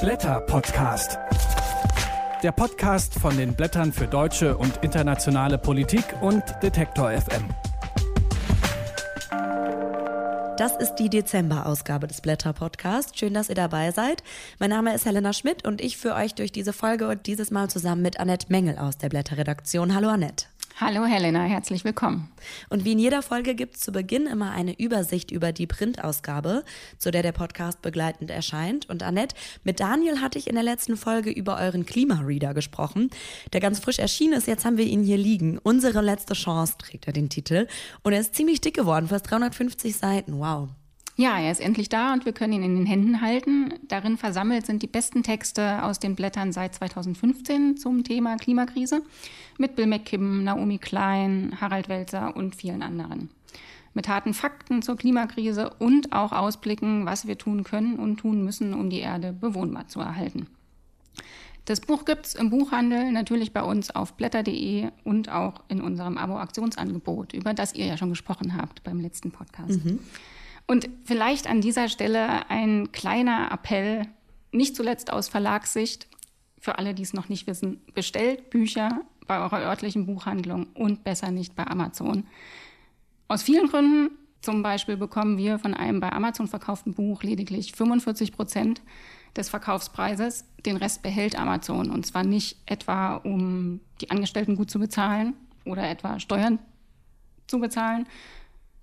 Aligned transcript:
Blätter-Podcast. 0.00 1.18
Der 2.42 2.52
Podcast 2.52 3.12
von 3.14 3.36
den 3.36 3.54
Blättern 3.54 3.92
für 3.92 4.06
deutsche 4.06 4.56
und 4.56 4.78
internationale 4.78 5.58
Politik 5.58 6.04
und 6.22 6.42
Detektor 6.62 7.10
FM. 7.10 7.44
Das 10.56 10.74
ist 10.78 10.94
die 10.94 11.10
Dezember-Ausgabe 11.10 12.06
des 12.06 12.22
Blätter-Podcasts. 12.22 13.18
Schön, 13.18 13.34
dass 13.34 13.50
ihr 13.50 13.54
dabei 13.54 13.90
seid. 13.90 14.22
Mein 14.58 14.70
Name 14.70 14.94
ist 14.94 15.04
Helena 15.04 15.34
Schmidt 15.34 15.66
und 15.66 15.82
ich 15.82 15.98
führe 15.98 16.14
euch 16.14 16.34
durch 16.34 16.50
diese 16.50 16.72
Folge 16.72 17.06
und 17.06 17.26
dieses 17.26 17.50
Mal 17.50 17.68
zusammen 17.68 18.00
mit 18.00 18.18
Annette 18.18 18.46
Mengel 18.48 18.78
aus 18.78 18.96
der 18.96 19.10
Blätter-Redaktion. 19.10 19.94
Hallo 19.94 20.08
Annette. 20.08 20.46
Hallo 20.80 21.04
Helena, 21.04 21.42
herzlich 21.42 21.84
willkommen. 21.84 22.32
Und 22.70 22.86
wie 22.86 22.92
in 22.92 22.98
jeder 22.98 23.20
Folge 23.20 23.54
gibt 23.54 23.74
es 23.76 23.82
zu 23.82 23.92
Beginn 23.92 24.26
immer 24.26 24.52
eine 24.52 24.80
Übersicht 24.80 25.30
über 25.30 25.52
die 25.52 25.66
Printausgabe, 25.66 26.64
zu 26.96 27.10
der 27.10 27.22
der 27.22 27.32
Podcast 27.32 27.82
begleitend 27.82 28.30
erscheint. 28.30 28.88
Und 28.88 29.02
Annette, 29.02 29.36
mit 29.62 29.78
Daniel 29.78 30.22
hatte 30.22 30.38
ich 30.38 30.46
in 30.46 30.54
der 30.54 30.64
letzten 30.64 30.96
Folge 30.96 31.30
über 31.30 31.58
euren 31.58 31.84
Klimareader 31.84 32.54
gesprochen, 32.54 33.10
der 33.52 33.60
ganz 33.60 33.78
frisch 33.78 33.98
erschienen 33.98 34.32
ist. 34.32 34.46
Jetzt 34.46 34.64
haben 34.64 34.78
wir 34.78 34.86
ihn 34.86 35.02
hier 35.02 35.18
liegen. 35.18 35.58
Unsere 35.58 36.00
letzte 36.00 36.32
Chance 36.32 36.76
trägt 36.78 37.06
er 37.06 37.12
den 37.12 37.28
Titel. 37.28 37.66
Und 38.02 38.14
er 38.14 38.20
ist 38.20 38.34
ziemlich 38.34 38.62
dick 38.62 38.72
geworden, 38.72 39.08
fast 39.08 39.30
350 39.30 39.94
Seiten. 39.94 40.38
Wow. 40.38 40.70
Ja, 41.20 41.38
er 41.38 41.52
ist 41.52 41.60
endlich 41.60 41.90
da 41.90 42.14
und 42.14 42.24
wir 42.24 42.32
können 42.32 42.54
ihn 42.54 42.62
in 42.62 42.76
den 42.76 42.86
Händen 42.86 43.20
halten. 43.20 43.74
Darin 43.86 44.16
versammelt 44.16 44.64
sind 44.64 44.80
die 44.82 44.86
besten 44.86 45.22
Texte 45.22 45.82
aus 45.82 45.98
den 45.98 46.14
Blättern 46.14 46.50
seit 46.50 46.74
2015 46.74 47.76
zum 47.76 48.04
Thema 48.04 48.36
Klimakrise 48.36 49.02
mit 49.58 49.76
Bill 49.76 49.86
McKibben, 49.86 50.44
Naomi 50.44 50.78
Klein, 50.78 51.58
Harald 51.60 51.90
Welzer 51.90 52.34
und 52.34 52.56
vielen 52.56 52.80
anderen. 52.82 53.28
Mit 53.92 54.08
harten 54.08 54.32
Fakten 54.32 54.80
zur 54.80 54.96
Klimakrise 54.96 55.68
und 55.78 56.10
auch 56.14 56.32
Ausblicken, 56.32 57.04
was 57.04 57.26
wir 57.26 57.36
tun 57.36 57.64
können 57.64 57.96
und 57.96 58.16
tun 58.16 58.42
müssen, 58.42 58.72
um 58.72 58.88
die 58.88 59.00
Erde 59.00 59.34
bewohnbar 59.34 59.88
zu 59.88 60.00
erhalten. 60.00 60.46
Das 61.66 61.82
Buch 61.82 62.06
gibt 62.06 62.28
es 62.28 62.34
im 62.34 62.48
Buchhandel, 62.48 63.12
natürlich 63.12 63.52
bei 63.52 63.62
uns 63.62 63.94
auf 63.94 64.14
blätter.de 64.14 64.88
und 65.04 65.28
auch 65.28 65.64
in 65.68 65.82
unserem 65.82 66.16
Abo-Aktionsangebot, 66.16 67.34
über 67.34 67.52
das 67.52 67.74
ihr 67.74 67.84
ja 67.84 67.98
schon 67.98 68.08
gesprochen 68.08 68.56
habt 68.56 68.82
beim 68.84 69.00
letzten 69.00 69.32
Podcast. 69.32 69.84
Mhm. 69.84 69.98
Und 70.70 70.88
vielleicht 71.04 71.50
an 71.50 71.60
dieser 71.60 71.88
Stelle 71.88 72.48
ein 72.48 72.92
kleiner 72.92 73.50
Appell, 73.50 74.06
nicht 74.52 74.76
zuletzt 74.76 75.12
aus 75.12 75.26
Verlagssicht, 75.26 76.06
für 76.60 76.78
alle, 76.78 76.94
die 76.94 77.02
es 77.02 77.12
noch 77.12 77.28
nicht 77.28 77.48
wissen, 77.48 77.80
bestellt 77.92 78.50
Bücher 78.50 79.00
bei 79.26 79.40
eurer 79.40 79.62
örtlichen 79.62 80.06
Buchhandlung 80.06 80.68
und 80.74 81.02
besser 81.02 81.32
nicht 81.32 81.56
bei 81.56 81.66
Amazon. 81.66 82.22
Aus 83.26 83.42
vielen 83.42 83.66
Gründen, 83.66 84.16
zum 84.42 84.62
Beispiel 84.62 84.96
bekommen 84.96 85.38
wir 85.38 85.58
von 85.58 85.74
einem 85.74 85.98
bei 85.98 86.12
Amazon 86.12 86.46
verkauften 86.46 86.94
Buch 86.94 87.24
lediglich 87.24 87.72
45 87.72 88.30
Prozent 88.30 88.80
des 89.34 89.48
Verkaufspreises. 89.48 90.44
Den 90.64 90.76
Rest 90.76 91.02
behält 91.02 91.36
Amazon 91.36 91.90
und 91.90 92.06
zwar 92.06 92.22
nicht 92.22 92.58
etwa, 92.66 93.16
um 93.16 93.80
die 94.00 94.12
Angestellten 94.12 94.54
gut 94.54 94.70
zu 94.70 94.78
bezahlen 94.78 95.34
oder 95.64 95.90
etwa 95.90 96.20
Steuern 96.20 96.60
zu 97.48 97.58
bezahlen, 97.58 98.06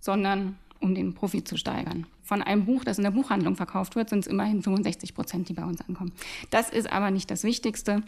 sondern 0.02 0.58
um 0.80 0.96
den 0.96 1.14
Profit 1.14 1.48
zu 1.48 1.58
steigern. 1.58 2.08
Von 2.24 2.42
einem 2.42 2.66
Buch, 2.66 2.84
das 2.84 2.98
in 2.98 3.04
der 3.04 3.12
Buchhandlung 3.12 3.56
verkauft 3.56 3.96
wird, 3.96 4.10
sind 4.10 4.20
es 4.20 4.28
immerhin 4.28 4.62
65 4.62 5.14
Prozent, 5.14 5.50
die 5.50 5.54
bei 5.54 5.64
uns 5.64 5.82
ankommen. 5.82 6.12
Das 6.50 6.70
ist 6.70 6.92
aber 6.92 7.12
nicht 7.12 7.32
das 7.32 7.44
Wichtigste. 7.44 8.04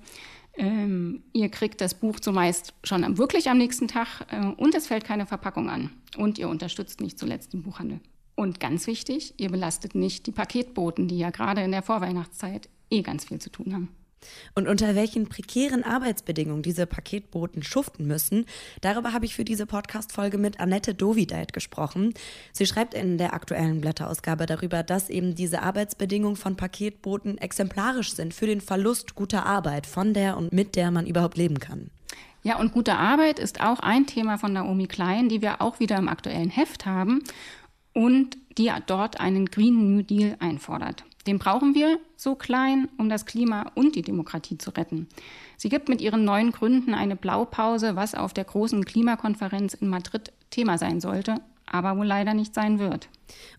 Ähm, 0.56 1.23
ihr 1.31 1.50
kriegt 1.50 1.80
das 1.80 1.94
Buch 1.94 2.20
zumeist 2.20 2.73
schon 2.84 3.17
wirklich 3.17 3.50
am 3.50 3.58
nächsten 3.58 3.88
Tag 3.88 4.26
äh, 4.30 4.45
und 4.45 4.76
es 4.76 4.88
fällt 4.88 5.06
keine 5.06 5.26
Verpackung 5.26 5.70
an. 5.70 5.92
Und 6.17 6.38
ihr 6.38 6.50
unterstützt 6.50 7.02
nicht 7.02 7.17
zuletzt 7.17 7.53
den 7.53 7.64
Buchhandel. 7.64 8.02
Und 8.36 8.59
ganz 8.59 8.88
wichtig, 8.88 9.33
ihr 9.38 9.50
belastet 9.50 9.95
nicht 9.95 10.26
die 10.26 10.31
Paketboten, 10.31 11.08
die 11.08 11.17
ja 11.17 11.30
gerade 11.30 11.61
in 11.61 11.72
der 11.72 11.83
Vorweihnachtszeit 11.83 12.70
eh 12.89 13.02
ganz 13.02 13.26
viel 13.26 13.39
zu 13.39 13.50
tun 13.50 13.73
haben. 13.73 13.89
Und 14.56 14.67
unter 14.67 14.95
welchen 14.95 15.28
prekären 15.28 15.84
Arbeitsbedingungen 15.84 16.64
diese 16.64 16.86
Paketboten 16.86 17.64
schuften 17.64 18.08
müssen, 18.08 18.45
darüber 18.82 19.14
habe 19.14 19.26
ich 19.26 19.36
für 19.36 19.45
diese 19.45 19.66
Podcast-Folge 19.66 20.38
mit 20.38 20.60
Annette 20.60 20.93
Dovideit 20.93 21.54
gesprochen. 21.54 22.14
Sie 22.52 22.66
schreibt 22.66 22.93
in 22.93 23.17
der 23.17 23.33
aktuellen 23.33 23.82
Blätterausgabe 23.82 24.45
darüber, 24.45 24.83
dass 24.83 25.10
eben 25.10 25.36
diese 25.36 25.61
Arbeitsbedingungen 25.61 26.36
von 26.36 26.55
Paketboten 26.55 27.38
exemplarisch 27.38 28.14
sind 28.14 28.33
für 28.33 28.48
den 28.48 28.61
Verlust 28.61 29.16
guter 29.16 29.45
Arbeit, 29.45 29.88
von 29.88 30.14
der 30.14 30.38
und 30.38 30.54
mit 30.54 30.76
der 30.76 30.92
man 30.92 31.05
überhaupt 31.05 31.38
leben 31.38 31.60
kann. 31.60 31.89
Ja, 32.42 32.58
und 32.58 32.72
gute 32.72 32.95
Arbeit 32.95 33.38
ist 33.38 33.61
auch 33.61 33.80
ein 33.80 34.05
Thema 34.05 34.38
von 34.38 34.54
Naomi 34.54 34.88
Klein, 34.88 35.27
die 35.27 35.42
wir 35.42 35.61
auch 35.61 35.80
wieder 35.80 35.98
im 35.98 36.08
aktuellen 36.08 36.49
Heft 36.49 36.86
haben 36.86 37.22
und 37.93 38.38
die 38.58 38.72
dort 38.88 39.20
einen 39.20 39.48
Green 39.48 39.95
New 39.95 40.04
Deal 40.04 40.36
einfordert. 40.39 41.04
Den 41.27 41.39
brauchen 41.39 41.75
wir 41.75 41.99
so 42.15 42.35
klein, 42.35 42.87
um 42.97 43.09
das 43.09 43.25
Klima 43.25 43.71
und 43.75 43.95
die 43.95 44.02
Demokratie 44.02 44.57
zu 44.57 44.71
retten. 44.71 45.07
Sie 45.57 45.69
gibt 45.69 45.89
mit 45.89 46.02
ihren 46.02 46.23
neuen 46.23 46.52
Gründen 46.52 46.93
eine 46.93 47.15
Blaupause, 47.15 47.95
was 47.95 48.15
auf 48.15 48.33
der 48.33 48.45
großen 48.45 48.85
Klimakonferenz 48.85 49.73
in 49.73 49.89
Madrid 49.89 50.31
Thema 50.49 50.77
sein 50.77 51.02
sollte, 51.02 51.35
aber 51.71 51.97
wohl 51.97 52.05
leider 52.05 52.33
nicht 52.33 52.53
sein 52.53 52.80
wird. 52.80 53.09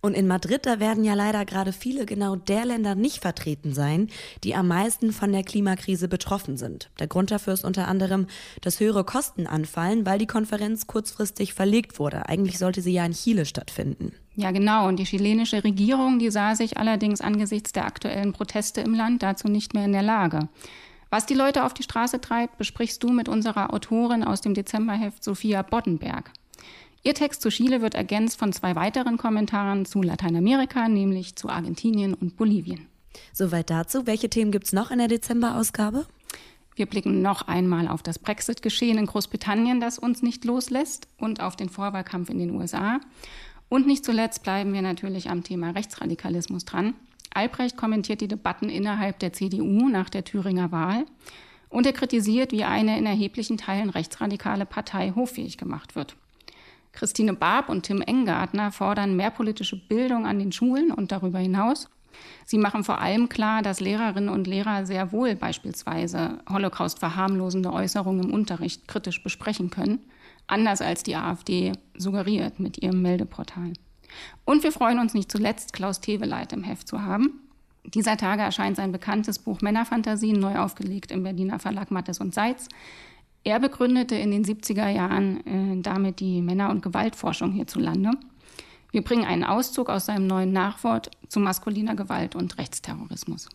Und 0.00 0.14
in 0.14 0.26
Madrid, 0.26 0.66
da 0.66 0.80
werden 0.80 1.04
ja 1.04 1.14
leider 1.14 1.44
gerade 1.44 1.72
viele 1.72 2.06
genau 2.06 2.36
der 2.36 2.64
Länder 2.64 2.94
nicht 2.94 3.20
vertreten 3.20 3.72
sein, 3.72 4.08
die 4.44 4.54
am 4.54 4.68
meisten 4.68 5.12
von 5.12 5.32
der 5.32 5.44
Klimakrise 5.44 6.08
betroffen 6.08 6.56
sind. 6.56 6.90
Der 6.98 7.06
Grund 7.06 7.30
dafür 7.30 7.52
ist 7.52 7.64
unter 7.64 7.88
anderem, 7.88 8.26
dass 8.62 8.80
höhere 8.80 9.04
Kosten 9.04 9.46
anfallen, 9.46 10.06
weil 10.06 10.18
die 10.18 10.26
Konferenz 10.26 10.86
kurzfristig 10.86 11.54
verlegt 11.54 11.98
wurde. 11.98 12.28
Eigentlich 12.28 12.58
sollte 12.58 12.82
sie 12.82 12.92
ja 12.92 13.04
in 13.04 13.12
Chile 13.12 13.44
stattfinden. 13.44 14.12
Ja, 14.36 14.50
genau. 14.50 14.88
Und 14.88 14.96
die 14.96 15.04
chilenische 15.04 15.62
Regierung, 15.64 16.18
die 16.18 16.30
sah 16.30 16.54
sich 16.54 16.78
allerdings 16.78 17.20
angesichts 17.20 17.72
der 17.72 17.84
aktuellen 17.84 18.32
Proteste 18.32 18.80
im 18.80 18.94
Land 18.94 19.22
dazu 19.22 19.48
nicht 19.48 19.74
mehr 19.74 19.84
in 19.84 19.92
der 19.92 20.02
Lage. 20.02 20.48
Was 21.10 21.26
die 21.26 21.34
Leute 21.34 21.64
auf 21.64 21.74
die 21.74 21.82
Straße 21.82 22.20
treibt, 22.20 22.56
besprichst 22.56 23.02
du 23.02 23.10
mit 23.10 23.28
unserer 23.28 23.74
Autorin 23.74 24.22
aus 24.22 24.40
dem 24.40 24.54
Dezemberheft 24.54 25.24
Sophia 25.24 25.62
Boddenberg. 25.62 26.30
Ihr 27.02 27.14
Text 27.14 27.40
zu 27.40 27.48
Chile 27.48 27.80
wird 27.80 27.94
ergänzt 27.94 28.38
von 28.38 28.52
zwei 28.52 28.76
weiteren 28.76 29.16
Kommentaren 29.16 29.86
zu 29.86 30.02
Lateinamerika, 30.02 30.86
nämlich 30.86 31.34
zu 31.34 31.48
Argentinien 31.48 32.12
und 32.12 32.36
Bolivien. 32.36 32.88
Soweit 33.32 33.70
dazu. 33.70 34.06
Welche 34.06 34.28
Themen 34.28 34.52
gibt 34.52 34.66
es 34.66 34.74
noch 34.74 34.90
in 34.90 34.98
der 34.98 35.08
Dezemberausgabe? 35.08 36.06
Wir 36.74 36.84
blicken 36.84 37.22
noch 37.22 37.48
einmal 37.48 37.88
auf 37.88 38.02
das 38.02 38.18
Brexit-Geschehen 38.18 38.98
in 38.98 39.06
Großbritannien, 39.06 39.80
das 39.80 39.98
uns 39.98 40.22
nicht 40.22 40.44
loslässt, 40.44 41.08
und 41.16 41.40
auf 41.40 41.56
den 41.56 41.70
Vorwahlkampf 41.70 42.28
in 42.28 42.38
den 42.38 42.50
USA. 42.50 43.00
Und 43.70 43.86
nicht 43.86 44.04
zuletzt 44.04 44.42
bleiben 44.42 44.74
wir 44.74 44.82
natürlich 44.82 45.30
am 45.30 45.42
Thema 45.42 45.70
Rechtsradikalismus 45.70 46.66
dran. 46.66 46.94
Albrecht 47.32 47.78
kommentiert 47.78 48.20
die 48.20 48.28
Debatten 48.28 48.68
innerhalb 48.68 49.18
der 49.20 49.32
CDU 49.32 49.88
nach 49.88 50.10
der 50.10 50.24
Thüringer 50.24 50.70
Wahl 50.70 51.06
und 51.70 51.86
er 51.86 51.92
kritisiert, 51.92 52.52
wie 52.52 52.64
eine 52.64 52.98
in 52.98 53.06
erheblichen 53.06 53.56
Teilen 53.56 53.88
rechtsradikale 53.88 54.66
Partei 54.66 55.12
hoffähig 55.14 55.56
gemacht 55.56 55.96
wird. 55.96 56.16
Christine 56.92 57.34
Barb 57.34 57.68
und 57.68 57.84
Tim 57.84 58.02
Engartner 58.02 58.72
fordern 58.72 59.16
mehr 59.16 59.30
politische 59.30 59.76
Bildung 59.76 60.26
an 60.26 60.38
den 60.38 60.52
Schulen 60.52 60.90
und 60.90 61.12
darüber 61.12 61.38
hinaus. 61.38 61.88
Sie 62.44 62.58
machen 62.58 62.84
vor 62.84 63.00
allem 63.00 63.28
klar, 63.28 63.62
dass 63.62 63.80
Lehrerinnen 63.80 64.28
und 64.28 64.46
Lehrer 64.46 64.84
sehr 64.84 65.12
wohl 65.12 65.36
beispielsweise 65.36 66.38
Holocaust 66.48 66.98
verharmlosende 66.98 67.72
Äußerungen 67.72 68.24
im 68.24 68.34
Unterricht 68.34 68.88
kritisch 68.88 69.22
besprechen 69.22 69.70
können 69.70 70.00
anders 70.50 70.82
als 70.82 71.02
die 71.02 71.16
AfD 71.16 71.72
suggeriert 71.96 72.60
mit 72.60 72.82
ihrem 72.82 73.00
Meldeportal. 73.02 73.72
Und 74.44 74.64
wir 74.64 74.72
freuen 74.72 74.98
uns 74.98 75.14
nicht 75.14 75.30
zuletzt, 75.30 75.72
Klaus 75.72 76.00
Teweleit 76.00 76.52
im 76.52 76.64
Heft 76.64 76.88
zu 76.88 77.02
haben. 77.02 77.40
Dieser 77.84 78.16
Tage 78.16 78.42
erscheint 78.42 78.76
sein 78.76 78.92
bekanntes 78.92 79.38
Buch 79.38 79.62
Männerfantasien 79.62 80.38
neu 80.38 80.58
aufgelegt 80.58 81.12
im 81.12 81.22
Berliner 81.22 81.58
Verlag 81.58 81.90
Mattes 81.90 82.20
und 82.20 82.34
Seitz. 82.34 82.68
Er 83.42 83.58
begründete 83.58 84.16
in 84.16 84.30
den 84.30 84.44
70er 84.44 84.88
Jahren 84.88 85.46
äh, 85.46 85.82
damit 85.82 86.20
die 86.20 86.42
Männer- 86.42 86.70
und 86.70 86.82
Gewaltforschung 86.82 87.52
hierzulande. 87.52 88.10
Wir 88.92 89.02
bringen 89.02 89.24
einen 89.24 89.44
Auszug 89.44 89.88
aus 89.88 90.06
seinem 90.06 90.26
neuen 90.26 90.52
Nachwort 90.52 91.10
zu 91.28 91.40
maskuliner 91.40 91.94
Gewalt 91.94 92.34
und 92.34 92.58
Rechtsterrorismus. 92.58 93.48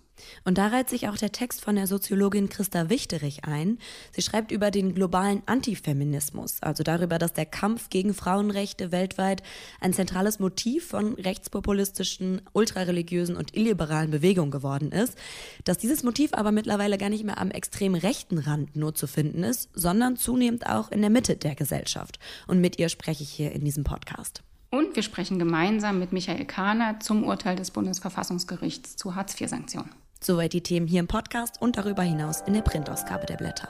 Und 0.46 0.58
da 0.58 0.68
reiht 0.68 0.90
sich 0.90 1.10
auch 1.10 1.18
der 1.18 1.32
Text 1.32 1.62
von 1.62 1.76
der 1.76 1.88
Soziologin 1.88 2.50
Christa 2.50 2.90
Wichterich 2.90 3.44
ein. 3.44 3.80
Sie 4.12 4.22
schreibt 4.22 4.52
über 4.52 4.72
den 4.72 4.94
globalen 4.96 5.44
Antifeminismus, 5.46 6.62
also 6.62 6.84
darüber, 6.84 7.20
dass 7.20 7.34
der 7.34 7.46
Kampf 7.46 7.90
gegen 7.90 8.14
Frauenrechte 8.14 8.94
weltweit 8.94 9.44
ein 9.82 9.94
zentrales 9.94 10.40
Motiv 10.40 10.88
von 10.88 11.16
rechtspopulistischen, 11.16 12.42
ultrareligiösen 12.54 13.36
und 13.36 13.56
illiberalen 13.56 14.12
Bewegungen 14.12 14.52
geworden 14.52 14.92
ist. 14.92 15.18
Dass 15.66 15.78
dieses 15.78 16.04
Motiv 16.04 16.34
aber 16.34 16.52
mittlerweile 16.52 16.98
gar 16.98 17.10
nicht 17.10 17.26
mehr 17.26 17.40
am 17.40 17.52
extrem 17.52 17.96
rechten 17.96 18.38
Rand 18.38 18.76
nur 18.76 18.96
zu 18.96 19.08
finden 19.08 19.44
ist, 19.44 19.70
sondern 19.74 20.16
zunehmend 20.16 20.66
auch 20.68 20.92
in 20.92 21.02
der 21.02 21.10
Mitte 21.10 21.36
der 21.36 21.56
Gesellschaft. 21.56 22.20
Und 22.48 22.62
mit 22.62 22.80
ihr 22.80 22.90
spreche 22.90 23.24
ich 23.24 23.32
hier 23.32 23.52
in 23.52 23.66
diesem 23.66 23.84
Podcast. 23.84 24.44
Und 24.70 24.96
wir 24.96 25.04
sprechen 25.04 25.40
gemeinsam 25.40 26.00
mit 26.00 26.12
Michael 26.12 26.46
Kahner 26.46 27.00
zum 27.00 27.24
Urteil 27.24 27.56
des 27.56 27.72
Bundesverfassungsgerichts 27.72 28.96
zu 28.96 29.16
Hartz-IV-Sanktionen. 29.16 29.92
Soweit 30.22 30.54
die 30.54 30.62
Themen 30.62 30.88
hier 30.88 31.00
im 31.00 31.08
Podcast 31.08 31.62
und 31.62 31.78
darüber 31.78 32.04
hinaus 32.04 32.42
in 32.42 32.54
der 32.54 32.62
Printausgabe 32.62 33.26
der 33.26 33.38
Blätter. 33.38 33.70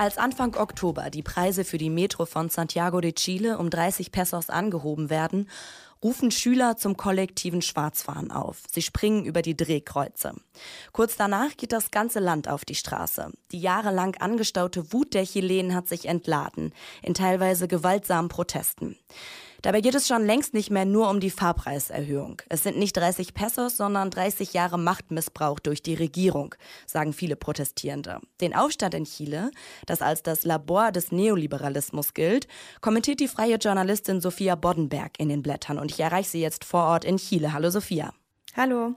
Als 0.00 0.16
Anfang 0.16 0.56
Oktober 0.56 1.10
die 1.10 1.22
Preise 1.22 1.62
für 1.62 1.76
die 1.76 1.90
Metro 1.90 2.24
von 2.24 2.48
Santiago 2.48 3.02
de 3.02 3.12
Chile 3.12 3.58
um 3.58 3.68
30 3.68 4.10
Pesos 4.10 4.48
angehoben 4.48 5.10
werden, 5.10 5.46
rufen 6.02 6.30
Schüler 6.30 6.76
zum 6.76 6.96
kollektiven 6.96 7.62
Schwarzfahren 7.62 8.30
auf. 8.30 8.62
Sie 8.72 8.82
springen 8.82 9.24
über 9.24 9.42
die 9.42 9.56
Drehkreuze. 9.56 10.34
Kurz 10.92 11.16
danach 11.16 11.56
geht 11.56 11.72
das 11.72 11.90
ganze 11.90 12.20
Land 12.20 12.48
auf 12.48 12.64
die 12.64 12.74
Straße. 12.74 13.30
Die 13.52 13.60
jahrelang 13.60 14.16
angestaute 14.16 14.92
Wut 14.92 15.14
der 15.14 15.24
Chilenen 15.24 15.74
hat 15.74 15.88
sich 15.88 16.06
entladen, 16.06 16.72
in 17.02 17.14
teilweise 17.14 17.68
gewaltsamen 17.68 18.28
Protesten. 18.28 18.96
Dabei 19.62 19.82
geht 19.82 19.94
es 19.94 20.08
schon 20.08 20.24
längst 20.24 20.54
nicht 20.54 20.70
mehr 20.70 20.86
nur 20.86 21.10
um 21.10 21.20
die 21.20 21.30
Fahrpreiserhöhung. 21.30 22.40
Es 22.48 22.62
sind 22.62 22.78
nicht 22.78 22.96
30 22.96 23.34
Pesos, 23.34 23.76
sondern 23.76 24.10
30 24.10 24.54
Jahre 24.54 24.78
Machtmissbrauch 24.78 25.60
durch 25.60 25.82
die 25.82 25.94
Regierung, 25.94 26.54
sagen 26.86 27.12
viele 27.12 27.36
Protestierende. 27.36 28.20
Den 28.40 28.54
Aufstand 28.54 28.94
in 28.94 29.04
Chile, 29.04 29.50
das 29.84 30.00
als 30.00 30.22
das 30.22 30.44
Labor 30.44 30.92
des 30.92 31.12
Neoliberalismus 31.12 32.14
gilt, 32.14 32.48
kommentiert 32.80 33.20
die 33.20 33.28
freie 33.28 33.56
Journalistin 33.56 34.22
Sophia 34.22 34.54
Boddenberg 34.54 35.12
in 35.18 35.28
den 35.28 35.42
Blättern 35.42 35.78
und 35.78 35.90
ich 35.90 36.00
erreiche 36.00 36.30
sie 36.30 36.40
jetzt 36.40 36.64
vor 36.64 36.84
Ort 36.84 37.04
in 37.04 37.18
Chile. 37.18 37.52
Hallo 37.52 37.68
Sophia. 37.68 38.14
Hallo. 38.56 38.94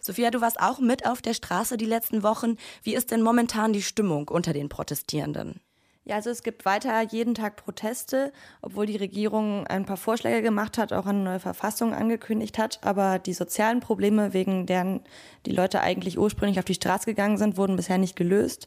Sophia, 0.00 0.30
du 0.30 0.40
warst 0.40 0.58
auch 0.58 0.78
mit 0.78 1.06
auf 1.06 1.20
der 1.20 1.34
Straße 1.34 1.76
die 1.76 1.84
letzten 1.84 2.22
Wochen. 2.22 2.56
Wie 2.82 2.94
ist 2.94 3.10
denn 3.10 3.20
momentan 3.20 3.74
die 3.74 3.82
Stimmung 3.82 4.28
unter 4.28 4.54
den 4.54 4.70
Protestierenden? 4.70 5.60
Ja, 6.08 6.16
also 6.16 6.30
es 6.30 6.42
gibt 6.42 6.64
weiter 6.64 7.02
jeden 7.02 7.34
Tag 7.34 7.56
Proteste, 7.56 8.32
obwohl 8.62 8.86
die 8.86 8.96
Regierung 8.96 9.66
ein 9.66 9.84
paar 9.84 9.98
Vorschläge 9.98 10.40
gemacht 10.40 10.78
hat, 10.78 10.94
auch 10.94 11.04
eine 11.04 11.18
neue 11.18 11.38
Verfassung 11.38 11.92
angekündigt 11.92 12.56
hat. 12.56 12.78
Aber 12.82 13.18
die 13.18 13.34
sozialen 13.34 13.80
Probleme, 13.80 14.32
wegen 14.32 14.64
deren 14.64 15.02
die 15.44 15.52
Leute 15.52 15.82
eigentlich 15.82 16.18
ursprünglich 16.18 16.58
auf 16.58 16.64
die 16.64 16.72
Straße 16.72 17.04
gegangen 17.04 17.36
sind, 17.36 17.58
wurden 17.58 17.76
bisher 17.76 17.98
nicht 17.98 18.16
gelöst. 18.16 18.66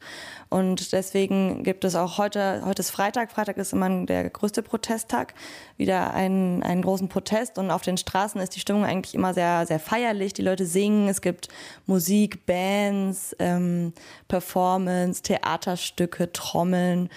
Und 0.49 0.91
deswegen 0.91 1.63
gibt 1.63 1.83
es 1.83 1.95
auch 1.95 2.19
heute, 2.19 2.61
heute 2.63 2.81
ist 2.81 2.91
Freitag, 2.91 3.31
Freitag 3.31 3.57
ist 3.57 3.73
immer 3.73 4.05
der 4.05 4.29
größte 4.29 4.61
Protesttag, 4.61 5.33
wieder 5.77 6.13
einen, 6.13 6.61
einen 6.61 6.83
großen 6.83 7.09
Protest. 7.09 7.57
Und 7.57 7.71
auf 7.71 7.81
den 7.81 7.97
Straßen 7.97 8.39
ist 8.39 8.55
die 8.55 8.59
Stimmung 8.59 8.85
eigentlich 8.85 9.15
immer 9.15 9.33
sehr, 9.33 9.65
sehr 9.65 9.79
feierlich. 9.79 10.33
Die 10.33 10.43
Leute 10.43 10.67
singen, 10.67 11.07
es 11.07 11.21
gibt 11.21 11.47
Musik, 11.88 12.45
Bands, 12.45 13.35
ähm, 13.39 13.93
Performance, 14.27 15.23
Theaterstücke, 15.23 16.31
Trommeln. 16.31 17.09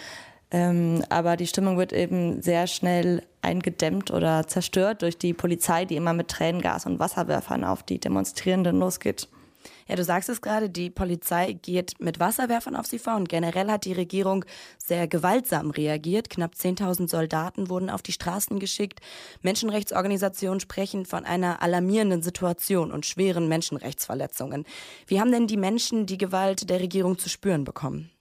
Ähm, 0.55 1.03
aber 1.09 1.37
die 1.37 1.49
Stimmung 1.49 1.79
wird 1.79 1.93
eben 1.93 2.41
sehr 2.41 2.69
schnell 2.69 3.25
eingedämmt 3.43 4.13
oder 4.13 4.47
zerstört 4.47 5.03
durch 5.03 5.19
die 5.19 5.35
Polizei, 5.35 5.85
die 5.85 5.97
immer 5.97 6.13
mit 6.13 6.29
Tränengas 6.29 6.87
und 6.87 7.01
Wasserwerfern 7.01 7.65
auf 7.65 7.83
die 7.83 7.99
Demonstrierenden 7.99 8.79
losgeht. 8.79 9.27
Ja, 9.89 9.97
du 9.97 10.05
sagst 10.05 10.29
es 10.29 10.41
gerade, 10.41 10.71
die 10.71 10.91
Polizei 10.91 11.55
geht 11.55 11.99
mit 11.99 12.21
Wasserwerfern 12.21 12.77
auf 12.77 12.87
sie 12.87 13.01
vor 13.01 13.17
und 13.17 13.29
generell 13.29 13.69
hat 13.69 13.85
die 13.85 13.95
Regierung 13.95 14.45
sehr 14.79 15.09
gewaltsam 15.09 15.71
reagiert. 15.71 16.31
Knapp 16.31 16.53
10.000 16.53 17.11
Soldaten 17.11 17.69
wurden 17.69 17.91
auf 17.91 18.03
die 18.03 18.13
Straßen 18.13 18.61
geschickt. 18.61 19.01
Menschenrechtsorganisationen 19.43 20.61
sprechen 20.61 21.05
von 21.05 21.25
einer 21.25 21.63
alarmierenden 21.63 22.23
Situation 22.23 22.93
und 22.93 23.07
schweren 23.07 23.49
Menschenrechtsverletzungen. 23.49 24.67
Wie 25.09 25.19
haben 25.19 25.33
denn 25.33 25.49
die 25.49 25.57
Menschen 25.57 26.07
die 26.07 26.19
Gewalt 26.19 26.71
der 26.71 26.79
Regierung 26.79 27.19
zu 27.19 27.29
spüren 27.29 27.65
bekommen? 27.65 28.14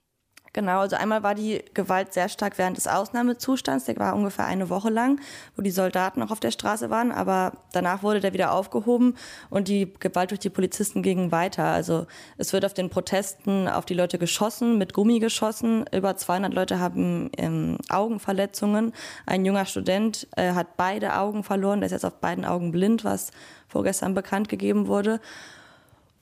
Genau, 0.54 0.78
also 0.78 0.94
einmal 0.94 1.24
war 1.24 1.34
die 1.34 1.64
Gewalt 1.74 2.12
sehr 2.12 2.28
stark 2.28 2.58
während 2.58 2.76
des 2.76 2.86
Ausnahmezustands, 2.86 3.86
der 3.86 3.96
war 3.96 4.14
ungefähr 4.14 4.46
eine 4.46 4.70
Woche 4.70 4.88
lang, 4.88 5.20
wo 5.56 5.62
die 5.62 5.72
Soldaten 5.72 6.20
noch 6.20 6.30
auf 6.30 6.38
der 6.38 6.52
Straße 6.52 6.90
waren, 6.90 7.10
aber 7.10 7.54
danach 7.72 8.04
wurde 8.04 8.20
der 8.20 8.32
wieder 8.34 8.52
aufgehoben 8.52 9.16
und 9.50 9.66
die 9.66 9.92
Gewalt 9.98 10.30
durch 10.30 10.38
die 10.38 10.50
Polizisten 10.50 11.02
ging 11.02 11.32
weiter. 11.32 11.64
Also 11.64 12.06
es 12.38 12.52
wird 12.52 12.64
auf 12.64 12.72
den 12.72 12.88
Protesten 12.88 13.66
auf 13.66 13.84
die 13.84 13.94
Leute 13.94 14.16
geschossen, 14.16 14.78
mit 14.78 14.94
Gummi 14.94 15.18
geschossen. 15.18 15.86
Über 15.92 16.16
200 16.16 16.54
Leute 16.54 16.78
haben 16.78 17.32
ähm, 17.36 17.78
Augenverletzungen. 17.88 18.92
Ein 19.26 19.44
junger 19.44 19.66
Student 19.66 20.28
äh, 20.36 20.52
hat 20.52 20.76
beide 20.76 21.16
Augen 21.16 21.42
verloren, 21.42 21.80
der 21.80 21.86
ist 21.86 21.92
jetzt 21.92 22.06
auf 22.06 22.20
beiden 22.20 22.44
Augen 22.44 22.70
blind, 22.70 23.02
was 23.02 23.32
vorgestern 23.66 24.14
bekannt 24.14 24.48
gegeben 24.48 24.86
wurde. 24.86 25.18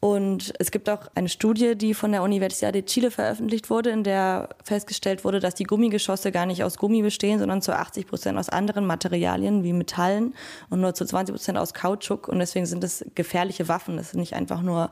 Und 0.04 0.52
es 0.58 0.72
gibt 0.72 0.90
auch 0.90 1.06
eine 1.14 1.28
Studie, 1.28 1.76
die 1.76 1.94
von 1.94 2.10
der 2.10 2.24
Universidad 2.24 2.74
de 2.74 2.82
Chile 2.82 3.12
veröffentlicht 3.12 3.70
wurde, 3.70 3.90
in 3.90 4.02
der 4.02 4.48
festgestellt 4.64 5.24
wurde, 5.24 5.38
dass 5.38 5.54
die 5.54 5.62
Gummigeschosse 5.62 6.32
gar 6.32 6.44
nicht 6.44 6.64
aus 6.64 6.76
Gummi 6.76 7.02
bestehen, 7.02 7.38
sondern 7.38 7.62
zu 7.62 7.72
80 7.72 8.08
Prozent 8.08 8.36
aus 8.36 8.48
anderen 8.48 8.84
Materialien 8.84 9.62
wie 9.62 9.72
Metallen 9.72 10.34
und 10.70 10.80
nur 10.80 10.92
zu 10.94 11.04
20 11.04 11.32
Prozent 11.32 11.56
aus 11.56 11.72
Kautschuk. 11.72 12.26
Und 12.26 12.40
deswegen 12.40 12.66
sind 12.66 12.82
es 12.82 13.04
gefährliche 13.14 13.68
Waffen. 13.68 13.96
Das 13.96 14.10
sind 14.10 14.18
nicht 14.18 14.34
einfach 14.34 14.60
nur 14.60 14.90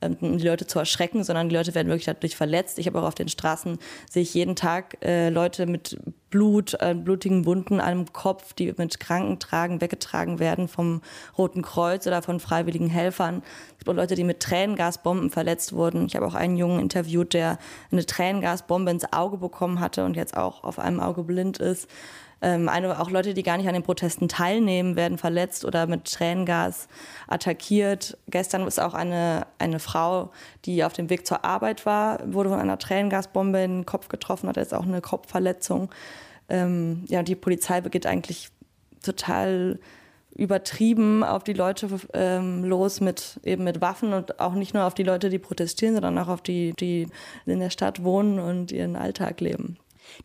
um 0.00 0.38
die 0.38 0.46
Leute 0.46 0.66
zu 0.66 0.78
erschrecken, 0.78 1.24
sondern 1.24 1.48
die 1.48 1.54
Leute 1.54 1.74
werden 1.74 1.88
wirklich 1.88 2.06
dadurch 2.06 2.36
verletzt. 2.36 2.78
Ich 2.78 2.86
habe 2.86 3.00
auch 3.00 3.06
auf 3.06 3.14
den 3.14 3.28
Straßen, 3.28 3.78
sehe 4.10 4.22
ich 4.22 4.34
jeden 4.34 4.56
Tag 4.56 4.96
äh, 5.04 5.28
Leute 5.28 5.66
mit 5.66 5.98
Blut, 6.30 6.76
äh, 6.80 6.94
blutigen 6.94 7.44
Wunden 7.44 7.80
am 7.80 8.12
Kopf, 8.12 8.52
die 8.52 8.72
mit 8.76 9.00
Krankentragen 9.00 9.80
weggetragen 9.80 10.38
werden 10.38 10.68
vom 10.68 11.02
Roten 11.36 11.62
Kreuz 11.62 12.06
oder 12.06 12.22
von 12.22 12.40
freiwilligen 12.40 12.88
Helfern. 12.88 13.42
Es 13.72 13.78
gibt 13.78 13.88
auch 13.88 13.94
Leute, 13.94 14.14
die 14.14 14.24
mit 14.24 14.40
Tränengasbomben 14.40 15.30
verletzt 15.30 15.72
wurden. 15.72 16.06
Ich 16.06 16.16
habe 16.16 16.26
auch 16.26 16.34
einen 16.34 16.56
Jungen 16.56 16.80
interviewt, 16.80 17.34
der 17.34 17.58
eine 17.90 18.06
Tränengasbombe 18.06 18.90
ins 18.90 19.12
Auge 19.12 19.38
bekommen 19.38 19.80
hatte 19.80 20.04
und 20.04 20.16
jetzt 20.16 20.36
auch 20.36 20.64
auf 20.64 20.78
einem 20.78 21.00
Auge 21.00 21.24
blind 21.24 21.58
ist. 21.58 21.88
Ähm, 22.42 22.68
auch 22.68 23.10
Leute, 23.10 23.34
die 23.34 23.42
gar 23.42 23.58
nicht 23.58 23.68
an 23.68 23.74
den 23.74 23.82
Protesten 23.82 24.28
teilnehmen, 24.28 24.96
werden 24.96 25.18
verletzt 25.18 25.64
oder 25.64 25.86
mit 25.86 26.04
Tränengas 26.10 26.88
attackiert. 27.28 28.16
Gestern 28.28 28.66
ist 28.66 28.80
auch 28.80 28.94
eine, 28.94 29.46
eine 29.58 29.78
Frau, 29.78 30.30
die 30.64 30.84
auf 30.84 30.94
dem 30.94 31.10
Weg 31.10 31.26
zur 31.26 31.44
Arbeit 31.44 31.84
war, 31.84 32.20
wurde 32.32 32.50
von 32.50 32.60
einer 32.60 32.78
Tränengasbombe 32.78 33.60
in 33.60 33.78
den 33.78 33.86
Kopf 33.86 34.08
getroffen, 34.08 34.48
hat 34.48 34.56
jetzt 34.56 34.74
auch 34.74 34.86
eine 34.86 35.00
Kopfverletzung. 35.00 35.90
Ähm, 36.48 37.04
ja, 37.08 37.22
die 37.22 37.36
Polizei 37.36 37.80
begeht 37.80 38.06
eigentlich 38.06 38.48
total 39.02 39.78
übertrieben 40.34 41.22
auf 41.24 41.44
die 41.44 41.52
Leute 41.52 41.88
ähm, 42.14 42.64
los 42.64 43.00
mit 43.00 43.40
eben 43.44 43.64
mit 43.64 43.80
Waffen 43.80 44.12
und 44.12 44.40
auch 44.40 44.54
nicht 44.54 44.74
nur 44.74 44.84
auf 44.84 44.94
die 44.94 45.02
Leute, 45.02 45.28
die 45.28 45.38
protestieren, 45.38 45.94
sondern 45.94 46.16
auch 46.18 46.28
auf 46.28 46.40
die, 46.40 46.72
die 46.72 47.08
in 47.46 47.60
der 47.60 47.70
Stadt 47.70 48.02
wohnen 48.04 48.38
und 48.38 48.72
ihren 48.72 48.96
Alltag 48.96 49.40
leben. 49.40 49.76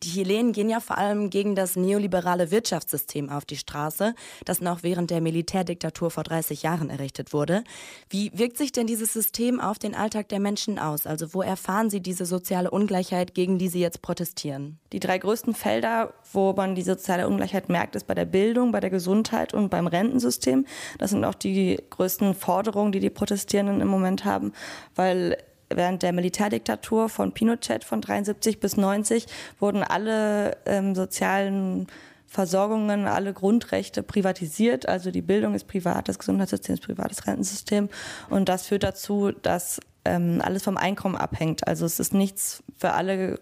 Die 0.02 0.10
Chilenen 0.10 0.52
gehen 0.52 0.68
ja 0.68 0.80
vor 0.80 0.98
allem 0.98 1.30
gegen 1.30 1.54
das 1.54 1.76
neoliberale 1.76 2.50
Wirtschaftssystem 2.50 3.30
auf 3.30 3.44
die 3.44 3.56
Straße, 3.56 4.14
das 4.44 4.60
noch 4.60 4.82
während 4.82 5.10
der 5.10 5.20
Militärdiktatur 5.20 6.10
vor 6.10 6.24
30 6.24 6.62
Jahren 6.62 6.90
errichtet 6.90 7.32
wurde. 7.32 7.64
Wie 8.10 8.30
wirkt 8.34 8.56
sich 8.56 8.72
denn 8.72 8.86
dieses 8.86 9.12
System 9.12 9.60
auf 9.60 9.78
den 9.78 9.94
Alltag 9.94 10.28
der 10.28 10.40
Menschen 10.40 10.78
aus? 10.78 11.06
Also 11.06 11.34
wo 11.34 11.42
erfahren 11.42 11.90
sie 11.90 12.00
diese 12.00 12.26
soziale 12.26 12.70
Ungleichheit, 12.70 13.34
gegen 13.34 13.58
die 13.58 13.68
sie 13.68 13.80
jetzt 13.80 14.02
protestieren? 14.02 14.78
Die 14.92 15.00
drei 15.00 15.18
größten 15.18 15.54
Felder, 15.54 16.14
wo 16.32 16.52
man 16.52 16.74
die 16.74 16.82
soziale 16.82 17.28
Ungleichheit 17.28 17.68
merkt, 17.68 17.96
ist 17.96 18.06
bei 18.06 18.14
der 18.14 18.24
Bildung, 18.24 18.72
bei 18.72 18.80
der 18.80 18.90
Gesundheit 18.90 19.54
und 19.54 19.68
beim 19.68 19.86
Rentensystem. 19.86 20.66
Das 20.98 21.10
sind 21.10 21.24
auch 21.24 21.34
die 21.34 21.82
größten 21.90 22.34
Forderungen, 22.34 22.92
die 22.92 23.00
die 23.00 23.10
Protestierenden 23.10 23.80
im 23.80 23.88
Moment 23.88 24.24
haben, 24.24 24.52
weil 24.94 25.36
während 25.68 26.02
der 26.02 26.12
Militärdiktatur 26.12 27.08
von 27.08 27.32
Pinochet 27.32 27.84
von 27.84 28.00
73 28.00 28.60
bis 28.60 28.76
90 28.76 29.26
wurden 29.58 29.82
alle 29.82 30.56
ähm, 30.66 30.94
sozialen 30.94 31.86
Versorgungen, 32.26 33.06
alle 33.06 33.32
Grundrechte 33.32 34.02
privatisiert. 34.02 34.88
Also 34.88 35.10
die 35.10 35.22
Bildung 35.22 35.54
ist 35.54 35.68
privat, 35.68 36.08
das 36.08 36.18
Gesundheitssystem 36.18 36.74
ist 36.74 36.84
privat, 36.84 37.10
das 37.10 37.26
Rentensystem. 37.26 37.88
Und 38.28 38.48
das 38.48 38.66
führt 38.66 38.82
dazu, 38.82 39.32
dass 39.42 39.80
ähm, 40.04 40.40
alles 40.44 40.64
vom 40.64 40.76
Einkommen 40.76 41.16
abhängt. 41.16 41.66
Also 41.66 41.86
es 41.86 42.00
ist 42.00 42.14
nichts 42.14 42.62
für 42.76 42.92
alle 42.92 43.40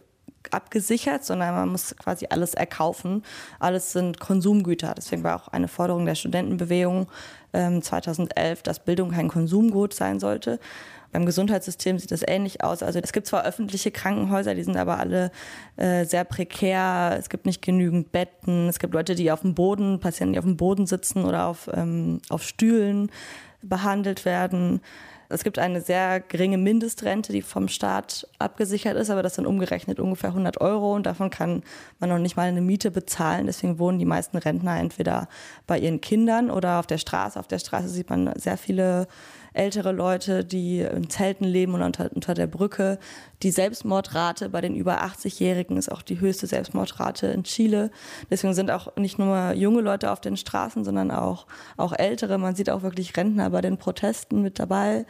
abgesichert, 0.50 1.24
sondern 1.24 1.54
man 1.54 1.68
muss 1.70 1.96
quasi 1.96 2.26
alles 2.28 2.54
erkaufen. 2.54 3.22
Alles 3.58 3.92
sind 3.92 4.20
Konsumgüter. 4.20 4.94
Deswegen 4.96 5.24
war 5.24 5.36
auch 5.36 5.48
eine 5.48 5.68
Forderung 5.68 6.04
der 6.04 6.14
Studentenbewegung 6.14 7.08
ähm, 7.52 7.82
2011, 7.82 8.62
dass 8.62 8.84
Bildung 8.84 9.10
kein 9.10 9.28
Konsumgut 9.28 9.94
sein 9.94 10.20
sollte. 10.20 10.60
Beim 11.14 11.26
Gesundheitssystem 11.26 12.00
sieht 12.00 12.10
das 12.10 12.24
ähnlich 12.26 12.64
aus. 12.64 12.82
Also 12.82 12.98
es 12.98 13.12
gibt 13.12 13.28
zwar 13.28 13.44
öffentliche 13.44 13.92
Krankenhäuser, 13.92 14.56
die 14.56 14.64
sind 14.64 14.76
aber 14.76 14.98
alle 14.98 15.30
äh, 15.76 16.04
sehr 16.04 16.24
prekär. 16.24 17.14
Es 17.16 17.28
gibt 17.28 17.46
nicht 17.46 17.62
genügend 17.62 18.10
Betten. 18.10 18.68
Es 18.68 18.80
gibt 18.80 18.94
Leute, 18.94 19.14
die 19.14 19.30
auf 19.30 19.42
dem 19.42 19.54
Boden, 19.54 20.00
Patienten, 20.00 20.32
die 20.32 20.40
auf 20.40 20.44
dem 20.44 20.56
Boden 20.56 20.88
sitzen 20.88 21.24
oder 21.24 21.46
auf, 21.46 21.70
ähm, 21.72 22.20
auf 22.30 22.42
Stühlen 22.42 23.12
behandelt 23.62 24.24
werden. 24.24 24.80
Es 25.28 25.44
gibt 25.44 25.60
eine 25.60 25.80
sehr 25.80 26.18
geringe 26.18 26.58
Mindestrente, 26.58 27.32
die 27.32 27.42
vom 27.42 27.68
Staat 27.68 28.26
abgesichert 28.40 28.96
ist, 28.96 29.08
aber 29.08 29.22
das 29.22 29.36
sind 29.36 29.46
umgerechnet 29.46 30.00
ungefähr 30.00 30.30
100 30.30 30.60
Euro 30.60 30.96
und 30.96 31.06
davon 31.06 31.30
kann 31.30 31.62
man 32.00 32.10
noch 32.10 32.18
nicht 32.18 32.36
mal 32.36 32.48
eine 32.48 32.60
Miete 32.60 32.90
bezahlen. 32.90 33.46
Deswegen 33.46 33.78
wohnen 33.78 34.00
die 34.00 34.04
meisten 34.04 34.36
Rentner 34.36 34.80
entweder 34.80 35.28
bei 35.68 35.78
ihren 35.78 36.00
Kindern 36.00 36.50
oder 36.50 36.80
auf 36.80 36.88
der 36.88 36.98
Straße. 36.98 37.38
Auf 37.38 37.46
der 37.46 37.60
Straße 37.60 37.88
sieht 37.88 38.10
man 38.10 38.32
sehr 38.36 38.58
viele 38.58 39.06
ältere 39.54 39.92
Leute, 39.92 40.44
die 40.44 40.80
in 40.80 41.08
Zelten 41.08 41.44
leben 41.44 41.74
und 41.74 41.82
unter, 41.82 42.10
unter 42.12 42.34
der 42.34 42.46
Brücke. 42.46 42.98
Die 43.42 43.50
Selbstmordrate 43.50 44.48
bei 44.50 44.60
den 44.60 44.74
über 44.74 45.02
80-Jährigen 45.02 45.76
ist 45.76 45.90
auch 45.90 46.02
die 46.02 46.20
höchste 46.20 46.46
Selbstmordrate 46.46 47.28
in 47.28 47.44
Chile. 47.44 47.90
Deswegen 48.30 48.52
sind 48.52 48.70
auch 48.70 48.96
nicht 48.96 49.18
nur 49.18 49.52
junge 49.52 49.80
Leute 49.80 50.10
auf 50.10 50.20
den 50.20 50.36
Straßen, 50.36 50.84
sondern 50.84 51.10
auch, 51.10 51.46
auch 51.76 51.92
ältere. 51.92 52.36
Man 52.36 52.56
sieht 52.56 52.68
auch 52.68 52.82
wirklich 52.82 53.16
Rentner 53.16 53.48
bei 53.50 53.60
den 53.60 53.78
Protesten 53.78 54.42
mit 54.42 54.58
dabei. 54.58 55.06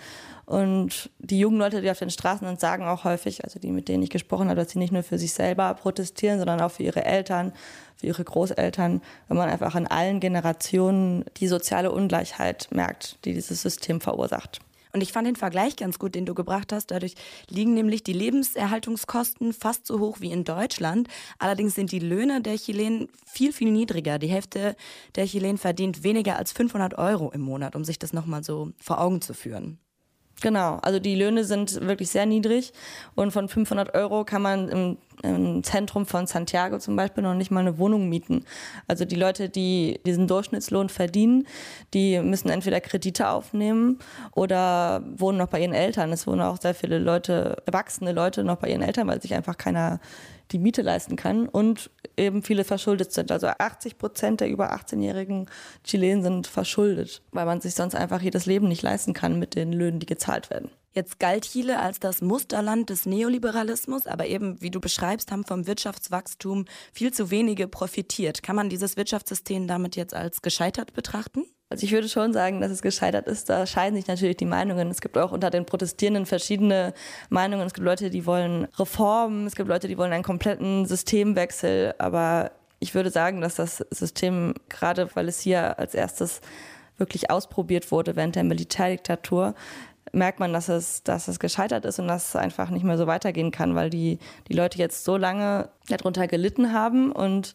Und 0.47 1.11
die 1.19 1.39
jungen 1.39 1.59
Leute, 1.59 1.81
die 1.81 1.91
auf 1.91 1.99
den 1.99 2.11
Straßen 2.11 2.47
sind, 2.47 2.61
sagen 2.61 2.85
auch 2.85 3.05
häufig, 3.05 3.45
also 3.45 3.59
die, 3.59 3.71
mit 3.71 3.89
denen 3.89 4.03
ich 4.03 4.11
gesprochen 4.11 4.49
habe, 4.49 4.61
dass 4.61 4.71
sie 4.71 4.79
nicht 4.79 4.93
nur 4.93 5.03
für 5.03 5.19
sich 5.19 5.33
selber 5.33 5.73
protestieren, 5.75 6.39
sondern 6.39 6.61
auch 6.61 6.71
für 6.71 6.83
ihre 6.83 7.05
Eltern, 7.05 7.53
für 7.97 8.07
ihre 8.07 8.25
Großeltern, 8.25 9.01
weil 9.29 9.37
man 9.37 9.49
einfach 9.49 9.75
in 9.75 9.87
allen 9.87 10.21
Generationen 10.21 11.25
die 11.39 11.49
soziale 11.49 11.93
Ungleichheit 11.93 12.69
merkt, 12.71 13.19
die 13.25 13.33
dieses 13.33 13.63
System 13.63 14.01
verursacht. 14.01 14.61
Und 14.95 15.01
ich 15.01 15.13
fand 15.13 15.27
den 15.27 15.35
Vergleich 15.35 15.75
ganz 15.75 15.99
gut, 15.99 16.15
den 16.15 16.25
du 16.25 16.35
gebracht 16.35 16.73
hast. 16.73 16.93
Dadurch 16.93 17.15
liegen 17.49 17.75
nämlich 17.75 18.05
die 18.05 18.13
Lebenserhaltungskosten 18.13 19.53
fast 19.53 19.89
so 19.89 19.99
hoch 19.99 20.21
wie 20.21 20.31
in 20.31 20.45
Deutschland. 20.45 21.09
Allerdings 21.41 21.75
sind 21.75 21.91
die 21.91 21.99
Löhne 21.99 22.41
der 22.41 22.57
Chilenen 22.57 23.09
viel, 23.27 23.53
viel 23.53 23.73
niedriger. 23.73 24.21
Die 24.21 24.29
Hälfte 24.29 24.77
der 25.17 25.27
Chilenen 25.27 25.59
verdient 25.59 26.05
weniger 26.05 26.37
als 26.37 26.53
500 26.53 26.97
Euro 26.97 27.33
im 27.33 27.41
Monat, 27.41 27.75
um 27.75 27.85
sich 27.85 27.99
das 27.99 28.13
nochmal 28.13 28.45
so 28.45 28.71
vor 28.79 29.01
Augen 29.01 29.21
zu 29.21 29.35
führen. 29.35 29.81
Genau, 30.41 30.79
also 30.83 30.99
die 30.99 31.15
Löhne 31.15 31.45
sind 31.45 31.81
wirklich 31.81 32.11
sehr 32.11 32.27
niedrig 32.27 32.73
und 33.15 33.31
von 33.31 33.49
500 33.49 33.95
Euro 33.95 34.25
kann 34.25 34.43
man 34.43 34.69
im, 34.69 34.99
im, 35.23 35.63
Zentrum 35.63 36.07
von 36.07 36.27
Santiago 36.27 36.79
zum 36.79 36.97
Beispiel 36.97 37.23
noch 37.23 37.35
nicht 37.35 37.51
mal 37.51 37.61
eine 37.61 37.79
Wohnung 37.79 38.09
mieten. 38.09 38.45
Also 38.89 39.05
die 39.05 39.15
Leute, 39.15 39.49
die 39.49 40.01
diesen 40.05 40.27
Durchschnittslohn 40.27 40.89
verdienen, 40.89 41.47
die 41.95 42.21
müssen 42.21 42.51
entweder 42.51 42.81
Kredite 42.81 43.29
aufnehmen 43.29 44.01
oder 44.33 45.03
wohnen 45.17 45.39
noch 45.39 45.49
bei 45.49 45.61
ihren 45.61 45.73
Eltern. 45.73 46.13
Es 46.13 46.27
wohnen 46.27 46.43
auch 46.43 46.61
sehr 46.61 46.75
viele 46.75 46.99
Leute, 46.99 47.63
erwachsene 47.65 48.13
Leute 48.13 48.43
noch 48.43 48.57
bei 48.57 48.69
ihren 48.69 48.83
Eltern, 48.83 49.07
weil 49.07 49.23
sich 49.23 49.35
einfach 49.35 49.57
keiner 49.57 50.01
die 50.53 50.59
Miete 50.59 50.83
leisten 50.83 51.17
kann 51.17 51.49
und 51.49 51.91
eben 52.17 52.43
viele 52.43 52.65
verschuldet 52.65 53.13
sind. 53.13 53.33
Also 53.33 53.49
80 53.49 53.99
Prozent 53.99 54.41
der 54.41 54.49
über 54.49 54.75
18-jährigen 54.75 55.47
Chilenen 55.85 56.23
sind 56.23 56.47
verschuldet, 56.47 57.23
weil 57.33 57.47
man 57.47 57.61
sich 57.61 57.75
sonst 57.75 57.95
einfach 57.95 58.21
jedes 58.21 58.47
Leben 58.47 58.69
nicht 58.69 58.83
leisten 58.83 59.15
kann 59.15 59.39
mit 59.39 59.55
den 59.55 59.73
Löhnen, 59.73 60.01
die 60.01 60.07
gezahlt 60.07 60.51
werden. 60.51 60.71
Jetzt 60.95 61.19
galt 61.19 61.45
Chile 61.51 61.81
als 61.81 61.99
das 61.99 62.23
Musterland 62.23 62.89
des 62.89 63.05
Neoliberalismus, 63.05 64.07
aber 64.07 64.27
eben, 64.27 64.61
wie 64.63 64.71
du 64.71 64.81
beschreibst, 64.81 65.33
haben 65.33 65.45
vom 65.45 65.67
Wirtschaftswachstum 65.67 66.67
viel 66.93 67.13
zu 67.13 67.33
wenige 67.33 67.67
profitiert. 67.67 68.45
Kann 68.45 68.55
man 68.55 68.69
dieses 68.69 68.97
Wirtschaftssystem 68.97 69.67
damit 69.67 69.97
jetzt 69.97 70.15
als 70.15 70.41
gescheitert 70.41 70.93
betrachten? 70.93 71.47
Also 71.69 71.85
ich 71.85 71.91
würde 71.91 72.09
schon 72.09 72.33
sagen, 72.33 72.61
dass 72.61 72.71
es 72.71 72.81
gescheitert 72.81 73.27
ist. 73.27 73.51
Da 73.51 73.67
scheiden 73.67 73.97
sich 73.97 74.07
natürlich 74.07 74.37
die 74.37 74.45
Meinungen. 74.45 74.89
Es 74.89 75.01
gibt 75.01 75.19
auch 75.19 75.33
unter 75.33 75.51
den 75.51 75.67
Protestierenden 75.67 76.27
verschiedene 76.27 76.95
Meinungen. 77.29 77.67
Es 77.67 77.75
gibt 77.75 77.85
Leute, 77.85 78.11
die 78.11 78.25
wollen 78.25 78.67
Reformen, 78.79 79.49
es 79.49 79.57
gibt 79.57 79.69
Leute, 79.69 79.89
die 79.89 79.99
wollen 79.99 80.13
einen 80.13 80.23
kompletten 80.23 80.87
Systemwechsel. 80.87 81.97
Aber 81.99 82.53
ich 82.79 82.95
würde 82.95 83.11
sagen, 83.11 83.41
dass 83.41 83.57
das 83.57 83.79
System, 83.91 84.55
gerade 84.69 85.09
weil 85.17 85.27
es 85.27 85.41
hier 85.41 85.77
als 85.77 85.95
erstes 85.95 86.41
wirklich 86.99 87.31
ausprobiert 87.31 87.91
wurde 87.91 88.15
während 88.15 88.37
der 88.37 88.45
Militärdiktatur, 88.45 89.57
merkt 90.13 90.41
man, 90.41 90.53
dass 90.53 90.69
es, 90.69 91.03
dass 91.03 91.29
es 91.29 91.39
gescheitert 91.39 91.85
ist 91.85 91.99
und 91.99 92.09
dass 92.09 92.29
es 92.29 92.37
einfach 92.37 92.71
nicht 92.71 92.85
mehr 92.85 92.99
so 92.99 93.07
weitergehen 93.07 93.51
kann, 93.51 93.75
weil 93.75 93.91
die, 93.91 94.19
die 94.49 94.55
Leute 94.55 94.79
jetzt 94.79 95.05
so 95.05 95.17
lange 95.17 95.69
darunter 95.89 96.27
gelitten 96.27 96.73
haben 96.73 97.11
und 97.13 97.55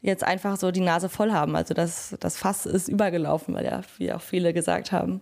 jetzt 0.00 0.24
einfach 0.24 0.56
so 0.56 0.70
die 0.70 0.80
Nase 0.80 1.08
voll 1.08 1.32
haben. 1.32 1.56
Also 1.56 1.74
das, 1.74 2.16
das 2.20 2.36
Fass 2.36 2.66
ist 2.66 2.88
übergelaufen, 2.88 3.54
weil 3.54 3.64
ja, 3.64 3.80
wie 3.98 4.12
auch 4.12 4.20
viele 4.20 4.52
gesagt 4.52 4.92
haben. 4.92 5.20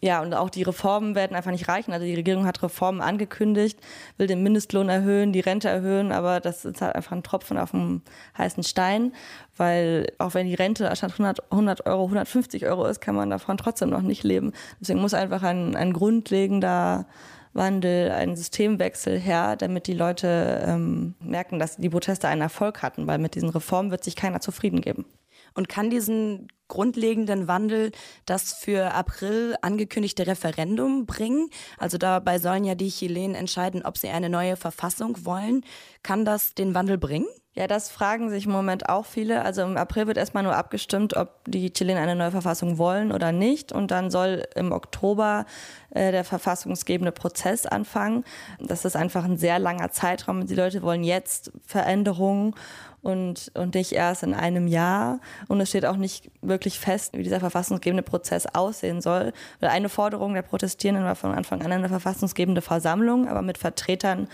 Ja, 0.00 0.22
und 0.22 0.32
auch 0.32 0.48
die 0.48 0.62
Reformen 0.62 1.16
werden 1.16 1.36
einfach 1.36 1.50
nicht 1.50 1.66
reichen. 1.66 1.92
Also 1.92 2.06
die 2.06 2.14
Regierung 2.14 2.46
hat 2.46 2.62
Reformen 2.62 3.00
angekündigt, 3.00 3.80
will 4.16 4.28
den 4.28 4.44
Mindestlohn 4.44 4.88
erhöhen, 4.88 5.32
die 5.32 5.40
Rente 5.40 5.68
erhöhen, 5.68 6.12
aber 6.12 6.38
das 6.38 6.64
ist 6.64 6.80
halt 6.80 6.94
einfach 6.94 7.12
ein 7.12 7.24
Tropfen 7.24 7.58
auf 7.58 7.72
dem 7.72 8.02
heißen 8.36 8.62
Stein, 8.62 9.12
weil 9.56 10.06
auch 10.18 10.34
wenn 10.34 10.46
die 10.46 10.54
Rente 10.54 10.84
statt 10.94 11.12
100, 11.12 11.50
100 11.50 11.86
Euro 11.86 12.04
150 12.04 12.66
Euro 12.66 12.86
ist, 12.86 13.00
kann 13.00 13.16
man 13.16 13.30
davon 13.30 13.56
trotzdem 13.56 13.90
noch 13.90 14.02
nicht 14.02 14.22
leben. 14.22 14.52
Deswegen 14.80 15.00
muss 15.00 15.14
einfach 15.14 15.42
ein, 15.42 15.74
ein 15.74 15.92
grundlegender 15.92 17.06
Wandel, 17.52 18.12
ein 18.12 18.36
Systemwechsel 18.36 19.18
her, 19.18 19.56
damit 19.56 19.88
die 19.88 19.94
Leute 19.94 20.64
ähm, 20.64 21.16
merken, 21.18 21.58
dass 21.58 21.76
die 21.76 21.90
Proteste 21.90 22.28
einen 22.28 22.42
Erfolg 22.42 22.82
hatten, 22.82 23.08
weil 23.08 23.18
mit 23.18 23.34
diesen 23.34 23.48
Reformen 23.48 23.90
wird 23.90 24.04
sich 24.04 24.14
keiner 24.14 24.40
zufrieden 24.40 24.80
geben. 24.80 25.06
Und 25.54 25.68
kann 25.68 25.90
diesen 25.90 26.48
grundlegenden 26.68 27.48
Wandel 27.48 27.92
das 28.26 28.52
für 28.52 28.94
April 28.94 29.56
angekündigte 29.62 30.26
Referendum 30.26 31.06
bringen? 31.06 31.50
Also 31.78 31.98
dabei 31.98 32.38
sollen 32.38 32.64
ja 32.64 32.74
die 32.74 32.90
Chilenen 32.90 33.34
entscheiden, 33.34 33.84
ob 33.84 33.98
sie 33.98 34.08
eine 34.08 34.28
neue 34.28 34.56
Verfassung 34.56 35.24
wollen. 35.24 35.64
Kann 36.02 36.24
das 36.24 36.54
den 36.54 36.74
Wandel 36.74 36.98
bringen? 36.98 37.26
Ja, 37.58 37.66
das 37.66 37.90
fragen 37.90 38.30
sich 38.30 38.46
im 38.46 38.52
Moment 38.52 38.88
auch 38.88 39.04
viele. 39.04 39.44
Also 39.44 39.62
im 39.62 39.76
April 39.76 40.06
wird 40.06 40.16
erstmal 40.16 40.44
nur 40.44 40.54
abgestimmt, 40.54 41.16
ob 41.16 41.40
die 41.48 41.72
Chilenen 41.72 42.00
eine 42.00 42.14
neue 42.14 42.30
Verfassung 42.30 42.78
wollen 42.78 43.10
oder 43.10 43.32
nicht. 43.32 43.72
Und 43.72 43.90
dann 43.90 44.12
soll 44.12 44.46
im 44.54 44.70
Oktober 44.70 45.44
äh, 45.90 46.12
der 46.12 46.22
verfassungsgebende 46.22 47.10
Prozess 47.10 47.66
anfangen. 47.66 48.22
Das 48.60 48.84
ist 48.84 48.94
einfach 48.94 49.24
ein 49.24 49.38
sehr 49.38 49.58
langer 49.58 49.90
Zeitraum. 49.90 50.46
Die 50.46 50.54
Leute 50.54 50.82
wollen 50.82 51.02
jetzt 51.02 51.50
Veränderungen 51.66 52.54
und, 53.02 53.50
und 53.54 53.74
nicht 53.74 53.90
erst 53.90 54.22
in 54.22 54.34
einem 54.34 54.68
Jahr. 54.68 55.18
Und 55.48 55.60
es 55.60 55.70
steht 55.70 55.84
auch 55.84 55.96
nicht 55.96 56.30
wirklich 56.42 56.57
fest, 56.78 57.16
wie 57.16 57.22
dieser 57.22 57.40
verfassungsgebende 57.40 58.02
Prozess 58.02 58.46
aussehen 58.46 59.00
soll. 59.00 59.32
Weil 59.60 59.70
eine 59.70 59.88
Forderung 59.88 60.34
der 60.34 60.42
Protestierenden 60.42 61.04
war 61.04 61.16
von 61.16 61.32
Anfang 61.32 61.62
an 61.62 61.72
eine 61.72 61.88
verfassungsgebende 61.88 62.62
Versammlung, 62.62 63.28
aber 63.28 63.42
mit 63.42 63.58
Vertretern 63.58 64.28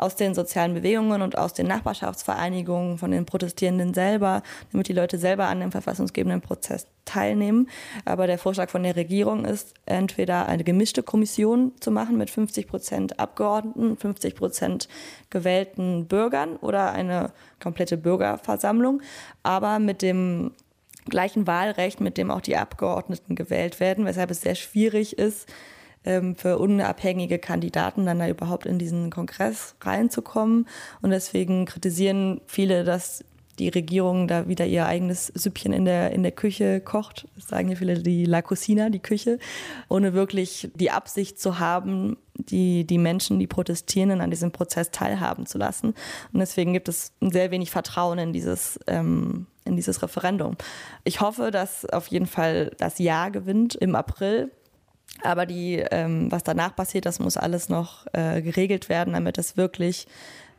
aus 0.00 0.16
den 0.16 0.34
sozialen 0.34 0.74
Bewegungen 0.74 1.20
und 1.20 1.36
aus 1.36 1.52
den 1.52 1.66
Nachbarschaftsvereinigungen, 1.66 2.98
von 2.98 3.10
den 3.10 3.26
Protestierenden 3.26 3.92
selber, 3.92 4.42
damit 4.72 4.88
die 4.88 4.92
Leute 4.94 5.18
selber 5.18 5.46
an 5.46 5.60
dem 5.60 5.72
verfassungsgebenden 5.72 6.40
Prozess 6.40 6.86
teilnehmen. 7.04 7.68
Aber 8.04 8.26
der 8.26 8.38
Vorschlag 8.38 8.70
von 8.70 8.82
der 8.82 8.96
Regierung 8.96 9.44
ist, 9.44 9.74
entweder 9.84 10.46
eine 10.46 10.64
gemischte 10.64 11.02
Kommission 11.02 11.72
zu 11.80 11.90
machen 11.90 12.16
mit 12.16 12.30
50 12.30 12.66
Prozent 12.66 13.20
Abgeordneten, 13.20 13.96
50 13.96 14.34
Prozent 14.34 14.88
gewählten 15.28 16.06
Bürgern 16.06 16.56
oder 16.56 16.92
eine 16.92 17.32
komplette 17.62 17.96
Bürgerversammlung, 17.96 19.02
aber 19.42 19.78
mit 19.78 20.02
dem 20.02 20.52
gleichen 21.08 21.46
Wahlrecht, 21.46 22.00
mit 22.00 22.18
dem 22.18 22.30
auch 22.30 22.40
die 22.40 22.56
Abgeordneten 22.56 23.34
gewählt 23.34 23.80
werden, 23.80 24.04
weshalb 24.04 24.30
es 24.30 24.40
sehr 24.40 24.54
schwierig 24.54 25.18
ist, 25.18 25.48
ähm, 26.04 26.34
für 26.36 26.58
unabhängige 26.58 27.38
Kandidaten 27.38 28.06
dann 28.06 28.18
da 28.18 28.28
überhaupt 28.28 28.66
in 28.66 28.78
diesen 28.78 29.10
Kongress 29.10 29.74
reinzukommen. 29.80 30.66
Und 31.02 31.10
deswegen 31.10 31.66
kritisieren 31.66 32.40
viele, 32.46 32.84
dass 32.84 33.24
die 33.58 33.68
Regierung 33.68 34.26
da 34.26 34.48
wieder 34.48 34.64
ihr 34.64 34.86
eigenes 34.86 35.26
Süppchen 35.26 35.72
in 35.72 35.84
der, 35.84 36.12
in 36.12 36.22
der 36.22 36.32
Küche 36.32 36.80
kocht. 36.80 37.28
Das 37.36 37.48
sagen 37.48 37.68
ja 37.68 37.76
viele 37.76 38.02
die 38.02 38.24
La 38.24 38.40
Cocina, 38.40 38.88
die 38.88 39.00
Küche, 39.00 39.38
ohne 39.88 40.14
wirklich 40.14 40.70
die 40.74 40.90
Absicht 40.90 41.38
zu 41.38 41.58
haben, 41.58 42.16
die, 42.34 42.86
die 42.86 42.96
Menschen, 42.96 43.38
die 43.38 43.46
Protestierenden 43.46 44.22
an 44.22 44.30
diesem 44.30 44.50
Prozess 44.50 44.90
teilhaben 44.90 45.44
zu 45.44 45.58
lassen. 45.58 45.88
Und 46.32 46.40
deswegen 46.40 46.72
gibt 46.72 46.88
es 46.88 47.12
sehr 47.20 47.50
wenig 47.50 47.70
Vertrauen 47.70 48.18
in 48.18 48.32
dieses, 48.32 48.80
ähm, 48.86 49.46
in 49.64 49.76
dieses 49.76 50.02
Referendum. 50.02 50.56
Ich 51.04 51.20
hoffe, 51.20 51.50
dass 51.50 51.84
auf 51.86 52.06
jeden 52.08 52.26
Fall 52.26 52.72
das 52.78 52.98
Ja 52.98 53.28
gewinnt 53.28 53.74
im 53.74 53.94
April. 53.94 54.50
Aber 55.22 55.44
die, 55.44 55.84
ähm, 55.90 56.30
was 56.30 56.44
danach 56.44 56.74
passiert, 56.74 57.04
das 57.04 57.18
muss 57.18 57.36
alles 57.36 57.68
noch 57.68 58.06
äh, 58.12 58.40
geregelt 58.42 58.88
werden, 58.88 59.12
damit 59.12 59.38
es 59.38 59.56
wirklich 59.56 60.06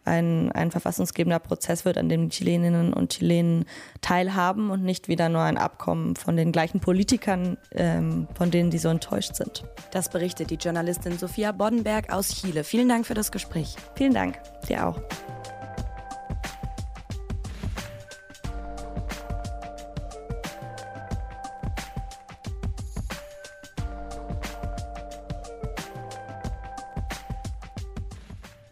ein, 0.05 0.51
ein 0.51 0.71
verfassungsgebender 0.71 1.39
Prozess 1.39 1.85
wird, 1.85 1.97
an 1.97 2.09
dem 2.09 2.29
Chileninnen 2.29 2.93
und 2.93 3.11
Chilenen 3.11 3.65
teilhaben 4.01 4.71
und 4.71 4.83
nicht 4.83 5.07
wieder 5.07 5.29
nur 5.29 5.41
ein 5.41 5.57
Abkommen 5.57 6.15
von 6.15 6.35
den 6.35 6.51
gleichen 6.51 6.79
Politikern, 6.79 7.57
ähm, 7.71 8.27
von 8.35 8.51
denen 8.51 8.71
die 8.71 8.79
so 8.79 8.89
enttäuscht 8.89 9.35
sind. 9.35 9.63
Das 9.91 10.09
berichtet 10.09 10.49
die 10.49 10.55
Journalistin 10.55 11.17
Sophia 11.17 11.51
Boddenberg 11.51 12.11
aus 12.11 12.29
Chile. 12.29 12.63
Vielen 12.63 12.89
Dank 12.89 13.05
für 13.05 13.13
das 13.13 13.31
Gespräch. 13.31 13.75
Vielen 13.95 14.13
Dank. 14.13 14.39
Dir 14.67 14.87
auch. 14.87 14.99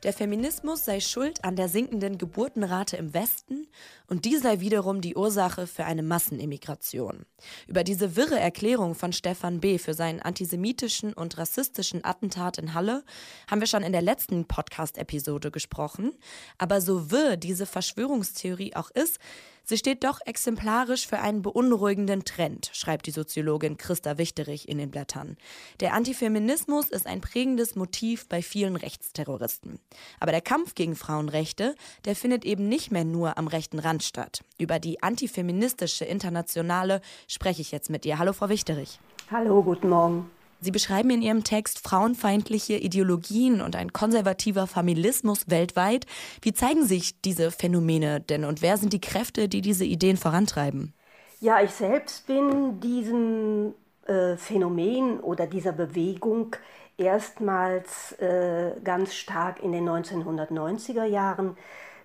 Der 0.09 0.15
Feminismus 0.15 0.85
sei 0.85 1.01
schuld 1.01 1.43
an 1.45 1.55
der 1.55 1.69
sinkenden 1.69 2.17
Geburtenrate 2.17 2.97
im 2.97 3.13
Westen 3.13 3.67
und 4.07 4.25
die 4.25 4.37
sei 4.37 4.59
wiederum 4.59 5.01
die 5.01 5.15
Ursache 5.15 5.67
für 5.67 5.85
eine 5.85 6.01
Massenimmigration. 6.01 7.27
Über 7.67 7.83
diese 7.83 8.15
wirre 8.15 8.39
Erklärung 8.39 8.95
von 8.95 9.13
Stefan 9.13 9.59
B. 9.59 9.77
für 9.77 9.93
seinen 9.93 10.19
antisemitischen 10.19 11.13
und 11.13 11.37
rassistischen 11.37 12.03
Attentat 12.03 12.57
in 12.57 12.73
Halle 12.73 13.03
haben 13.51 13.59
wir 13.59 13.67
schon 13.67 13.83
in 13.83 13.91
der 13.91 14.01
letzten 14.01 14.45
Podcast-Episode 14.45 15.51
gesprochen. 15.51 16.13
Aber 16.57 16.81
so 16.81 17.11
wirr 17.11 17.37
diese 17.37 17.67
Verschwörungstheorie 17.67 18.75
auch 18.75 18.89
ist, 18.89 19.19
Sie 19.63 19.77
steht 19.77 20.03
doch 20.03 20.19
exemplarisch 20.25 21.07
für 21.07 21.19
einen 21.19 21.41
beunruhigenden 21.41 22.25
Trend, 22.25 22.69
schreibt 22.73 23.05
die 23.05 23.11
Soziologin 23.11 23.77
Christa 23.77 24.17
Wichterich 24.17 24.67
in 24.67 24.77
den 24.77 24.91
Blättern. 24.91 25.37
Der 25.79 25.93
Antifeminismus 25.93 26.89
ist 26.89 27.07
ein 27.07 27.21
prägendes 27.21 27.75
Motiv 27.75 28.27
bei 28.27 28.41
vielen 28.41 28.75
Rechtsterroristen. 28.75 29.79
Aber 30.19 30.31
der 30.31 30.41
Kampf 30.41 30.75
gegen 30.75 30.95
Frauenrechte, 30.95 31.75
der 32.05 32.15
findet 32.15 32.45
eben 32.45 32.67
nicht 32.67 32.91
mehr 32.91 33.05
nur 33.05 33.37
am 33.37 33.47
rechten 33.47 33.79
Rand 33.79 34.03
statt. 34.03 34.43
Über 34.57 34.79
die 34.79 35.03
antifeministische 35.03 36.05
Internationale 36.05 37.01
spreche 37.27 37.61
ich 37.61 37.71
jetzt 37.71 37.89
mit 37.89 38.05
ihr. 38.05 38.19
Hallo, 38.19 38.33
Frau 38.33 38.49
Wichterich. 38.49 38.99
Hallo, 39.31 39.61
guten 39.61 39.89
Morgen. 39.89 40.31
Sie 40.61 40.71
beschreiben 40.71 41.09
in 41.09 41.21
Ihrem 41.21 41.43
Text 41.43 41.79
frauenfeindliche 41.79 42.75
Ideologien 42.75 43.61
und 43.61 43.75
ein 43.75 43.93
konservativer 43.93 44.67
Familismus 44.67 45.49
weltweit. 45.49 46.05
Wie 46.41 46.53
zeigen 46.53 46.85
sich 46.85 47.21
diese 47.21 47.51
Phänomene 47.51 48.19
denn 48.19 48.43
und 48.43 48.61
wer 48.61 48.77
sind 48.77 48.91
die 48.93 49.01
Kräfte, 49.01 49.47
die 49.47 49.61
diese 49.61 49.85
Ideen 49.85 50.17
vorantreiben? 50.17 50.93
Ja, 51.39 51.61
ich 51.61 51.71
selbst 51.71 52.27
bin 52.27 52.81
diesem 52.81 53.73
äh, 54.05 54.35
Phänomen 54.35 55.21
oder 55.21 55.47
dieser 55.47 55.71
Bewegung 55.71 56.55
erstmals 56.97 58.11
äh, 58.19 58.71
ganz 58.83 59.13
stark 59.13 59.63
in 59.63 59.71
den 59.71 59.87
1990er 59.87 61.05
Jahren 61.05 61.55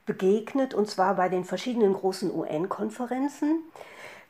begegnet, 0.06 0.74
und 0.74 0.88
zwar 0.88 1.16
bei 1.16 1.28
den 1.28 1.44
verschiedenen 1.44 1.94
großen 1.94 2.30
UN-Konferenzen. 2.30 3.64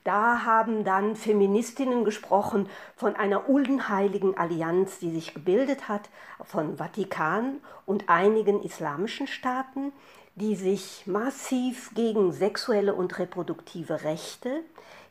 Da 0.04 0.44
haben 0.44 0.84
dann 0.84 1.16
Feministinnen 1.16 2.04
gesprochen 2.04 2.68
von 2.94 3.16
einer 3.16 3.48
unheiligen 3.48 4.36
Allianz, 4.36 4.98
die 4.98 5.10
sich 5.10 5.32
gebildet 5.32 5.88
hat 5.88 6.10
von 6.44 6.76
Vatikan 6.76 7.60
und 7.86 8.10
einigen 8.10 8.62
islamischen 8.62 9.26
Staaten, 9.26 9.92
die 10.34 10.56
sich 10.56 11.06
massiv 11.06 11.90
gegen 11.94 12.32
sexuelle 12.32 12.94
und 12.94 13.18
reproduktive 13.18 14.04
Rechte, 14.04 14.60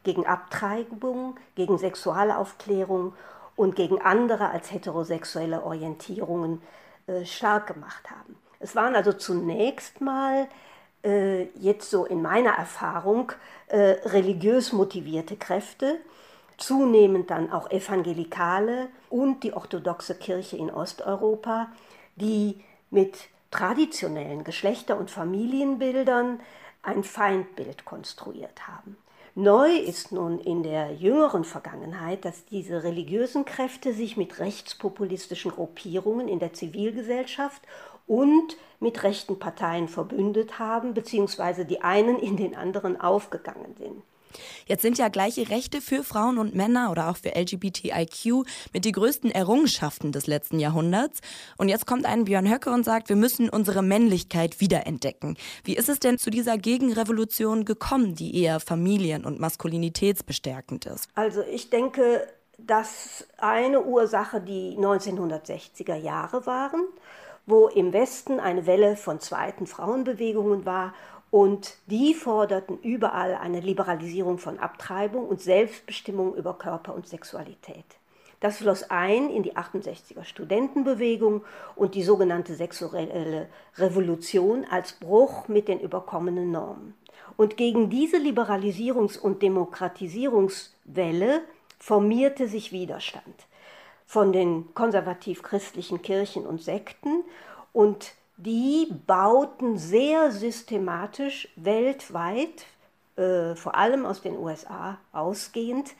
gegen 0.04 0.28
Abtreibung, 0.28 1.38
gegen 1.56 1.80
Sexualaufklärung 1.80 3.14
und 3.56 3.76
gegen 3.76 4.00
andere 4.00 4.50
als 4.50 4.72
heterosexuelle 4.72 5.64
Orientierungen 5.64 6.62
äh, 7.08 7.26
stark 7.26 7.68
gemacht 7.68 8.12
haben. 8.12 8.36
Es 8.60 8.76
waren 8.76 8.96
also 8.96 9.14
zunächst 9.14 10.02
mal 10.02 10.48
äh, 11.04 11.44
jetzt 11.60 11.90
so 11.90 12.06
in 12.06 12.22
meiner 12.22 12.52
Erfahrung 12.52 13.32
äh, 13.68 13.78
religiös 14.06 14.74
motivierte 14.74 15.36
Kräfte, 15.36 16.00
zunehmend 16.58 17.30
dann 17.30 17.52
auch 17.52 17.70
Evangelikale 17.72 18.88
und 19.10 19.44
die 19.44 19.54
orthodoxe 19.54 20.16
Kirche 20.16 20.58
in 20.58 20.70
Osteuropa, 20.70 21.68
die 22.16 22.62
mit 22.90 23.18
traditionellen 23.52 24.44
Geschlechter- 24.44 24.98
und 24.98 25.12
Familienbildern 25.12 26.40
ein 26.82 27.04
Feindbild 27.04 27.86
konstruiert 27.86 28.68
haben. 28.68 28.98
Neu 29.36 29.72
ist 29.72 30.12
nun 30.12 30.40
in 30.40 30.62
der 30.62 30.94
jüngeren 30.94 31.44
Vergangenheit, 31.44 32.24
dass 32.24 32.46
diese 32.46 32.84
religiösen 32.84 33.46
Kräfte 33.46 33.92
sich 33.92 34.16
mit 34.16 34.38
rechtspopulistischen 34.38 35.50
Gruppierungen 35.50 36.28
in 36.28 36.38
der 36.38 36.54
Zivilgesellschaft 36.54 37.64
und 38.08 38.58
mit 38.80 39.04
rechten 39.04 39.40
Parteien 39.40 39.88
verbündet 39.88 40.60
haben, 40.60 40.94
beziehungsweise 40.94 41.66
die 41.66 41.82
einen 41.82 42.20
in 42.20 42.38
den 42.38 42.56
anderen 42.56 43.00
aufgegangen 43.00 43.76
sind. 43.78 44.04
Jetzt 44.66 44.82
sind 44.82 44.98
ja 44.98 45.10
gleiche 45.10 45.50
Rechte 45.50 45.82
für 45.82 46.04
Frauen 46.04 46.38
und 46.38 46.56
Männer 46.56 46.92
oder 46.92 47.10
auch 47.10 47.18
für 47.18 47.36
LGBTIQ 47.36 48.46
mit 48.74 48.86
die 48.86 48.92
größten 48.92 49.32
Errungenschaften 49.32 50.12
des 50.12 50.28
letzten 50.28 50.60
Jahrhunderts. 50.60 51.22
Und 51.58 51.70
jetzt 51.70 51.86
kommt 51.86 52.06
ein 52.06 52.26
Björn 52.26 52.52
Höcke 52.52 52.72
und 52.72 52.84
sagt, 52.84 53.10
wir 53.10 53.16
müssen 53.16 53.50
unsere 53.50 53.82
Männlichkeit 53.82 54.60
wiederentdecken. 54.60 55.38
Wie 55.64 55.76
ist 55.76 55.90
es 55.90 56.00
denn 56.00 56.18
zu 56.18 56.30
dieser 56.30 56.58
Gegenrevolution 56.58 57.66
gekommen, 57.66 58.16
die 58.16 58.42
eher 58.42 58.60
familien- 58.60 59.26
und 59.26 59.40
maskulinitätsbestärkend 59.40 60.86
ist? 60.86 61.08
Also 61.16 61.42
ich 61.42 61.70
denke, 61.70 62.28
dass 62.58 63.28
eine 63.38 63.82
Ursache 63.82 64.42
die 64.42 64.78
1960er 64.78 65.96
Jahre 65.96 66.46
waren 66.46 66.82
wo 67.46 67.68
im 67.68 67.94
Westen 67.94 68.40
eine 68.40 68.66
Welle 68.66 68.96
von 68.96 69.20
zweiten 69.20 69.68
Frauenbewegungen 69.68 70.66
war 70.66 70.94
und 71.32 71.76
die 71.88 72.14
forderten 72.14 72.80
überall 72.80 73.36
eine 73.36 73.60
Liberalisierung 73.60 74.38
von 74.38 74.60
Abtreibung 74.60 75.28
und 75.28 75.42
Selbstbestimmung 75.42 76.36
über 76.36 76.54
Körper 76.54 76.94
und 76.94 77.08
Sexualität. 77.08 77.86
Das 78.40 78.58
floss 78.58 78.90
ein 78.90 79.30
in 79.30 79.42
die 79.42 79.56
68er 79.56 80.26
Studentenbewegung 80.26 81.44
und 81.76 81.96
die 81.96 82.04
sogenannte 82.04 82.56
sexuelle 82.56 83.48
Revolution 83.78 84.66
als 84.70 84.94
Bruch 84.94 85.48
mit 85.48 85.70
den 85.70 85.80
überkommenen 85.80 86.52
Normen. 86.52 86.94
Und 87.38 87.58
gegen 87.58 87.90
diese 87.90 88.18
Liberalisierungs- 88.18 89.18
und 89.18 89.42
Demokratisierungswelle 89.42 91.42
formierte 91.80 92.48
sich 92.48 92.72
Widerstand 92.72 93.48
von 94.06 94.32
den 94.32 94.74
konservativ-christlichen 94.74 96.02
Kirchen 96.02 96.46
und 96.46 96.62
Sekten 96.62 97.24
und 97.72 98.14
die 98.38 98.88
bauten 99.08 99.78
sehr 99.78 100.32
systematisch 100.32 101.50
weltweit, 101.56 102.66
äh, 103.16 103.56
vor 103.56 103.76
allem 103.76 104.06
aus 104.06 104.22
den 104.22 104.38
USA 104.38 104.98
ausgehend, 105.12 105.92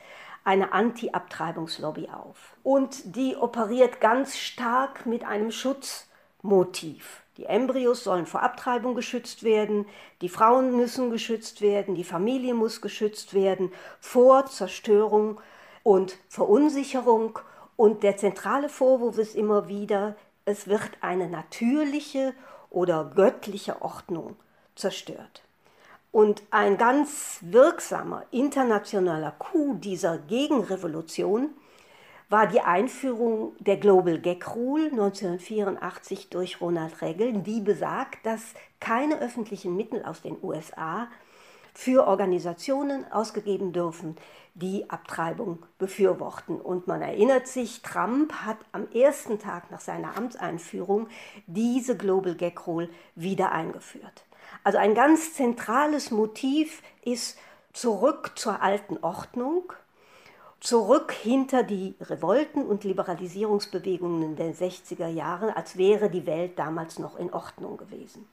eine 0.44 0.74
Anti-Abtreibungslobby 0.74 2.10
auf. 2.10 2.56
Und 2.64 3.16
die 3.16 3.36
operiert 3.36 4.02
ganz 4.02 4.38
stark 4.38 5.06
mit 5.06 5.24
einem 5.24 5.52
Schutzmotiv. 5.52 7.22
Die 7.38 7.46
Embryos 7.46 8.04
sollen 8.04 8.26
vor 8.26 8.44
Abtreibung 8.44 8.94
geschützt 8.94 9.44
werden, 9.44 9.86
die 10.22 10.30
Frauen 10.30 10.76
müssen 10.76 11.10
geschützt 11.10 11.62
werden, 11.62 11.96
die 11.96 12.04
Familie 12.04 12.54
muss 12.54 12.82
geschützt 12.82 13.34
werden 13.34 13.72
vor 14.00 14.46
Zerstörung 14.46 15.40
und 15.82 16.18
Verunsicherung 16.30 17.40
und 17.76 18.04
der 18.04 18.18
zentrale 18.18 18.70
Vorwurf 18.70 19.18
ist 19.18 19.36
immer 19.36 19.68
wieder, 19.68 20.16
es 20.46 20.68
wird 20.68 20.92
eine 21.02 21.28
natürliche 21.28 22.34
oder 22.70 23.12
göttliche 23.16 23.82
Ordnung 23.82 24.36
zerstört. 24.76 25.44
Und 26.12 26.44
ein 26.52 26.78
ganz 26.78 27.40
wirksamer 27.42 28.26
internationaler 28.32 29.32
Coup 29.32 29.82
dieser 29.82 30.20
Gegenrevolution 30.20 31.50
war 32.30 32.48
die 32.48 32.62
Einführung 32.62 33.56
der 33.60 33.78
Global 33.78 34.20
Gag 34.20 34.56
Rule 34.56 34.92
1984 34.92 36.30
durch 36.30 36.62
Ronald 36.62 37.02
Reagan, 37.02 37.44
die 37.44 37.62
besagt, 37.62 38.26
dass 38.26 38.54
keine 38.80 39.20
öffentlichen 39.20 39.76
Mittel 39.76 40.04
aus 40.04 40.22
den 40.22 40.38
USA 40.42 41.08
für 41.74 42.08
Organisationen 42.08 43.12
ausgegeben 43.12 43.74
dürfen, 43.74 44.16
die 44.54 44.90
Abtreibung 44.90 45.66
befürworten. 45.80 46.62
Und 46.62 46.88
man 46.88 47.02
erinnert 47.02 47.48
sich, 47.48 47.82
Trump 47.82 48.34
hat 48.34 48.58
am 48.72 48.88
ersten 48.92 49.40
Tag 49.40 49.72
nach 49.72 49.82
seiner 49.82 50.16
Amtseinführung 50.16 51.08
diese 51.48 51.98
Global 51.98 52.36
Gag 52.36 52.68
Rule 52.68 52.90
wieder 53.16 53.52
eingeführt. 53.52 54.26
Also 54.64 54.78
ein 54.78 54.94
ganz 54.94 55.34
zentrales 55.34 56.12
Motiv 56.12 56.84
ist 57.04 57.38
zurück 57.74 58.34
zur 58.36 58.62
alten 58.62 58.98
Ordnung, 59.00 59.74
zurück 60.60 61.12
hinter 61.12 61.64
die 61.64 61.96
Revolten 62.00 62.64
und 62.66 62.84
Liberalisierungsbewegungen 62.84 64.36
der 64.36 64.54
60er 64.54 65.08
Jahre, 65.08 65.58
als 65.58 65.78
wäre 65.78 66.10
die 66.10 66.26
Welt 66.28 66.58
damals 66.60 67.00
noch 67.00 67.18
in 67.18 67.34
Ordnung 67.34 67.78
gewesen. 67.78 68.28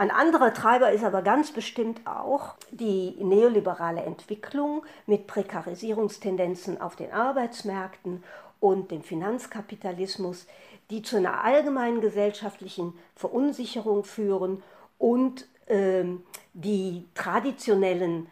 Ein 0.00 0.12
anderer 0.12 0.54
Treiber 0.54 0.92
ist 0.92 1.02
aber 1.02 1.22
ganz 1.22 1.50
bestimmt 1.50 2.00
auch 2.06 2.54
die 2.70 3.16
neoliberale 3.18 4.00
Entwicklung 4.02 4.86
mit 5.06 5.26
Prekarisierungstendenzen 5.26 6.80
auf 6.80 6.94
den 6.94 7.10
Arbeitsmärkten 7.10 8.22
und 8.60 8.92
dem 8.92 9.02
Finanzkapitalismus, 9.02 10.46
die 10.90 11.02
zu 11.02 11.16
einer 11.16 11.42
allgemeinen 11.42 12.00
gesellschaftlichen 12.00 12.96
Verunsicherung 13.16 14.04
führen 14.04 14.62
und 14.98 15.48
ähm, 15.66 16.22
die 16.54 17.08
traditionellen 17.14 18.28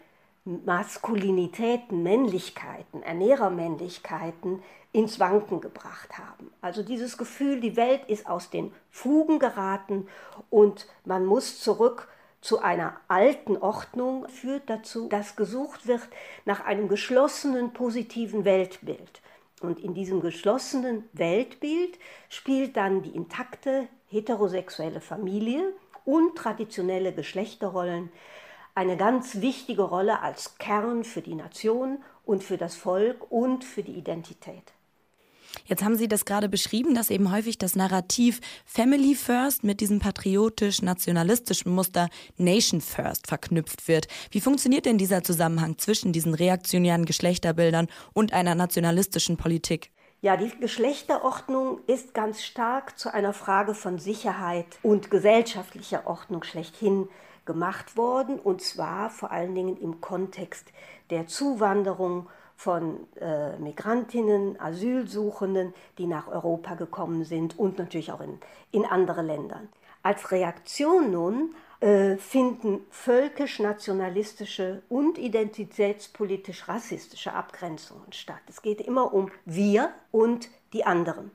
Maskulinitäten, 0.47 2.05
Männlichkeiten, 2.05 3.03
Ernährermännlichkeiten 3.03 4.63
ins 4.93 5.19
Wanken 5.19 5.61
gebracht 5.61 6.17
haben. 6.17 6.53
Also 6.61 6.85
dieses 6.85 7.19
Gefühl, 7.19 7.61
die 7.61 7.77
Welt 7.77 8.05
ist 8.07 8.29
aus 8.29 8.49
den 8.49 8.73
Fugen 8.91 9.41
geraten 9.41 10.09
und 10.49 10.87
man 11.05 11.27
muss 11.27 11.59
zurück 11.61 12.09
zu 12.41 12.61
einer 12.61 12.95
alten 13.09 13.57
Ordnung, 13.57 14.29
führt 14.29 14.71
dazu, 14.71 15.09
dass 15.09 15.35
gesucht 15.35 15.89
wird 15.89 16.09
nach 16.45 16.65
einem 16.65 16.89
geschlossenen 16.89 17.73
positiven 17.73 18.45
Weltbild. 18.45 19.21
Und 19.63 19.81
in 19.81 19.95
diesem 19.95 20.21
geschlossenen 20.21 21.09
Weltbild 21.13 21.99
spielt 22.29 22.77
dann 22.77 23.03
die 23.03 23.17
intakte 23.17 23.89
heterosexuelle 24.07 25.01
Familie 25.01 25.73
und 26.05 26.37
traditionelle 26.37 27.13
Geschlechterrollen 27.13 28.11
eine 28.77 28.97
ganz 28.97 29.41
wichtige 29.41 29.83
Rolle 29.83 30.21
als 30.21 30.59
Kern 30.59 31.03
für 31.03 31.23
die 31.23 31.35
Nation 31.35 31.99
und 32.25 32.45
für 32.45 32.59
das 32.59 32.77
Volk 32.77 33.31
und 33.33 33.65
für 33.65 33.83
die 33.83 33.93
Identität. 33.93 34.73
Jetzt 35.65 35.83
haben 35.83 35.97
Sie 35.97 36.09
das 36.09 36.27
gerade 36.27 36.51
beschrieben, 36.51 36.95
dass 36.95 37.09
eben 37.09 37.33
häufig 37.33 37.57
das 37.57 37.75
Narrativ 37.75 38.41
Family 38.67 39.15
First 39.15 39.65
mit 39.65 39.81
diesem 39.81 39.99
patriotisch-nationalistischen 39.99 41.73
Muster 41.75 42.11
Nation 42.37 42.83
First 42.83 43.27
verknüpft 43.27 43.89
wird. 43.89 44.09
Wie 44.31 44.43
funktioniert 44.43 44.85
denn 44.85 44.99
dieser 44.99 45.23
Zusammenhang 45.25 45.79
zwischen 45.79 46.13
diesen 46.13 46.35
reaktionären 46.35 47.07
Geschlechterbildern 47.07 47.89
und 48.13 48.35
einer 48.35 48.55
nationalistischen 48.55 49.39
Politik? 49.39 49.91
Ja, 50.21 50.37
die 50.37 50.51
Geschlechterordnung 50.61 51.81
ist 51.87 52.13
ganz 52.13 52.43
stark 52.43 52.99
zu 52.99 53.13
einer 53.15 53.33
Frage 53.33 53.75
von 53.75 53.99
Sicherheit 53.99 54.67
und 54.83 55.11
gesellschaftlicher 55.11 56.07
Ordnung 56.07 56.43
schlechthin 56.43 57.09
gemacht 57.47 57.97
worden, 57.97 58.39
und 58.39 58.61
zwar 58.61 59.11
vor 59.11 59.31
allen 59.31 59.55
Dingen 59.55 59.77
im 59.79 60.01
Kontext 60.01 60.67
der 61.11 61.27
Zuwanderung 61.27 62.29
von 62.57 63.07
äh, 63.21 63.57
Migrantinnen, 63.59 64.59
Asylsuchenden, 64.61 65.75
die 65.99 66.07
nach 66.07 66.29
Europa 66.29 66.75
gekommen 66.75 67.25
sind 67.25 67.59
und 67.59 67.79
natürlich 67.79 68.13
auch 68.13 68.21
in, 68.21 68.39
in 68.73 68.85
andere 68.85 69.23
Länder. 69.23 69.63
Als 70.03 70.31
Reaktion 70.31 71.11
nun 71.11 71.55
äh, 71.81 72.17
finden 72.17 72.81
völkisch-nationalistische 72.91 74.83
und 74.89 75.19
identitätspolitisch-rassistische 75.19 77.35
Abgrenzungen 77.35 78.13
statt. 78.13 78.41
Es 78.49 78.63
geht 78.63 78.81
immer 78.81 79.13
um 79.13 79.31
wir 79.45 79.91
und 80.11 80.49
die 80.73 80.87
anderen. 80.87 81.31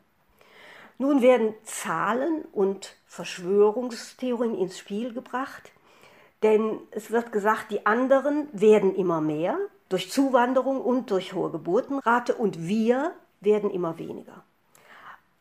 Nun 0.98 1.22
werden 1.22 1.54
Zahlen 1.64 2.46
und 2.52 2.96
Verschwörungstheorien 3.06 4.56
ins 4.56 4.80
Spiel 4.80 5.14
gebracht, 5.14 5.72
denn 6.44 6.80
es 6.92 7.12
wird 7.12 7.32
gesagt, 7.32 7.72
die 7.72 7.86
anderen 7.86 8.48
werden 8.52 8.96
immer 8.96 9.22
mehr 9.22 9.58
durch 9.90 10.10
Zuwanderung 10.10 10.82
und 10.82 11.12
durch 11.12 11.34
hohe 11.34 11.52
Geburtenrate 11.52 12.34
und 12.36 12.68
wir 12.68 13.14
werden 13.42 13.70
immer 13.70 13.98
weniger. 13.98 14.44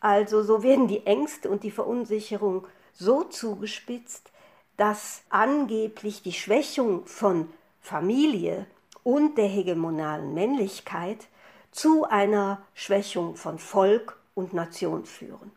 Also 0.01 0.43
so 0.43 0.63
werden 0.63 0.89
die 0.89 1.07
Ängste 1.07 1.51
und 1.51 1.63
die 1.63 1.71
Verunsicherung 1.71 2.67
so 2.93 3.25
zugespitzt, 3.25 4.31
dass 4.77 5.23
angeblich 5.29 6.23
die 6.23 6.33
Schwächung 6.33 7.07
von 7.07 7.49
Familie 7.81 8.67
und 9.03 9.39
der 9.39 9.47
hegemonalen 9.47 10.35
Männlichkeit 10.35 11.29
zu 11.71 12.05
einer 12.05 12.63
Schwächung 12.75 13.37
von 13.37 13.59
Volk 13.59 14.19
und 14.35 14.53
Nation 14.53 15.05
führen. 15.05 15.53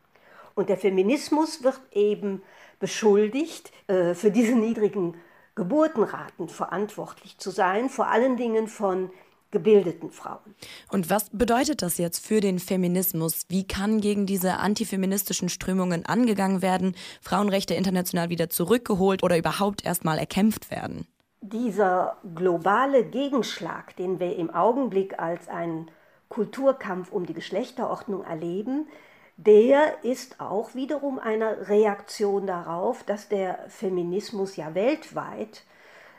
Und 0.56 0.70
der 0.70 0.78
Feminismus 0.78 1.64
wird 1.64 1.80
eben 1.92 2.44
beschuldigt, 2.80 3.72
äh, 3.88 4.14
für 4.14 4.30
diese 4.30 4.56
niedrigen 4.56 5.16
Geburtenraten 5.56 6.50
verantwortlich 6.50 7.38
zu 7.38 7.52
sein, 7.52 7.90
vor 7.90 8.08
allen 8.08 8.38
Dingen 8.38 8.68
von 8.68 9.12
gebildeten 9.52 10.12
Frauen. 10.12 10.56
Und 10.92 11.10
was 11.10 11.30
bedeutet 11.30 11.82
das 11.82 11.98
jetzt 11.98 12.26
für 12.26 12.42
den 12.42 12.60
Feminismus? 12.60 13.46
Wie 13.50 13.66
kann 13.66 14.02
gegen 14.02 14.26
diese 14.26 14.58
antifeministischen 14.58 15.48
Strömungen 15.48 16.06
angegangen 16.06 16.62
werden, 16.62 16.96
Frauenrechte 17.22 17.76
international 17.76 18.30
wieder 18.30 18.50
zurückgeholt 18.50 19.24
oder 19.24 19.38
überhaupt 19.38 19.86
erstmal 19.86 20.18
erkämpft 20.18 20.72
werden? 20.72 21.08
Dieser 21.42 22.18
globale 22.36 23.06
Gegenschlag, 23.06 23.96
den 23.96 24.20
wir 24.20 24.36
im 24.36 24.50
Augenblick 24.50 25.20
als 25.20 25.48
einen 25.48 25.92
Kulturkampf 26.30 27.12
um 27.12 27.28
die 27.28 27.34
Geschlechterordnung 27.34 28.24
erleben, 28.24 28.88
der 29.38 30.04
ist 30.04 30.40
auch 30.40 30.76
wiederum 30.76 31.20
eine 31.20 31.68
Reaktion 31.68 32.46
darauf, 32.46 33.04
dass 33.04 33.30
der 33.30 33.60
Feminismus 33.68 34.56
ja 34.56 34.76
weltweit, 34.76 35.64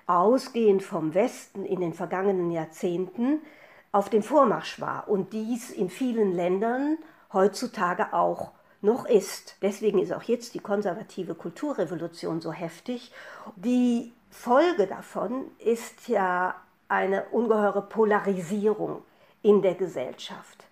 ausgehend 0.06 0.82
vom 0.82 1.14
Westen 1.14 1.64
in 1.64 1.80
den 1.80 1.94
vergangenen 1.94 2.50
Jahrzehnten, 2.50 3.40
auf 3.92 4.10
dem 4.10 4.22
Vormarsch 4.22 4.80
war 4.80 5.08
und 5.08 5.32
dies 5.32 5.70
in 5.70 5.88
vielen 5.88 6.32
Ländern 6.32 6.98
heutzutage 7.32 8.12
auch 8.12 8.50
noch 8.82 9.06
ist. 9.06 9.56
Deswegen 9.62 10.00
ist 10.00 10.12
auch 10.12 10.24
jetzt 10.24 10.54
die 10.54 10.58
konservative 10.58 11.34
Kulturrevolution 11.34 12.40
so 12.40 12.52
heftig. 12.52 13.12
Die 13.56 14.12
Folge 14.30 14.86
davon 14.86 15.50
ist 15.58 16.08
ja 16.08 16.56
eine 16.88 17.24
ungeheure 17.30 17.82
Polarisierung 17.82 19.02
in 19.42 19.62
der 19.62 19.74
Gesellschaft 19.74 20.63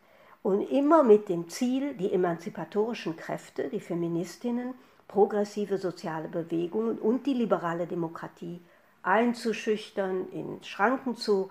und 0.42 0.62
immer 0.62 1.02
mit 1.02 1.28
dem 1.28 1.48
Ziel, 1.48 1.94
die 1.94 2.12
emanzipatorischen 2.12 3.16
Kräfte, 3.16 3.68
die 3.68 3.80
Feministinnen, 3.80 4.74
progressive 5.06 5.78
soziale 5.78 6.28
Bewegungen 6.28 6.98
und 6.98 7.26
die 7.26 7.34
liberale 7.34 7.86
Demokratie 7.86 8.60
einzuschüchtern, 9.02 10.28
in 10.30 10.62
Schranken 10.62 11.16
zu 11.16 11.50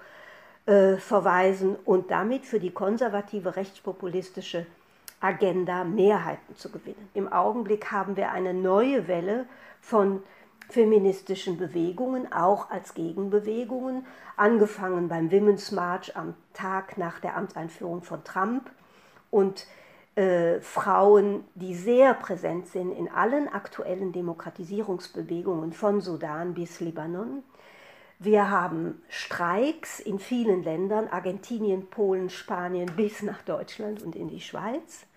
äh, 0.66 0.98
verweisen 0.98 1.76
und 1.86 2.12
damit 2.12 2.46
für 2.46 2.60
die 2.60 2.72
konservative 2.72 3.56
rechtspopulistische 3.56 4.66
Agenda 5.20 5.84
Mehrheiten 5.84 6.56
zu 6.56 6.72
gewinnen. 6.72 7.10
Im 7.14 7.32
Augenblick 7.32 7.92
haben 7.92 8.18
wir 8.18 8.32
eine 8.32 8.54
neue 8.54 9.08
Welle 9.08 9.46
von 9.80 10.24
feministischen 10.70 11.58
Bewegungen, 11.58 12.32
auch 12.32 12.72
als 12.72 12.94
Gegenbewegungen, 12.94 14.06
angefangen 14.38 15.10
beim 15.10 15.32
Women's 15.32 15.72
March 15.72 16.16
am 16.16 16.34
Tag 16.54 16.98
nach 16.98 17.20
der 17.20 17.36
Amtseinführung 17.36 18.02
von 18.02 18.24
Trump 18.24 18.72
und 19.32 19.66
äh, 20.16 20.60
Frauen, 20.60 21.46
die 21.56 21.74
sehr 21.74 22.14
präsent 22.14 22.68
sind 22.68 22.92
in 22.92 23.10
allen 23.10 23.48
aktuellen 23.48 24.12
Demokratisierungsbewegungen 24.12 25.74
von 25.74 26.02
Sudan 26.02 26.54
bis 26.54 26.80
Libanon. 26.82 27.44
Wir 28.20 28.52
haben 28.52 29.02
Streiks 29.10 30.00
in 30.00 30.20
vielen 30.20 30.64
Ländern, 30.64 31.08
Argentinien, 31.08 31.88
Polen, 31.88 32.30
Spanien 32.30 32.92
bis 32.96 33.24
nach 33.24 33.42
Deutschland 33.42 34.04
und 34.04 34.16
in 34.16 34.28
die 34.28 34.42
Schweiz. 34.42 35.08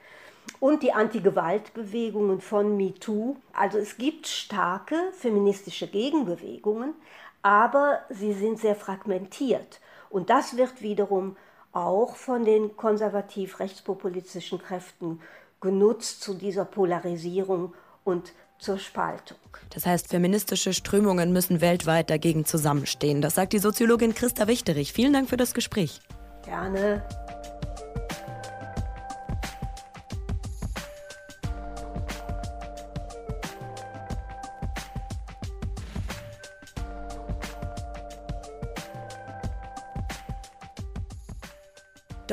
Und 0.60 0.82
die 0.82 0.92
Anti-Gewalt-Bewegungen 0.92 2.40
von 2.40 2.76
MeToo. 2.76 3.36
Also 3.52 3.78
es 3.78 3.98
gibt 3.98 4.26
starke 4.26 4.96
feministische 5.12 5.86
Gegenbewegungen, 5.86 6.94
aber 7.42 8.00
sie 8.08 8.32
sind 8.32 8.58
sehr 8.58 8.76
fragmentiert. 8.76 9.80
Und 10.08 10.30
das 10.30 10.56
wird 10.56 10.80
wiederum 10.80 11.36
auch 11.74 12.16
von 12.16 12.44
den 12.44 12.76
konservativ-rechtspopulistischen 12.76 14.58
Kräften 14.60 15.20
genutzt 15.60 16.22
zu 16.22 16.34
dieser 16.34 16.64
Polarisierung 16.64 17.74
und 18.04 18.32
zur 18.58 18.78
Spaltung. 18.78 19.38
Das 19.70 19.84
heißt, 19.84 20.08
feministische 20.08 20.72
Strömungen 20.72 21.32
müssen 21.32 21.60
weltweit 21.60 22.10
dagegen 22.10 22.44
zusammenstehen. 22.44 23.20
Das 23.20 23.34
sagt 23.34 23.52
die 23.52 23.58
Soziologin 23.58 24.14
Christa 24.14 24.46
Wichterich. 24.46 24.92
Vielen 24.92 25.12
Dank 25.12 25.28
für 25.28 25.36
das 25.36 25.54
Gespräch. 25.54 26.00
Gerne. 26.44 27.02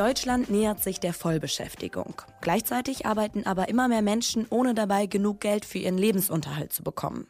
Deutschland 0.01 0.49
nähert 0.49 0.81
sich 0.81 0.99
der 0.99 1.13
Vollbeschäftigung. 1.13 2.23
Gleichzeitig 2.41 3.05
arbeiten 3.05 3.45
aber 3.45 3.69
immer 3.69 3.87
mehr 3.87 4.01
Menschen, 4.01 4.47
ohne 4.49 4.73
dabei 4.73 5.05
genug 5.05 5.41
Geld 5.41 5.63
für 5.63 5.77
ihren 5.77 5.99
Lebensunterhalt 5.99 6.73
zu 6.73 6.81
bekommen. 6.81 7.27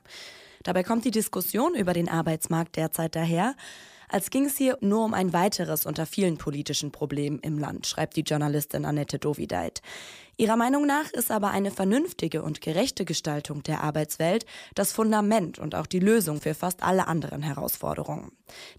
Dabei 0.63 0.83
kommt 0.83 1.03
die 1.03 1.11
Diskussion 1.11 1.75
über 1.75 1.91
den 1.91 2.07
Arbeitsmarkt 2.07 2.77
derzeit 2.77 3.17
daher, 3.17 3.55
als 4.11 4.29
ging 4.29 4.45
es 4.45 4.57
hier 4.57 4.77
nur 4.81 5.05
um 5.05 5.13
ein 5.13 5.31
weiteres 5.31 5.85
unter 5.85 6.05
vielen 6.05 6.37
politischen 6.37 6.91
Problemen 6.91 7.39
im 7.39 7.57
Land, 7.57 7.87
schreibt 7.87 8.17
die 8.17 8.21
Journalistin 8.21 8.85
Annette 8.85 9.19
Dovideit. 9.19 9.81
Ihrer 10.37 10.57
Meinung 10.57 10.85
nach 10.85 11.09
ist 11.11 11.31
aber 11.31 11.51
eine 11.51 11.71
vernünftige 11.71 12.41
und 12.41 12.61
gerechte 12.61 13.05
Gestaltung 13.05 13.63
der 13.63 13.81
Arbeitswelt 13.83 14.45
das 14.75 14.91
Fundament 14.91 15.59
und 15.59 15.75
auch 15.75 15.85
die 15.85 15.99
Lösung 15.99 16.41
für 16.41 16.53
fast 16.53 16.83
alle 16.83 17.07
anderen 17.07 17.41
Herausforderungen. 17.41 18.31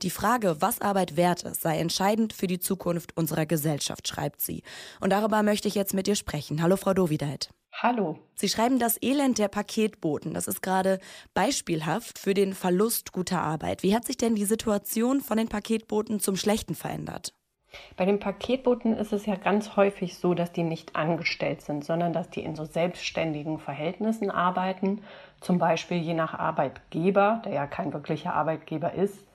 Die 0.03 0.11
Frage, 0.11 0.57
was 0.61 0.81
Arbeit 0.81 1.17
wert 1.17 1.45
ist, 1.45 1.63
sei 1.63 1.79
entscheidend 1.79 2.33
für 2.33 2.47
die 2.47 2.61
Zukunft 2.61 3.17
unserer 3.17 3.47
Gesellschaft, 3.47 4.09
schreibt 4.09 4.41
sie. 4.41 4.63
Und 5.01 5.11
darüber 5.11 5.43
möchte 5.43 5.69
ich 5.69 5.75
jetzt 5.75 5.95
mit 5.95 6.09
ihr 6.09 6.17
sprechen. 6.17 6.63
Hallo, 6.63 6.77
Frau 6.77 6.95
Dovideit. 6.95 7.51
Hallo. 7.73 8.19
Sie 8.35 8.49
schreiben 8.49 8.79
das 8.79 8.99
Elend 9.03 9.39
der 9.39 9.49
Paketboten. 9.49 10.35
Das 10.35 10.47
ist 10.47 10.63
gerade 10.63 11.01
beispielhaft 11.35 12.19
für 12.19 12.35
den 12.35 12.53
Verlust 12.55 13.13
guter 13.13 13.41
Arbeit. 13.41 13.83
Wie 13.83 13.95
hat 13.95 14.05
sich 14.05 14.17
denn 14.17 14.35
die 14.35 14.45
Situation 14.45 15.21
von 15.21 15.37
den 15.37 15.49
Paketboten 15.49 16.21
zum 16.21 16.37
Schlechten 16.37 16.75
verändert? 16.75 17.33
Bei 17.97 18.05
den 18.05 18.21
Paketboten 18.21 18.95
ist 18.97 19.13
es 19.13 19.25
ja 19.27 19.37
ganz 19.37 19.77
häufig 19.77 20.17
so, 20.19 20.35
dass 20.35 20.53
die 20.53 20.63
nicht 20.63 20.95
angestellt 20.95 21.63
sind, 21.63 21.85
sondern 21.85 22.13
dass 22.13 22.29
die 22.29 22.43
in 22.43 22.55
so 22.55 22.65
selbstständigen 22.65 23.59
Verhältnissen 23.59 24.31
arbeiten. 24.31 25.03
Zum 25.41 25.59
Beispiel 25.59 25.97
je 25.97 26.15
nach 26.15 26.35
Arbeitgeber, 26.35 27.41
der 27.45 27.53
ja 27.55 27.67
kein 27.67 27.93
wirklicher 27.93 28.35
Arbeitgeber 28.35 28.93
ist, 28.93 29.27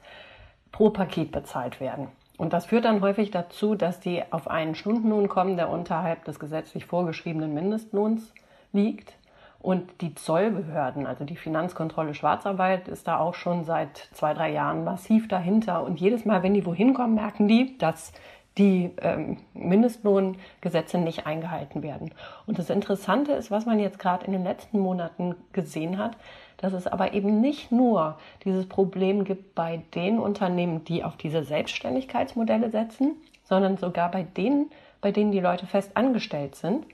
pro 0.71 0.91
Paket 0.91 1.31
bezahlt 1.31 1.79
werden. 1.79 2.09
Und 2.37 2.53
das 2.53 2.67
führt 2.67 2.85
dann 2.85 3.01
häufig 3.01 3.31
dazu, 3.31 3.75
dass 3.75 3.99
die 3.99 4.21
auf 4.31 4.47
einen 4.47 4.75
Stundenlohn 4.75 5.27
kommen, 5.27 5.57
der 5.57 5.69
unterhalb 5.69 6.23
des 6.25 6.39
gesetzlich 6.39 6.85
vorgeschriebenen 6.85 7.53
Mindestlohns 7.53 8.33
liegt. 8.71 9.13
Und 9.59 10.01
die 10.01 10.13
Zollbehörden, 10.13 11.07
also 11.07 11.25
die 11.25 11.35
Finanzkontrolle 11.35 12.13
Schwarzarbeit, 12.13 12.87
ist 12.87 13.07
da 13.07 13.19
auch 13.19 13.33
schon 13.33 13.63
seit 13.63 13.97
zwei, 14.13 14.35
drei 14.35 14.51
Jahren 14.51 14.83
massiv 14.83 15.27
dahinter. 15.27 15.83
Und 15.83 15.99
jedes 15.99 16.25
Mal, 16.25 16.43
wenn 16.43 16.53
die 16.53 16.65
wohin 16.65 16.93
kommen, 16.93 17.15
merken 17.15 17.47
die, 17.47 17.75
dass 17.79 18.13
die 18.57 18.91
ähm, 19.01 19.37
Mindestlohngesetze 19.53 20.97
nicht 20.99 21.25
eingehalten 21.25 21.83
werden. 21.83 22.11
Und 22.45 22.59
das 22.59 22.69
Interessante 22.69 23.33
ist, 23.33 23.51
was 23.51 23.65
man 23.65 23.79
jetzt 23.79 23.99
gerade 23.99 24.25
in 24.25 24.31
den 24.31 24.43
letzten 24.43 24.79
Monaten 24.79 25.35
gesehen 25.53 25.97
hat, 25.97 26.17
dass 26.57 26.73
es 26.73 26.87
aber 26.87 27.13
eben 27.13 27.39
nicht 27.39 27.71
nur 27.71 28.17
dieses 28.43 28.67
Problem 28.67 29.23
gibt 29.23 29.55
bei 29.55 29.83
den 29.95 30.19
Unternehmen, 30.19 30.83
die 30.83 31.03
auf 31.03 31.15
diese 31.17 31.43
Selbstständigkeitsmodelle 31.43 32.69
setzen, 32.69 33.15
sondern 33.43 33.77
sogar 33.77 34.11
bei 34.11 34.23
denen, 34.23 34.71
bei 35.01 35.11
denen 35.11 35.31
die 35.31 35.39
Leute 35.39 35.65
fest 35.67 35.91
angestellt 35.95 36.55
sind, 36.55 36.85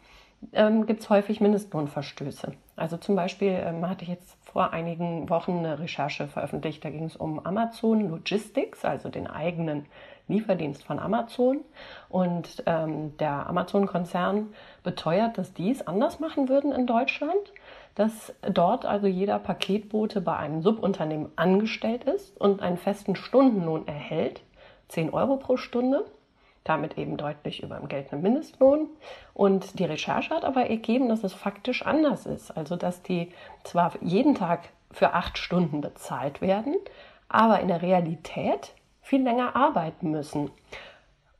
ähm, 0.52 0.86
gibt 0.86 1.02
es 1.02 1.10
häufig 1.10 1.40
Mindestlohnverstöße. 1.40 2.54
Also 2.76 2.98
zum 2.98 3.16
Beispiel 3.16 3.60
ähm, 3.66 3.88
hatte 3.88 4.04
ich 4.04 4.10
jetzt 4.10 4.38
vor 4.44 4.74
einigen 4.74 5.30
Wochen 5.30 5.60
eine 5.60 5.80
Recherche 5.80 6.28
veröffentlicht, 6.28 6.84
da 6.84 6.90
ging 6.90 7.06
es 7.06 7.16
um 7.16 7.44
Amazon 7.46 8.10
Logistics, 8.10 8.84
also 8.84 9.10
den 9.10 9.28
eigenen 9.28 9.86
Lieferdienst 10.28 10.84
von 10.84 11.00
Amazon. 11.00 11.62
Und 12.10 12.64
ähm, 12.66 13.16
der 13.18 13.48
Amazon-Konzern 13.48 14.54
beteuert, 14.84 15.38
dass 15.38 15.54
die 15.54 15.72
es 15.72 15.86
anders 15.88 16.20
machen 16.20 16.50
würden 16.50 16.72
in 16.72 16.88
Deutschland, 16.88 17.54
dass 17.96 18.34
dort 18.42 18.86
also 18.86 19.08
jeder 19.08 19.40
Paketbote 19.40 20.22
bei 20.22 20.36
einem 20.36 20.62
Subunternehmen 20.62 21.32
angestellt 21.36 22.04
ist 22.06 22.40
und 22.40 22.62
einen 22.62 22.78
festen 22.78 23.16
Stundenlohn 23.16 23.88
erhält, 23.88 24.42
10 24.90 25.14
Euro 25.14 25.38
pro 25.38 25.58
Stunde 25.58 26.06
damit 26.64 26.98
eben 26.98 27.18
deutlich 27.18 27.62
über 27.62 27.76
dem 27.76 27.88
geltenden 27.88 28.22
Mindestlohn. 28.22 28.88
Und 29.34 29.80
die 29.80 29.86
Recherche 29.86 30.34
hat 30.34 30.46
aber 30.46 30.70
ergeben, 30.70 31.10
dass 31.10 31.24
es 31.24 31.34
faktisch 31.34 31.86
anders 31.86 32.26
ist. 32.26 32.52
Also 32.52 32.76
dass 32.76 33.02
die 33.04 33.32
zwar 33.64 33.94
jeden 34.02 34.36
Tag 34.36 34.70
für 34.92 35.14
acht 35.14 35.38
Stunden 35.38 35.82
bezahlt 35.82 36.42
werden, 36.42 36.76
aber 37.28 37.60
in 37.60 37.68
der 37.68 37.82
Realität 37.82 38.74
viel 39.02 39.24
länger 39.24 39.56
arbeiten 39.56 40.12
müssen 40.12 40.52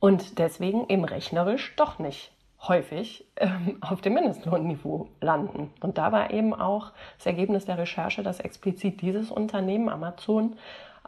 und 0.00 0.38
deswegen 0.38 0.88
eben 0.88 1.04
rechnerisch 1.04 1.74
doch 1.76 1.98
nicht 1.98 2.33
häufig 2.68 3.26
ähm, 3.36 3.78
auf 3.80 4.00
dem 4.00 4.14
Mindestlohnniveau 4.14 5.08
landen. 5.20 5.72
Und 5.80 5.98
da 5.98 6.12
war 6.12 6.30
eben 6.30 6.54
auch 6.54 6.92
das 7.18 7.26
Ergebnis 7.26 7.64
der 7.64 7.78
Recherche, 7.78 8.22
dass 8.22 8.40
explizit 8.40 9.00
dieses 9.00 9.30
Unternehmen 9.30 9.88
Amazon 9.88 10.56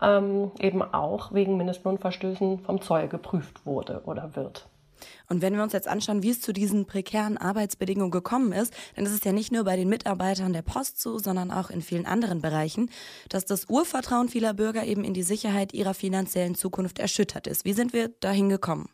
ähm, 0.00 0.50
eben 0.58 0.82
auch 0.82 1.32
wegen 1.32 1.56
Mindestlohnverstößen 1.56 2.60
vom 2.60 2.80
Zoll 2.80 3.08
geprüft 3.08 3.64
wurde 3.64 4.02
oder 4.04 4.36
wird. 4.36 4.66
Und 5.28 5.42
wenn 5.42 5.54
wir 5.54 5.62
uns 5.62 5.72
jetzt 5.72 5.88
anschauen, 5.88 6.22
wie 6.22 6.30
es 6.30 6.40
zu 6.40 6.52
diesen 6.52 6.86
prekären 6.86 7.36
Arbeitsbedingungen 7.36 8.10
gekommen 8.10 8.52
ist, 8.52 8.72
dann 8.94 9.06
ist 9.06 9.12
es 9.12 9.24
ja 9.24 9.32
nicht 9.32 9.52
nur 9.52 9.64
bei 9.64 9.76
den 9.76 9.88
Mitarbeitern 9.88 10.52
der 10.52 10.62
Post 10.62 11.00
so, 11.00 11.18
sondern 11.18 11.50
auch 11.50 11.70
in 11.70 11.82
vielen 11.82 12.06
anderen 12.06 12.40
Bereichen, 12.40 12.90
dass 13.28 13.44
das 13.44 13.68
Urvertrauen 13.68 14.28
vieler 14.28 14.54
Bürger 14.54 14.84
eben 14.84 15.04
in 15.04 15.14
die 15.14 15.22
Sicherheit 15.22 15.74
ihrer 15.74 15.94
finanziellen 15.94 16.54
Zukunft 16.54 16.98
erschüttert 16.98 17.46
ist. 17.46 17.64
Wie 17.64 17.72
sind 17.72 17.92
wir 17.92 18.08
dahin 18.20 18.48
gekommen? 18.48 18.88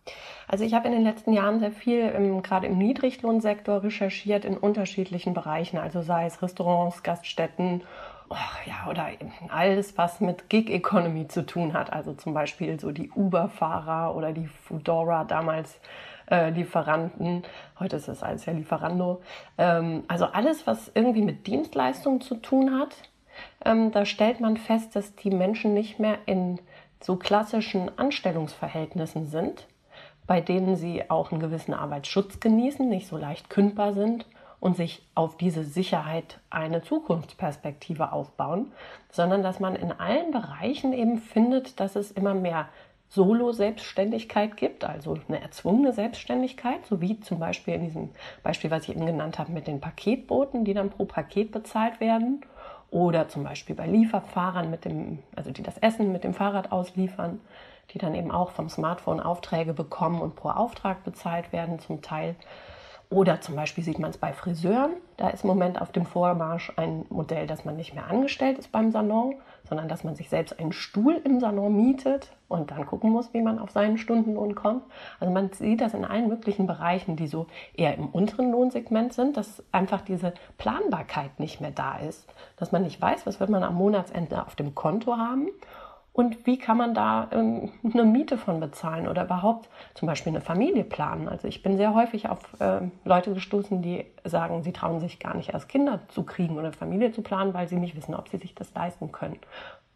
Also 0.49 0.65
ich 0.65 0.75
habe 0.75 0.89
in 0.89 0.95
den 0.95 1.05
letzten 1.05 1.33
Jahren 1.33 1.61
sehr 1.61 1.73
viel 1.73 2.11
gerade 2.43 2.67
im 2.67 2.79
Niedriglohnsektor 2.79 3.83
recherchiert 3.83 4.45
in 4.45 4.57
unterschiedlichen 4.57 5.35
Bereichen, 5.35 5.79
also 5.79 6.03
sei 6.03 6.27
es 6.27 6.43
Restaurants, 6.43 7.03
Gaststätten 7.03 7.83
ja, 8.67 8.89
oder 8.91 9.09
alles, 9.49 9.97
was 9.99 10.21
mit 10.21 10.49
Gig 10.49 10.71
Economy 10.71 11.29
zu 11.29 11.45
tun 11.45 11.73
hat. 11.73 11.93
Also 11.93 12.15
zum 12.15 12.35
Beispiel 12.35 12.79
so 12.79 12.91
die 12.93 13.11
Uber-Fahrer 13.11 14.15
oder 14.15 14.33
die 14.33 14.47
Foodora 14.47 15.25
damals 15.25 15.81
äh, 16.31 16.51
Lieferanten. 16.51 17.43
Heute 17.79 17.97
ist 17.97 18.09
es 18.09 18.23
alles 18.23 18.47
ja 18.47 18.53
Lieferando. 18.53 19.23
Ähm, 19.59 20.05
also 20.09 20.27
alles, 20.27 20.67
was 20.67 20.91
irgendwie 20.95 21.23
mit 21.23 21.47
Dienstleistungen 21.47 22.21
zu 22.21 22.37
tun 22.37 22.79
hat. 22.79 22.97
Ähm, 23.65 23.93
da 23.93 24.05
stellt 24.05 24.41
man 24.41 24.57
fest, 24.57 24.95
dass 24.95 25.15
die 25.17 25.31
Menschen 25.31 25.75
nicht 25.75 25.99
mehr 25.99 26.19
in 26.27 26.61
so 27.01 27.17
klassischen 27.17 27.91
Anstellungsverhältnissen 27.99 29.27
sind, 29.27 29.67
bei 30.27 30.41
denen 30.41 30.77
sie 30.77 31.11
auch 31.11 31.33
einen 31.33 31.41
gewissen 31.41 31.75
Arbeitsschutz 31.75 32.41
genießen, 32.41 32.89
nicht 32.89 33.09
so 33.09 33.17
leicht 33.17 33.51
kündbar 33.51 33.93
sind 33.93 34.27
und 34.63 34.77
sich 34.77 35.03
auf 35.17 35.37
diese 35.37 35.65
Sicherheit 35.65 36.39
eine 36.49 36.83
Zukunftsperspektive 36.83 38.13
aufbauen, 38.13 38.71
sondern 39.11 39.43
dass 39.43 39.59
man 39.59 39.75
in 39.75 39.91
allen 39.91 40.31
Bereichen 40.31 40.93
eben 40.93 41.19
findet, 41.19 41.81
dass 41.81 41.97
es 41.97 42.13
immer 42.13 42.33
mehr 42.33 42.69
Solo-Selbstständigkeit 43.09 44.57
gibt, 44.57 44.85
also 44.85 45.19
eine 45.27 45.43
erzwungene 45.43 45.93
Selbstständigkeit, 45.93 46.87
so 46.87 47.01
wie 47.01 47.19
zum 47.19 47.41
Beispiel 47.41 47.75
in 47.75 47.85
diesem 47.87 48.11
Beispiel, 48.45 48.71
was 48.71 48.85
ich 48.85 48.91
eben 48.91 49.05
genannt 49.05 49.41
habe, 49.41 49.51
mit 49.51 49.67
den 49.67 49.81
Paketbooten, 49.81 50.65
die 50.65 50.75
dann 50.75 50.91
pro 50.91 51.07
Paket 51.07 51.51
bezahlt 51.51 51.99
werden, 51.99 52.47
oder 52.93 53.27
zum 53.27 53.43
Beispiel 53.43 53.75
bei 53.75 53.89
Lieferfahrern, 53.89 54.71
mit 54.71 54.85
dem, 54.85 55.19
also 55.35 55.51
die 55.51 55.65
das 55.65 55.79
Essen 55.79 56.13
mit 56.13 56.23
dem 56.23 56.35
Fahrrad 56.35 56.71
ausliefern, 56.71 57.41
die 57.91 57.99
dann 57.99 58.15
eben 58.15 58.31
auch 58.31 58.53
vom 58.53 58.69
Smartphone 58.69 59.19
Aufträge 59.19 59.75
bekommen 59.75 60.21
und 60.21 60.37
pro 60.37 60.51
Auftrag 60.51 61.03
bezahlt 61.03 61.53
werden 61.53 61.81
zum 61.81 62.01
Teil. 62.01 62.37
Oder 63.13 63.43
zum 63.43 63.57
Beispiel 63.57 63.85
sieht 63.85 63.99
man 63.99 64.09
es 64.09 64.17
bei 64.17 64.33
Friseuren. 64.33 64.93
Da 65.19 65.29
ist 65.29 65.45
im 65.45 65.49
Moment 65.49 65.79
auf 65.79 65.93
dem 65.93 66.07
Vormarsch 66.07 66.73
ein 66.77 67.05
Modell, 67.11 67.47
dass 67.47 67.67
man 67.67 67.77
nicht 67.77 67.93
mehr 67.93 68.07
angestellt 68.07 68.59
ist 68.59 68.73
beim 68.73 68.91
Salon, 68.91 69.35
sondern 69.69 69.87
dass 69.87 70.03
man 70.03 70.17
sich 70.17 70.31
selbst 70.31 70.59
einen 70.59 70.73
Stuhl 70.73 71.21
im 71.23 71.39
Salon 71.39 71.77
mietet 71.77 72.33
und 72.49 72.71
dann 72.71 72.87
gucken 72.87 73.11
muss, 73.11 73.35
wie 73.35 73.43
man 73.43 73.59
auf 73.59 73.71
seinen 73.71 73.99
Stundenlohn 73.99 74.55
kommt. 74.55 74.85
Also 75.21 75.31
man 75.31 75.53
sieht 75.53 75.83
das 75.83 75.93
in 75.93 76.07
allen 76.07 76.29
möglichen 76.29 76.67
Bereichen, 76.67 77.17
die 77.17 77.27
so 77.27 77.49
eher 77.75 77.95
im 77.99 78.09
unteren 78.09 78.51
Lohnsegment 78.51 79.13
sind, 79.13 79.37
dass 79.37 79.63
einfach 79.73 80.01
diese 80.01 80.33
Planbarkeit 80.57 81.39
nicht 81.39 81.61
mehr 81.61 81.71
da 81.71 81.99
ist, 81.99 82.33
dass 82.57 82.73
man 82.73 82.83
nicht 82.83 83.01
weiß, 83.01 83.27
was 83.27 83.41
wird 83.41 83.51
man 83.51 83.63
am 83.63 83.75
Monatsende 83.75 84.43
auf 84.43 84.57
dem 84.57 84.75
Konto 84.75 85.19
haben 85.19 85.49
und 86.13 86.47
wie 86.47 86.59
kann 86.59 86.77
man 86.77 86.93
da 86.93 87.29
ähm, 87.33 87.71
eine 87.85 88.05
Miete 88.05 88.37
von 88.37 88.61
bezahlen 88.61 89.09
oder 89.09 89.25
überhaupt 89.25 89.71
zum 89.95 90.07
Beispiel 90.07 90.31
eine 90.31 90.43
Familie 90.43 90.85
planen? 90.85 91.27
Also 91.27 91.49
ich 91.49 91.63
bin 91.63 91.79
sehr 91.79 91.95
häufig 91.95 92.29
auf 92.29 92.39
äh, 92.61 92.81
Leute 93.05 93.33
gestoßen, 93.33 93.81
die 93.81 94.05
sagen, 94.25 94.63
sie 94.63 94.73
trauen 94.73 95.01
sich 95.01 95.19
gar 95.21 95.35
nicht 95.35 95.55
erst 95.55 95.71
Kinder 95.71 96.01
zu 96.09 96.25
kriegen 96.25 96.59
oder 96.59 96.73
Familie 96.73 97.13
zu 97.13 97.23
planen, 97.23 97.55
weil 97.55 97.67
sie 97.67 97.77
nicht 97.77 97.97
wissen, 97.97 98.15
ob 98.15 98.29
sie 98.29 98.37
sich 98.37 98.55
das 98.55 98.75
leisten 98.75 99.11
können. 99.11 99.39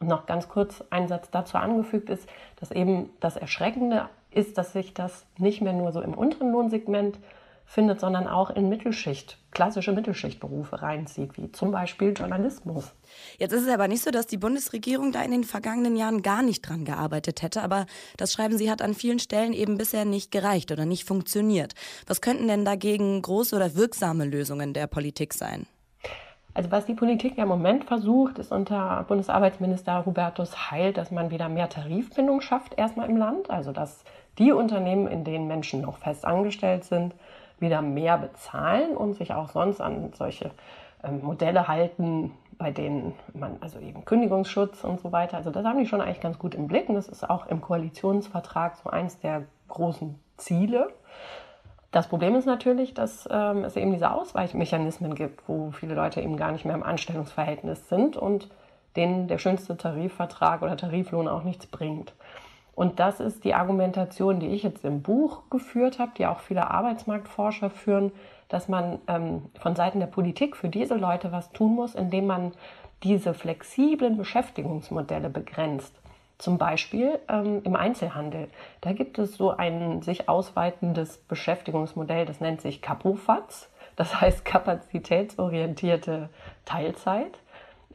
Und 0.00 0.08
noch 0.08 0.24
ganz 0.24 0.48
kurz 0.48 0.82
ein 0.88 1.06
Satz 1.06 1.30
dazu 1.30 1.58
angefügt 1.58 2.08
ist, 2.08 2.28
dass 2.56 2.70
eben 2.70 3.10
das 3.20 3.36
Erschreckende 3.36 4.08
ist, 4.30 4.56
dass 4.56 4.72
sich 4.72 4.94
das 4.94 5.26
nicht 5.36 5.60
mehr 5.60 5.72
nur 5.74 5.92
so 5.92 6.00
im 6.00 6.14
unteren 6.14 6.50
Lohnsegment 6.50 7.18
findet, 7.66 8.00
sondern 8.00 8.28
auch 8.28 8.50
in 8.50 8.68
Mittelschicht, 8.68 9.38
klassische 9.50 9.92
Mittelschichtberufe 9.92 10.80
reinzieht, 10.80 11.36
wie 11.36 11.50
zum 11.50 11.72
Beispiel 11.72 12.14
Journalismus. 12.16 12.92
Jetzt 13.38 13.52
ist 13.52 13.64
es 13.64 13.68
aber 13.68 13.88
nicht 13.88 14.02
so, 14.02 14.10
dass 14.10 14.26
die 14.26 14.38
Bundesregierung 14.38 15.12
da 15.12 15.22
in 15.22 15.32
den 15.32 15.44
vergangenen 15.44 15.96
Jahren 15.96 16.22
gar 16.22 16.42
nicht 16.42 16.66
dran 16.66 16.84
gearbeitet 16.84 17.42
hätte, 17.42 17.62
aber 17.62 17.86
das 18.16 18.32
Schreiben 18.32 18.56
Sie 18.56 18.70
hat 18.70 18.82
an 18.82 18.94
vielen 18.94 19.18
Stellen 19.18 19.52
eben 19.52 19.76
bisher 19.76 20.04
nicht 20.04 20.30
gereicht 20.30 20.70
oder 20.70 20.86
nicht 20.86 21.04
funktioniert. 21.04 21.74
Was 22.06 22.20
könnten 22.20 22.46
denn 22.46 22.64
dagegen 22.64 23.20
große 23.20 23.54
oder 23.54 23.74
wirksame 23.74 24.24
Lösungen 24.24 24.72
der 24.72 24.86
Politik 24.86 25.34
sein? 25.34 25.66
Also 26.54 26.70
was 26.70 26.86
die 26.86 26.94
Politik 26.94 27.36
ja 27.36 27.42
im 27.42 27.50
Moment 27.50 27.84
versucht, 27.84 28.38
ist 28.38 28.50
unter 28.50 29.04
Bundesarbeitsminister 29.08 30.06
Hubertus 30.06 30.70
Heil, 30.70 30.94
dass 30.94 31.10
man 31.10 31.30
wieder 31.30 31.50
mehr 31.50 31.68
Tarifbindung 31.68 32.40
schafft 32.40 32.78
erstmal 32.78 33.10
im 33.10 33.18
Land. 33.18 33.50
Also 33.50 33.72
dass 33.72 34.04
die 34.38 34.52
Unternehmen, 34.52 35.06
in 35.06 35.22
denen 35.22 35.48
Menschen 35.48 35.82
noch 35.82 35.98
fest 35.98 36.24
angestellt 36.24 36.84
sind, 36.84 37.14
wieder 37.58 37.82
mehr 37.82 38.18
bezahlen 38.18 38.96
und 38.96 39.14
sich 39.14 39.32
auch 39.32 39.48
sonst 39.50 39.80
an 39.80 40.12
solche 40.14 40.50
ähm, 41.02 41.22
Modelle 41.22 41.68
halten, 41.68 42.32
bei 42.58 42.70
denen 42.70 43.14
man 43.34 43.58
also 43.60 43.78
eben 43.78 44.04
Kündigungsschutz 44.04 44.84
und 44.84 45.00
so 45.00 45.12
weiter, 45.12 45.36
also 45.36 45.50
das 45.50 45.64
haben 45.64 45.78
die 45.78 45.86
schon 45.86 46.00
eigentlich 46.00 46.20
ganz 46.20 46.38
gut 46.38 46.54
im 46.54 46.68
Blick 46.68 46.88
und 46.88 46.94
das 46.94 47.08
ist 47.08 47.28
auch 47.28 47.46
im 47.46 47.60
Koalitionsvertrag 47.60 48.76
so 48.76 48.90
eins 48.90 49.18
der 49.20 49.42
großen 49.68 50.18
Ziele. 50.36 50.88
Das 51.90 52.08
Problem 52.08 52.34
ist 52.34 52.46
natürlich, 52.46 52.94
dass 52.94 53.28
ähm, 53.30 53.64
es 53.64 53.76
eben 53.76 53.92
diese 53.92 54.10
Ausweichmechanismen 54.10 55.14
gibt, 55.14 55.48
wo 55.48 55.70
viele 55.70 55.94
Leute 55.94 56.20
eben 56.20 56.36
gar 56.36 56.52
nicht 56.52 56.64
mehr 56.64 56.74
im 56.74 56.82
Anstellungsverhältnis 56.82 57.88
sind 57.88 58.16
und 58.16 58.48
denen 58.96 59.28
der 59.28 59.38
schönste 59.38 59.76
Tarifvertrag 59.76 60.62
oder 60.62 60.76
Tariflohn 60.76 61.28
auch 61.28 61.42
nichts 61.42 61.66
bringt. 61.66 62.14
Und 62.76 63.00
das 63.00 63.20
ist 63.20 63.42
die 63.44 63.54
Argumentation, 63.54 64.38
die 64.38 64.48
ich 64.48 64.62
jetzt 64.62 64.84
im 64.84 65.00
Buch 65.00 65.48
geführt 65.48 65.98
habe, 65.98 66.12
die 66.18 66.26
auch 66.26 66.40
viele 66.40 66.70
Arbeitsmarktforscher 66.70 67.70
führen, 67.70 68.12
dass 68.48 68.68
man 68.68 68.98
ähm, 69.08 69.42
von 69.58 69.74
Seiten 69.74 69.98
der 69.98 70.06
Politik 70.06 70.56
für 70.56 70.68
diese 70.68 70.94
Leute 70.94 71.32
was 71.32 71.50
tun 71.52 71.74
muss, 71.74 71.94
indem 71.94 72.26
man 72.26 72.52
diese 73.02 73.32
flexiblen 73.32 74.18
Beschäftigungsmodelle 74.18 75.30
begrenzt. 75.30 75.94
Zum 76.36 76.58
Beispiel 76.58 77.18
ähm, 77.30 77.62
im 77.64 77.76
Einzelhandel. 77.76 78.48
Da 78.82 78.92
gibt 78.92 79.18
es 79.18 79.38
so 79.38 79.56
ein 79.56 80.02
sich 80.02 80.28
ausweitendes 80.28 81.16
Beschäftigungsmodell, 81.16 82.26
das 82.26 82.40
nennt 82.40 82.60
sich 82.60 82.82
Kapofatz, 82.82 83.70
das 83.96 84.20
heißt 84.20 84.44
kapazitätsorientierte 84.44 86.28
Teilzeit. 86.66 87.38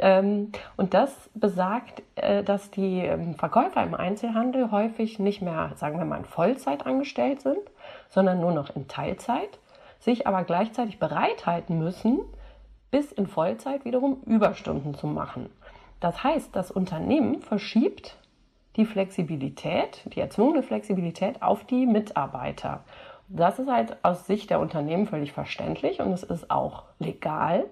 Ähm, 0.02 0.52
und 0.78 0.94
das 0.94 1.30
besagt, 1.36 2.02
äh, 2.16 2.44
dass 2.44 2.72
die 2.72 3.00
ähm, 3.00 3.36
Verkäufer 3.36 3.84
im 3.84 3.94
Einzelhandel 3.94 4.72
häufig 4.72 5.20
nicht 5.20 5.42
mehr, 5.42 5.72
sagen 5.76 6.00
wir 6.00 6.06
mal, 6.06 6.18
in 6.18 6.26
Vollzeit 6.26 6.86
angestellt 6.86 7.42
sind, 7.42 7.62
sondern 8.10 8.42
nur 8.42 8.52
noch 8.52 8.76
in 8.76 8.88
Teilzeit, 8.88 9.60
sich 10.00 10.26
aber 10.26 10.44
gleichzeitig 10.44 10.98
bereithalten 10.98 11.78
müssen, 11.78 12.20
bis 12.90 13.12
in 13.12 13.28
Vollzeit 13.28 13.86
wiederum 13.86 14.22
Überstunden 14.26 14.96
zu 14.96 15.08
machen. 15.08 15.50
Das 16.00 16.24
heißt, 16.24 16.56
das 16.56 16.72
Unternehmen 16.72 17.42
verschiebt 17.42 18.18
die 18.76 18.86
Flexibilität, 18.86 20.02
die 20.06 20.20
erzwungene 20.20 20.64
Flexibilität 20.64 21.42
auf 21.42 21.64
die 21.66 21.86
Mitarbeiter. 21.86 22.84
Das 23.28 23.60
ist 23.60 23.70
halt 23.70 23.98
aus 24.04 24.26
Sicht 24.26 24.50
der 24.50 24.60
Unternehmen 24.60 25.06
völlig 25.06 25.32
verständlich 25.32 26.02
und 26.02 26.12
es 26.12 26.24
ist 26.24 26.50
auch 26.50 26.84
legal. 27.00 27.66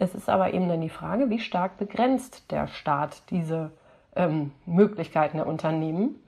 Es 0.00 0.14
ist 0.14 0.30
aber 0.30 0.54
eben 0.54 0.66
dann 0.66 0.80
die 0.80 0.88
Frage, 0.88 1.28
wie 1.28 1.38
stark 1.38 1.76
begrenzt 1.76 2.50
der 2.50 2.68
Staat 2.68 3.22
diese 3.28 3.70
ähm, 4.16 4.52
Möglichkeiten 4.64 5.36
der 5.36 5.46
Unternehmen. 5.46 6.18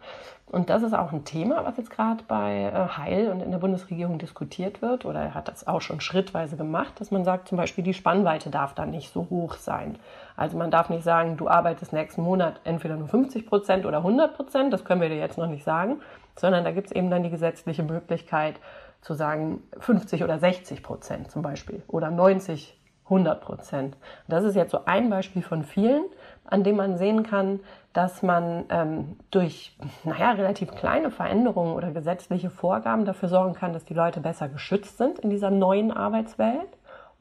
Und 0.44 0.68
das 0.68 0.82
ist 0.82 0.92
auch 0.92 1.10
ein 1.10 1.24
Thema, 1.24 1.64
was 1.64 1.78
jetzt 1.78 1.88
gerade 1.88 2.22
bei 2.28 2.64
äh, 2.64 2.98
Heil 2.98 3.30
und 3.30 3.40
in 3.40 3.50
der 3.50 3.56
Bundesregierung 3.56 4.18
diskutiert 4.18 4.82
wird. 4.82 5.06
Oder 5.06 5.20
er 5.20 5.34
hat 5.34 5.48
das 5.48 5.66
auch 5.66 5.80
schon 5.80 6.02
schrittweise 6.02 6.58
gemacht, 6.58 7.00
dass 7.00 7.10
man 7.10 7.24
sagt, 7.24 7.48
zum 7.48 7.56
Beispiel 7.56 7.82
die 7.82 7.94
Spannweite 7.94 8.50
darf 8.50 8.74
dann 8.74 8.90
nicht 8.90 9.10
so 9.10 9.28
hoch 9.30 9.54
sein. 9.54 9.98
Also 10.36 10.58
man 10.58 10.70
darf 10.70 10.90
nicht 10.90 11.02
sagen, 11.02 11.38
du 11.38 11.48
arbeitest 11.48 11.94
nächsten 11.94 12.22
Monat 12.22 12.60
entweder 12.64 12.96
nur 12.96 13.08
50 13.08 13.46
Prozent 13.46 13.86
oder 13.86 13.98
100 13.98 14.36
Prozent, 14.36 14.70
das 14.74 14.84
können 14.84 15.00
wir 15.00 15.08
dir 15.08 15.16
jetzt 15.16 15.38
noch 15.38 15.46
nicht 15.46 15.64
sagen, 15.64 16.02
sondern 16.36 16.64
da 16.64 16.72
gibt 16.72 16.88
es 16.88 16.92
eben 16.92 17.10
dann 17.10 17.22
die 17.22 17.30
gesetzliche 17.30 17.84
Möglichkeit 17.84 18.56
zu 19.00 19.14
sagen 19.14 19.62
50 19.78 20.22
oder 20.22 20.38
60 20.38 20.82
Prozent 20.82 21.30
zum 21.30 21.40
Beispiel 21.40 21.82
oder 21.88 22.10
90, 22.10 22.78
100 23.12 23.40
Prozent. 23.40 23.96
Das 24.28 24.44
ist 24.44 24.56
jetzt 24.56 24.70
so 24.72 24.84
ein 24.86 25.10
Beispiel 25.10 25.42
von 25.42 25.62
vielen, 25.62 26.04
an 26.44 26.64
dem 26.64 26.76
man 26.76 26.96
sehen 26.96 27.22
kann, 27.22 27.60
dass 27.92 28.22
man 28.22 28.64
ähm, 28.70 29.16
durch 29.30 29.76
naja, 30.04 30.32
relativ 30.32 30.70
kleine 30.72 31.10
Veränderungen 31.10 31.74
oder 31.74 31.90
gesetzliche 31.90 32.50
Vorgaben 32.50 33.04
dafür 33.04 33.28
sorgen 33.28 33.54
kann, 33.54 33.72
dass 33.72 33.84
die 33.84 33.94
Leute 33.94 34.20
besser 34.20 34.48
geschützt 34.48 34.98
sind 34.98 35.18
in 35.18 35.30
dieser 35.30 35.50
neuen 35.50 35.92
Arbeitswelt 35.92 36.68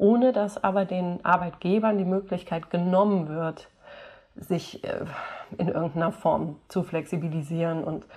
ohne 0.01 0.31
dass 0.31 0.61
aber 0.63 0.85
den 0.85 1.23
Arbeitgebern 1.23 1.99
die 1.99 2.05
Möglichkeit 2.05 2.71
genommen 2.71 3.29
wird, 3.29 3.67
sich 4.35 4.83
äh, 4.83 5.05
in 5.59 5.67
irgendeiner 5.67 6.11
Form 6.11 6.55
zu 6.69 6.81
flexibilisieren 6.81 7.83
und 7.83 8.07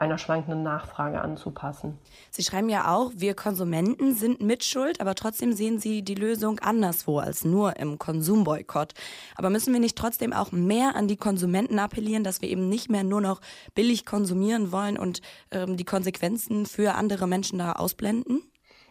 einer 0.00 0.18
schwankenden 0.18 0.62
Nachfrage 0.62 1.20
anzupassen. 1.20 1.98
Sie 2.30 2.42
schreiben 2.42 2.70
ja 2.70 2.94
auch, 2.94 3.12
wir 3.14 3.34
Konsumenten 3.34 4.14
sind 4.14 4.40
mitschuld, 4.40 5.00
aber 5.00 5.14
trotzdem 5.14 5.52
sehen 5.52 5.78
Sie 5.78 6.02
die 6.02 6.14
Lösung 6.14 6.58
anderswo 6.60 7.18
als 7.18 7.44
nur 7.44 7.76
im 7.76 7.98
Konsumboykott. 7.98 8.94
Aber 9.36 9.50
müssen 9.50 9.72
wir 9.72 9.80
nicht 9.80 9.98
trotzdem 9.98 10.32
auch 10.32 10.52
mehr 10.52 10.96
an 10.96 11.06
die 11.06 11.16
Konsumenten 11.16 11.78
appellieren, 11.78 12.24
dass 12.24 12.40
wir 12.40 12.48
eben 12.48 12.68
nicht 12.68 12.90
mehr 12.90 13.04
nur 13.04 13.20
noch 13.20 13.40
billig 13.74 14.06
konsumieren 14.06 14.72
wollen 14.72 14.96
und 14.96 15.20
ähm, 15.50 15.76
die 15.76 15.84
Konsequenzen 15.84 16.64
für 16.64 16.94
andere 16.94 17.26
Menschen 17.26 17.58
da 17.58 17.72
ausblenden? 17.72 18.42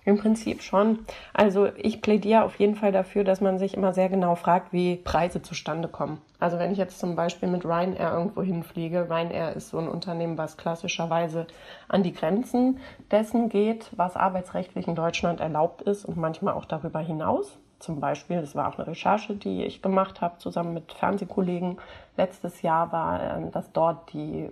Im 0.06 0.18
Prinzip 0.18 0.62
schon. 0.62 1.00
Also 1.34 1.68
ich 1.76 2.02
plädiere 2.02 2.44
auf 2.44 2.60
jeden 2.60 2.76
Fall 2.76 2.92
dafür, 2.92 3.24
dass 3.24 3.42
man 3.42 3.60
sich 3.60 3.76
immer 3.76 3.94
sehr 3.94 4.10
genau 4.10 4.36
fragt, 4.36 4.74
wie 4.74 4.96
Preise 4.96 5.42
zustande 5.42 5.88
kommen. 5.88 6.22
Also 6.40 6.58
wenn 6.58 6.72
ich 6.72 6.78
jetzt 6.78 7.00
zum 7.00 7.16
Beispiel 7.16 7.50
mit 7.50 7.66
Ryanair 7.66 8.14
irgendwo 8.14 8.42
hinfliege, 8.42 9.10
Ryanair 9.10 9.56
ist 9.56 9.70
so 9.70 9.78
ein 9.78 9.88
Unternehmen, 9.88 10.38
was 10.38 10.58
klassischerweise 10.58 11.48
an 11.88 12.04
die 12.04 12.14
Grenzen 12.14 12.80
dessen 13.12 13.50
geht, 13.50 13.92
was 13.96 14.16
arbeitsrechtlich 14.16 14.88
in 14.88 14.96
Deutschland 14.96 15.42
erlaubt 15.42 15.82
ist 15.82 16.06
und 16.06 16.18
manchmal 16.18 16.54
auch 16.54 16.66
darüber 16.66 17.00
hinaus. 17.00 17.58
Zum 17.80 18.02
Beispiel, 18.02 18.42
das 18.42 18.56
war 18.56 18.68
auch 18.68 18.78
eine 18.78 18.88
Recherche, 18.88 19.36
die 19.36 19.64
ich 19.64 19.82
gemacht 19.82 20.20
habe, 20.20 20.38
zusammen 20.38 20.74
mit 20.74 20.92
Fernsehkollegen. 20.92 21.78
Letztes 22.18 22.62
Jahr 22.62 22.92
war, 22.92 23.38
ähm, 23.38 23.52
dass 23.52 23.72
dort 23.72 24.12
die 24.12 24.50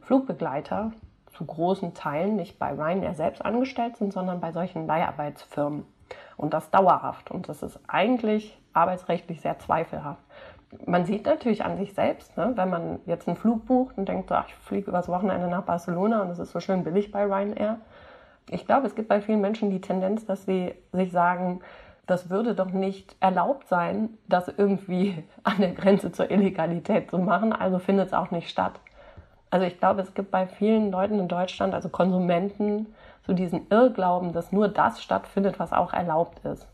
Flugbegleiter 0.00 0.92
zu 1.32 1.44
großen 1.44 1.94
Teilen 1.94 2.36
nicht 2.36 2.58
bei 2.58 2.72
Ryanair 2.72 3.14
selbst 3.14 3.44
angestellt 3.44 3.96
sind, 3.96 4.12
sondern 4.12 4.40
bei 4.40 4.52
solchen 4.52 4.86
Leiharbeitsfirmen. 4.86 5.84
Und 6.36 6.52
das 6.52 6.70
dauerhaft. 6.70 7.30
Und 7.30 7.48
das 7.48 7.62
ist 7.62 7.80
eigentlich 7.86 8.58
arbeitsrechtlich 8.72 9.40
sehr 9.40 9.58
zweifelhaft. 9.58 10.22
Man 10.86 11.04
sieht 11.04 11.26
natürlich 11.26 11.64
an 11.64 11.76
sich 11.76 11.94
selbst, 11.94 12.36
ne, 12.36 12.52
wenn 12.54 12.70
man 12.70 13.00
jetzt 13.06 13.28
einen 13.28 13.36
Flug 13.36 13.66
bucht 13.66 13.96
und 13.98 14.08
denkt, 14.08 14.32
ach, 14.32 14.48
ich 14.48 14.54
fliege 14.54 14.88
übers 14.88 15.08
Wochenende 15.08 15.48
nach 15.48 15.62
Barcelona 15.62 16.22
und 16.22 16.30
es 16.30 16.38
ist 16.38 16.52
so 16.52 16.60
schön 16.60 16.82
billig 16.84 17.10
bei 17.12 17.24
Ryanair. 17.24 17.78
Ich 18.50 18.66
glaube, 18.66 18.86
es 18.86 18.94
gibt 18.94 19.08
bei 19.08 19.20
vielen 19.20 19.40
Menschen 19.40 19.70
die 19.70 19.80
Tendenz, 19.80 20.24
dass 20.24 20.46
sie 20.46 20.74
sich 20.92 21.12
sagen, 21.12 21.60
das 22.06 22.30
würde 22.30 22.54
doch 22.54 22.70
nicht 22.70 23.16
erlaubt 23.20 23.68
sein, 23.68 24.10
das 24.28 24.48
irgendwie 24.48 25.24
an 25.44 25.58
der 25.58 25.72
Grenze 25.72 26.10
zur 26.12 26.30
Illegalität 26.30 27.10
zu 27.10 27.18
machen, 27.18 27.52
also 27.52 27.78
findet 27.78 28.08
es 28.08 28.12
auch 28.12 28.30
nicht 28.30 28.48
statt. 28.48 28.80
Also 29.52 29.66
ich 29.66 29.78
glaube, 29.78 30.00
es 30.00 30.14
gibt 30.14 30.30
bei 30.30 30.46
vielen 30.46 30.90
Leuten 30.90 31.20
in 31.20 31.28
Deutschland, 31.28 31.74
also 31.74 31.90
Konsumenten, 31.90 32.86
so 33.26 33.34
diesen 33.34 33.66
Irrglauben, 33.68 34.32
dass 34.32 34.50
nur 34.50 34.66
das 34.66 35.02
stattfindet, 35.02 35.58
was 35.58 35.74
auch 35.74 35.92
erlaubt 35.92 36.42
ist. 36.46 36.66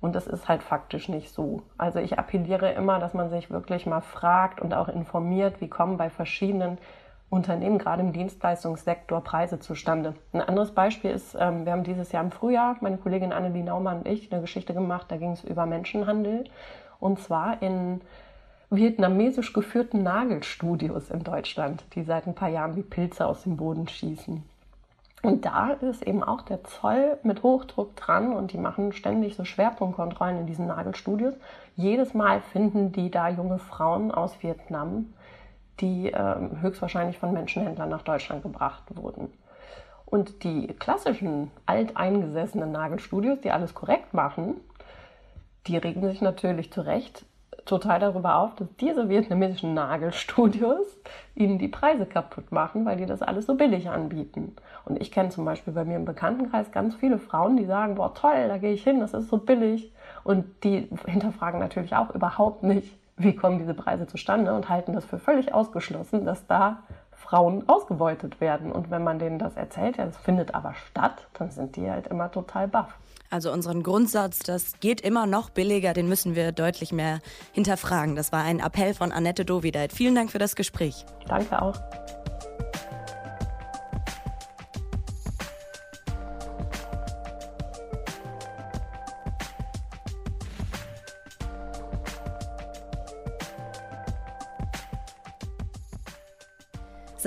Und 0.00 0.14
das 0.14 0.28
ist 0.28 0.48
halt 0.48 0.62
faktisch 0.62 1.08
nicht 1.08 1.32
so. 1.32 1.62
Also 1.78 1.98
ich 1.98 2.20
appelliere 2.20 2.70
immer, 2.74 3.00
dass 3.00 3.12
man 3.12 3.28
sich 3.28 3.50
wirklich 3.50 3.86
mal 3.86 4.02
fragt 4.02 4.60
und 4.60 4.72
auch 4.72 4.86
informiert, 4.86 5.60
wie 5.60 5.66
kommen 5.66 5.96
bei 5.96 6.10
verschiedenen 6.10 6.78
Unternehmen, 7.28 7.78
gerade 7.78 8.02
im 8.02 8.12
Dienstleistungssektor, 8.12 9.20
Preise 9.24 9.58
zustande. 9.58 10.14
Ein 10.32 10.42
anderes 10.42 10.70
Beispiel 10.70 11.10
ist, 11.10 11.34
ähm, 11.36 11.64
wir 11.64 11.72
haben 11.72 11.82
dieses 11.82 12.12
Jahr 12.12 12.22
im 12.22 12.30
Frühjahr, 12.30 12.76
meine 12.82 12.98
Kollegin 12.98 13.32
Annelie 13.32 13.64
Naumann 13.64 13.98
und 13.98 14.06
ich, 14.06 14.30
eine 14.30 14.42
Geschichte 14.42 14.74
gemacht, 14.74 15.06
da 15.08 15.16
ging 15.16 15.32
es 15.32 15.42
über 15.42 15.66
Menschenhandel. 15.66 16.44
Und 17.00 17.18
zwar 17.18 17.60
in 17.62 18.00
vietnamesisch 18.72 19.52
geführten 19.52 20.02
Nagelstudios 20.02 21.10
in 21.10 21.24
Deutschland, 21.24 21.84
die 21.94 22.02
seit 22.02 22.26
ein 22.26 22.34
paar 22.34 22.48
Jahren 22.48 22.74
wie 22.74 22.82
Pilze 22.82 23.26
aus 23.26 23.42
dem 23.42 23.58
Boden 23.58 23.86
schießen. 23.86 24.42
Und 25.22 25.44
da 25.44 25.72
ist 25.72 26.02
eben 26.02 26.24
auch 26.24 26.40
der 26.40 26.64
Zoll 26.64 27.18
mit 27.22 27.42
Hochdruck 27.42 27.94
dran 27.94 28.32
und 28.32 28.52
die 28.52 28.58
machen 28.58 28.92
ständig 28.92 29.36
so 29.36 29.44
Schwerpunktkontrollen 29.44 30.38
in 30.38 30.46
diesen 30.46 30.66
Nagelstudios. 30.66 31.34
Jedes 31.76 32.14
Mal 32.14 32.40
finden 32.40 32.92
die 32.92 33.10
da 33.10 33.28
junge 33.28 33.58
Frauen 33.58 34.10
aus 34.10 34.42
Vietnam, 34.42 35.12
die 35.80 36.10
äh, 36.10 36.34
höchstwahrscheinlich 36.60 37.18
von 37.18 37.32
Menschenhändlern 37.32 37.90
nach 37.90 38.02
Deutschland 38.02 38.42
gebracht 38.42 38.84
wurden. 38.96 39.30
Und 40.06 40.44
die 40.44 40.68
klassischen 40.68 41.50
alteingesessenen 41.66 42.72
Nagelstudios, 42.72 43.40
die 43.42 43.50
alles 43.50 43.74
korrekt 43.74 44.14
machen, 44.14 44.56
die 45.66 45.76
regen 45.76 46.02
sich 46.08 46.20
natürlich 46.20 46.72
zurecht 46.72 47.24
total 47.64 48.00
darüber 48.00 48.36
auf, 48.36 48.54
dass 48.56 48.68
diese 48.76 49.08
vietnamesischen 49.08 49.74
Nagelstudios 49.74 50.86
ihnen 51.34 51.58
die 51.58 51.68
Preise 51.68 52.06
kaputt 52.06 52.52
machen, 52.52 52.84
weil 52.84 52.96
die 52.96 53.06
das 53.06 53.22
alles 53.22 53.46
so 53.46 53.54
billig 53.54 53.88
anbieten. 53.88 54.56
Und 54.84 55.00
ich 55.00 55.12
kenne 55.12 55.30
zum 55.30 55.44
Beispiel 55.44 55.72
bei 55.72 55.84
mir 55.84 55.96
im 55.96 56.04
Bekanntenkreis 56.04 56.72
ganz 56.72 56.94
viele 56.94 57.18
Frauen, 57.18 57.56
die 57.56 57.64
sagen, 57.64 57.94
boah 57.94 58.14
toll, 58.14 58.48
da 58.48 58.58
gehe 58.58 58.72
ich 58.72 58.82
hin, 58.82 59.00
das 59.00 59.14
ist 59.14 59.28
so 59.28 59.38
billig. 59.38 59.92
Und 60.24 60.44
die 60.64 60.88
hinterfragen 61.06 61.60
natürlich 61.60 61.94
auch 61.94 62.14
überhaupt 62.14 62.62
nicht, 62.62 62.96
wie 63.16 63.36
kommen 63.36 63.58
diese 63.58 63.74
Preise 63.74 64.06
zustande 64.06 64.54
und 64.54 64.68
halten 64.68 64.92
das 64.92 65.04
für 65.04 65.18
völlig 65.18 65.54
ausgeschlossen, 65.54 66.24
dass 66.24 66.46
da 66.46 66.82
Frauen 67.12 67.68
ausgebeutet 67.68 68.40
werden. 68.40 68.72
Und 68.72 68.90
wenn 68.90 69.04
man 69.04 69.18
denen 69.18 69.38
das 69.38 69.56
erzählt, 69.56 69.96
ja, 69.96 70.04
das 70.04 70.16
findet 70.18 70.54
aber 70.54 70.74
statt, 70.74 71.26
dann 71.34 71.50
sind 71.50 71.76
die 71.76 71.90
halt 71.90 72.08
immer 72.08 72.30
total 72.30 72.68
baff. 72.68 72.98
Also 73.32 73.50
unseren 73.50 73.82
Grundsatz, 73.82 74.40
das 74.40 74.78
geht 74.80 75.00
immer 75.00 75.24
noch 75.24 75.48
billiger, 75.48 75.94
den 75.94 76.06
müssen 76.06 76.36
wir 76.36 76.52
deutlich 76.52 76.92
mehr 76.92 77.20
hinterfragen. 77.52 78.14
Das 78.14 78.30
war 78.30 78.44
ein 78.44 78.60
Appell 78.60 78.92
von 78.92 79.10
Annette 79.10 79.46
Dovideit. 79.46 79.94
Vielen 79.94 80.14
Dank 80.14 80.30
für 80.30 80.38
das 80.38 80.54
Gespräch. 80.54 81.06
Danke 81.26 81.62
auch. 81.62 81.80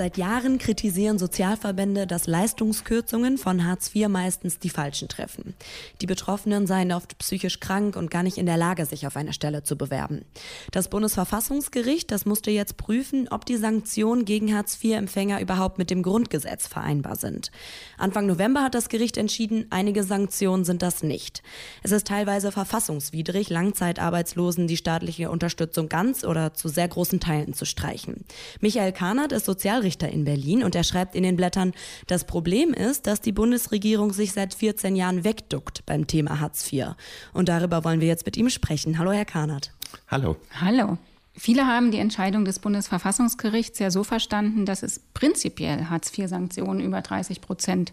Seit 0.06 0.18
Jahren 0.18 0.58
kritisieren 0.58 1.18
Sozialverbände, 1.18 2.06
dass 2.06 2.28
Leistungskürzungen 2.28 3.38
von 3.38 3.66
Hartz 3.66 3.92
IV 3.92 4.06
meistens 4.06 4.60
die 4.60 4.70
Falschen 4.70 5.08
treffen. 5.08 5.54
Die 6.00 6.06
Betroffenen 6.06 6.68
seien 6.68 6.92
oft 6.92 7.18
psychisch 7.18 7.58
krank 7.58 7.96
und 7.96 8.08
gar 8.08 8.22
nicht 8.22 8.38
in 8.38 8.46
der 8.46 8.56
Lage, 8.56 8.86
sich 8.86 9.08
auf 9.08 9.16
eine 9.16 9.32
Stelle 9.32 9.64
zu 9.64 9.76
bewerben. 9.76 10.24
Das 10.70 10.90
Bundesverfassungsgericht, 10.90 12.12
das 12.12 12.24
musste 12.24 12.52
jetzt 12.52 12.76
prüfen, 12.76 13.26
ob 13.32 13.46
die 13.46 13.56
Sanktionen 13.56 14.24
gegen 14.24 14.54
Hartz 14.54 14.78
IV-Empfänger 14.80 15.40
überhaupt 15.40 15.76
mit 15.76 15.90
dem 15.90 16.04
Grundgesetz 16.04 16.68
vereinbar 16.68 17.16
sind. 17.16 17.50
Anfang 17.98 18.26
November 18.26 18.62
hat 18.62 18.76
das 18.76 18.88
Gericht 18.88 19.16
entschieden, 19.16 19.66
einige 19.70 20.04
Sanktionen 20.04 20.64
sind 20.64 20.82
das 20.82 21.02
nicht. 21.02 21.42
Es 21.82 21.90
ist 21.90 22.06
teilweise 22.06 22.52
verfassungswidrig, 22.52 23.50
Langzeitarbeitslosen 23.50 24.68
die 24.68 24.76
staatliche 24.76 25.32
Unterstützung 25.32 25.88
ganz 25.88 26.22
oder 26.22 26.54
zu 26.54 26.68
sehr 26.68 26.86
großen 26.86 27.18
Teilen 27.18 27.54
zu 27.54 27.64
streichen. 27.64 28.24
Michael 28.60 28.92
Kahnert 28.92 29.32
ist 29.32 29.46
Sozialrechtler 29.46 29.95
Sozialrichter 29.96 30.10
in 30.10 30.24
Berlin 30.24 30.62
und 30.62 30.74
er 30.74 30.84
schreibt 30.84 31.14
in 31.14 31.22
den 31.22 31.36
Blättern, 31.36 31.72
das 32.06 32.24
Problem 32.24 32.72
ist, 32.72 33.06
dass 33.06 33.20
die 33.20 33.32
Bundesregierung 33.32 34.12
sich 34.12 34.32
seit 34.32 34.54
14 34.54 34.96
Jahren 34.96 35.24
wegduckt 35.24 35.84
beim 35.86 36.06
Thema 36.06 36.40
Hartz 36.40 36.70
IV. 36.70 36.94
Und 37.32 37.48
darüber 37.48 37.84
wollen 37.84 38.00
wir 38.00 38.08
jetzt 38.08 38.26
mit 38.26 38.36
ihm 38.36 38.50
sprechen. 38.50 38.98
Hallo, 38.98 39.12
Herr 39.12 39.24
Kahnert. 39.24 39.72
Hallo. 40.08 40.36
Hallo. 40.60 40.98
Viele 41.34 41.66
haben 41.66 41.90
die 41.90 41.98
Entscheidung 41.98 42.44
des 42.44 42.58
Bundesverfassungsgerichts 42.60 43.78
ja 43.78 43.90
so 43.90 44.04
verstanden, 44.04 44.64
dass 44.64 44.82
es 44.82 45.00
prinzipiell 45.12 45.86
Hartz-IV-Sanktionen 45.86 46.80
über 46.80 47.02
30 47.02 47.40
Prozent 47.42 47.92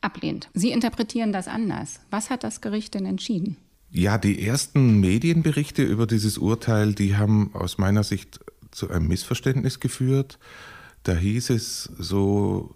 ablehnt. 0.00 0.48
Sie 0.54 0.72
interpretieren 0.72 1.32
das 1.32 1.46
anders. 1.46 2.00
Was 2.10 2.30
hat 2.30 2.42
das 2.42 2.60
Gericht 2.60 2.94
denn 2.94 3.06
entschieden? 3.06 3.56
Ja, 3.92 4.18
die 4.18 4.44
ersten 4.44 5.00
Medienberichte 5.00 5.82
über 5.82 6.06
dieses 6.06 6.38
Urteil, 6.38 6.94
die 6.94 7.16
haben 7.16 7.50
aus 7.54 7.78
meiner 7.78 8.04
Sicht 8.04 8.40
zu 8.70 8.88
einem 8.90 9.08
Missverständnis 9.08 9.80
geführt. 9.80 10.38
Da 11.02 11.14
hieß 11.14 11.50
es 11.50 11.84
so, 11.98 12.74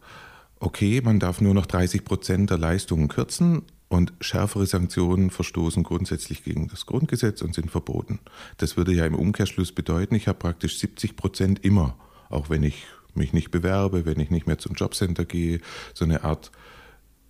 okay, 0.61 1.01
man 1.03 1.21
darf 1.21 1.41
nur 1.41 1.55
noch 1.55 1.67
30 1.67 2.05
Prozent 2.05 2.51
der 2.51 2.59
Leistungen 2.59 3.09
kürzen 3.09 3.63
und 3.89 4.13
schärfere 4.21 4.67
Sanktionen 4.67 5.31
verstoßen 5.31 5.83
grundsätzlich 5.83 6.43
gegen 6.43 6.69
das 6.69 6.87
Grundgesetz 6.87 7.43
und 7.43 7.55
sind 7.55 7.71
verboten. 7.71 8.19
Das 8.57 8.77
würde 8.77 8.93
ja 8.93 9.07
im 9.07 9.15
Umkehrschluss 9.15 9.73
bedeuten, 9.73 10.15
ich 10.15 10.27
habe 10.27 10.39
praktisch 10.39 10.79
70 10.79 11.17
Prozent 11.17 11.65
immer, 11.65 11.97
auch 12.31 12.51
wenn 12.51 12.63
ich 12.63 12.87
mich 13.15 13.33
nicht 13.33 13.51
bewerbe, 13.51 14.07
wenn 14.07 14.19
ich 14.19 14.31
nicht 14.31 14.47
mehr 14.47 14.59
zum 14.59 14.75
Jobcenter 14.75 15.25
gehe, 15.25 15.61
so 15.93 16.05
eine 16.05 16.25
Art 16.25 16.51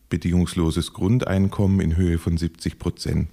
bedingungsloses 0.09 0.93
Grundeinkommen 0.93 1.81
in 1.81 1.97
Höhe 1.97 2.19
von 2.19 2.37
70 2.37 2.79
Prozent. 2.79 3.29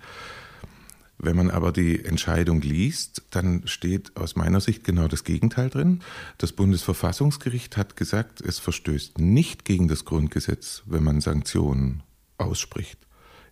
Wenn 1.24 1.36
man 1.36 1.51
aber 1.51 1.72
die 1.72 2.03
Entscheidung 2.03 2.61
liest, 2.61 3.22
dann 3.30 3.61
steht 3.65 4.17
aus 4.17 4.36
meiner 4.36 4.59
Sicht 4.59 4.84
genau 4.84 5.07
das 5.07 5.24
Gegenteil 5.24 5.69
drin. 5.69 5.99
Das 6.39 6.51
Bundesverfassungsgericht 6.51 7.78
hat 7.78 7.95
gesagt, 7.95 8.41
es 8.41 8.57
verstößt 8.57 9.19
nicht 9.19 9.63
gegen 9.63 9.88
das 9.88 10.03
Grundgesetz, 10.03 10.82
wenn 10.88 11.03
man 11.03 11.22
Sanktionen 11.22 12.01
ausspricht. 12.39 12.97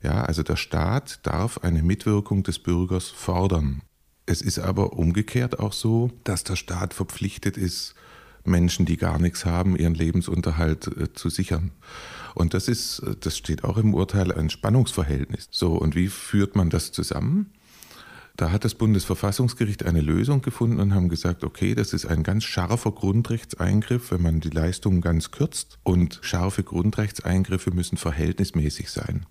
Ja, 0.01 0.23
also 0.23 0.41
der 0.41 0.55
Staat 0.55 1.19
darf 1.27 1.59
eine 1.59 1.83
Mitwirkung 1.83 2.41
des 2.41 2.57
Bürgers 2.57 3.09
fordern. 3.09 3.83
Es 4.25 4.41
ist 4.41 4.57
aber 4.57 4.93
umgekehrt 4.93 5.59
auch 5.59 5.73
so, 5.73 6.09
dass 6.23 6.43
der 6.43 6.55
Staat 6.55 6.95
verpflichtet 6.95 7.55
ist, 7.55 7.93
Menschen, 8.45 8.87
die 8.87 8.97
gar 8.97 9.19
nichts 9.19 9.45
haben, 9.45 9.75
ihren 9.75 9.93
Lebensunterhalt 9.93 10.87
äh, 10.87 11.13
zu 11.13 11.29
sichern. 11.29 11.69
Und 12.33 12.55
das 12.55 12.67
ist, 12.67 12.99
äh, 12.99 13.15
das 13.19 13.37
steht 13.37 13.63
auch 13.63 13.77
im 13.77 13.93
Urteil, 13.93 14.31
ein 14.31 14.49
Spannungsverhältnis. 14.49 15.49
So, 15.51 15.75
und 15.75 15.93
wie 15.93 16.07
führt 16.07 16.55
man 16.55 16.71
das 16.71 16.91
zusammen? 16.91 17.51
Da 18.39 18.51
hat 18.51 18.63
das 18.63 18.73
Bundesverfassungsgericht 18.73 19.85
eine 19.85 19.99
Lösung 19.99 20.41
gefunden 20.41 20.79
und 20.79 20.93
haben 20.93 21.09
gesagt, 21.09 21.43
okay, 21.43 21.75
das 21.75 21.91
ist 21.91 22.05
ein 22.05 22.23
ganz 22.23 22.45
scharfer 22.45 22.93
Grundrechtseingriff, 22.93 24.11
wenn 24.11 24.21
man 24.21 24.39
die 24.39 24.49
Leistungen 24.49 25.01
ganz 25.01 25.31
kürzt. 25.31 25.77
Und 25.83 26.19
scharfe 26.21 26.63
Grundrechtseingriffe 26.63 27.71
müssen 27.71 27.97
verhältnismäßig 27.97 28.91
sein. 28.91 29.25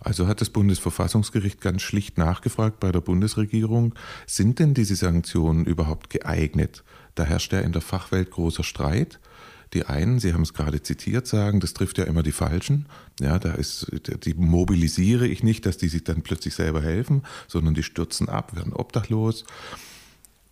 Also 0.00 0.26
hat 0.26 0.40
das 0.40 0.50
Bundesverfassungsgericht 0.50 1.60
ganz 1.60 1.82
schlicht 1.82 2.18
nachgefragt 2.18 2.80
bei 2.80 2.90
der 2.90 3.00
Bundesregierung, 3.00 3.94
sind 4.26 4.58
denn 4.58 4.74
diese 4.74 4.96
Sanktionen 4.96 5.64
überhaupt 5.64 6.10
geeignet? 6.10 6.82
Da 7.14 7.22
herrscht 7.22 7.52
ja 7.52 7.60
in 7.60 7.70
der 7.70 7.80
Fachwelt 7.80 8.32
großer 8.32 8.64
Streit. 8.64 9.20
Die 9.74 9.84
einen, 9.84 10.18
Sie 10.18 10.32
haben 10.32 10.42
es 10.42 10.54
gerade 10.54 10.82
zitiert, 10.82 11.26
sagen, 11.26 11.60
das 11.60 11.74
trifft 11.74 11.98
ja 11.98 12.04
immer 12.04 12.22
die 12.22 12.32
Falschen. 12.32 12.86
Ja, 13.20 13.38
da 13.38 13.52
ist, 13.52 13.90
die 14.24 14.34
mobilisiere 14.34 15.26
ich 15.26 15.42
nicht, 15.42 15.66
dass 15.66 15.76
die 15.76 15.88
sich 15.88 16.04
dann 16.04 16.22
plötzlich 16.22 16.54
selber 16.54 16.80
helfen, 16.80 17.22
sondern 17.48 17.74
die 17.74 17.82
stürzen 17.82 18.28
ab, 18.28 18.56
werden 18.56 18.72
obdachlos. 18.72 19.44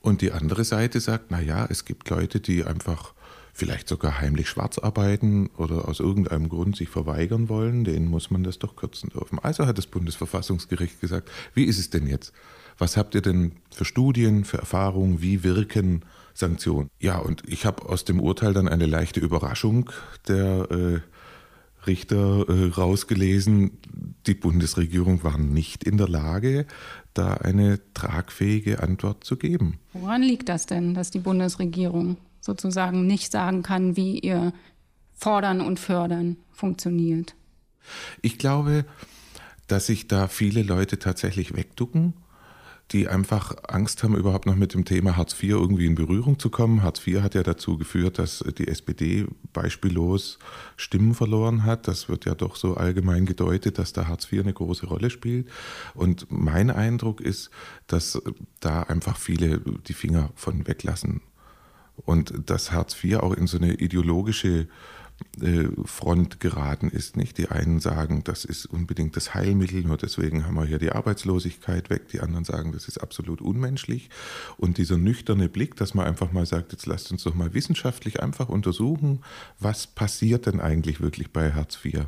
Und 0.01 0.21
die 0.21 0.33
andere 0.33 0.65
Seite 0.65 1.01
sagt, 1.01 1.31
na 1.31 1.41
ja, 1.41 1.67
es 1.67 1.85
gibt 1.85 2.11
Leute, 2.11 2.41
die 2.41 2.65
einfach 2.65 3.15
vielleicht 3.57 3.89
sogar 3.89 4.21
heimlich 4.21 4.51
schwarz 4.51 4.79
arbeiten 4.79 5.49
oder 5.57 5.89
aus 5.89 5.99
irgendeinem 5.99 6.51
Grund 6.51 6.77
sich 6.77 6.91
verweigern 6.91 7.49
wollen, 7.49 7.85
denen 7.85 8.07
muss 8.07 8.31
man 8.31 8.45
das 8.45 8.59
doch 8.59 8.77
kürzen 8.77 9.09
dürfen. 9.09 9.39
Also 9.39 9.67
hat 9.67 9.79
das 9.79 9.87
Bundesverfassungsgericht 9.87 11.01
gesagt, 11.01 11.31
wie 11.55 11.65
ist 11.65 11.79
es 11.79 11.89
denn 11.89 12.07
jetzt? 12.07 12.35
Was 12.77 12.99
habt 12.99 13.15
ihr 13.15 13.23
denn 13.23 13.53
für 13.75 13.87
Studien, 13.87 14.45
für 14.45 14.59
Erfahrungen, 14.59 15.23
wie 15.23 15.43
wirken 15.43 16.03
Sanktionen? 16.37 16.91
Ja, 17.01 17.19
und 17.19 17.43
ich 17.47 17.67
habe 17.67 17.89
aus 17.89 18.05
dem 18.05 18.21
Urteil 18.21 18.53
dann 18.53 18.69
eine 18.69 18.87
leichte 18.87 19.21
Überraschung 19.21 19.91
der 20.29 20.71
äh, 20.71 21.01
Richter 21.87 22.49
äh, 22.49 22.69
rausgelesen. 22.69 23.79
Die 24.27 24.35
Bundesregierung 24.35 25.25
war 25.25 25.39
nicht 25.39 25.85
in 25.85 25.97
der 25.97 26.09
Lage, 26.09 26.67
da 27.15 27.35
eine 27.35 27.81
tragfähige 27.95 28.83
Antwort 28.83 29.25
zu 29.25 29.37
geben. 29.37 29.79
Woran 29.93 30.23
liegt 30.23 30.49
das 30.49 30.67
denn, 30.67 30.95
dass 30.95 31.11
die 31.11 31.21
Bundesregierung 31.21 32.17
sozusagen 32.41 33.07
nicht 33.07 33.33
sagen 33.33 33.63
kann, 33.63 33.97
wie 33.97 34.19
ihr 34.19 34.53
Fordern 35.15 35.61
und 35.61 35.81
Fördern 35.81 36.37
funktioniert. 36.53 37.35
Ich 38.23 38.39
glaube, 38.39 38.85
dass 39.67 39.87
sich 39.87 40.09
da 40.09 40.29
viele 40.29 40.63
Leute 40.63 40.99
tatsächlich 40.99 41.57
wegducken, 41.57 42.15
die 42.93 43.09
einfach 43.09 43.55
Angst 43.67 44.03
haben, 44.03 44.15
überhaupt 44.15 44.47
noch 44.47 44.55
mit 44.55 44.73
dem 44.73 44.85
Thema 44.85 45.17
Hartz 45.17 45.35
IV 45.43 45.51
irgendwie 45.51 45.87
in 45.87 45.97
Berührung 45.97 46.39
zu 46.39 46.51
kommen. 46.51 46.83
Hartz 46.83 47.05
IV 47.05 47.21
hat 47.21 47.35
ja 47.35 47.43
dazu 47.43 47.77
geführt, 47.77 48.19
dass 48.19 48.45
die 48.59 48.69
SPD 48.69 49.27
beispiellos 49.53 50.39
Stimmen 50.77 51.15
verloren 51.15 51.65
hat. 51.65 51.89
Das 51.89 52.09
wird 52.09 52.27
ja 52.27 52.35
doch 52.35 52.55
so 52.55 52.75
allgemein 52.75 53.27
gedeutet, 53.27 53.79
dass 53.79 53.93
da 53.93 54.07
Hartz 54.07 54.33
IV 54.33 54.43
eine 54.43 54.53
große 54.53 54.87
Rolle 54.87 55.11
spielt. 55.11 55.49
Und 55.95 56.27
mein 56.31 56.71
Eindruck 56.71 57.21
ist, 57.21 57.51
dass 57.89 58.23
da 58.61 58.83
einfach 58.83 59.17
viele 59.17 59.59
die 59.59 59.95
Finger 59.95 60.31
von 60.37 60.69
weglassen 60.69 61.23
und 61.97 62.51
dass 62.51 62.73
Hartz 62.73 63.03
IV 63.03 63.17
auch 63.17 63.33
in 63.33 63.47
so 63.47 63.57
eine 63.57 63.75
ideologische 63.75 64.69
Front 65.85 66.41
geraten 66.41 66.89
ist. 66.89 67.17
Nicht? 67.17 67.37
Die 67.39 67.49
einen 67.49 67.81
sagen, 67.81 68.23
das 68.25 68.45
ist 68.45 68.67
unbedingt 68.67 69.17
das 69.17 69.35
Heilmittel, 69.35 69.83
nur 69.83 69.97
deswegen 69.97 70.47
haben 70.47 70.55
wir 70.55 70.65
hier 70.65 70.79
die 70.79 70.93
Arbeitslosigkeit 70.93 71.91
weg. 71.91 72.09
Die 72.09 72.21
anderen 72.21 72.45
sagen, 72.45 72.73
das 72.73 72.89
ist 72.89 72.99
absolut 72.99 73.41
unmenschlich. 73.41 74.09
Und 74.57 74.79
dieser 74.79 74.97
nüchterne 74.99 75.49
Blick, 75.49 75.77
dass 75.77 75.95
man 75.95 76.07
einfach 76.07 76.33
mal 76.33 76.47
sagt, 76.47 76.73
jetzt 76.73 76.87
lasst 76.87 77.13
uns 77.13 77.23
doch 77.23 77.35
mal 77.35 77.53
wissenschaftlich 77.55 78.23
einfach 78.23 78.49
untersuchen, 78.49 79.21
was 79.59 79.87
passiert 79.87 80.47
denn 80.47 80.61
eigentlich 80.61 81.01
wirklich 81.01 81.31
bei 81.33 81.53
Hartz 81.53 81.79
IV, 81.85 82.05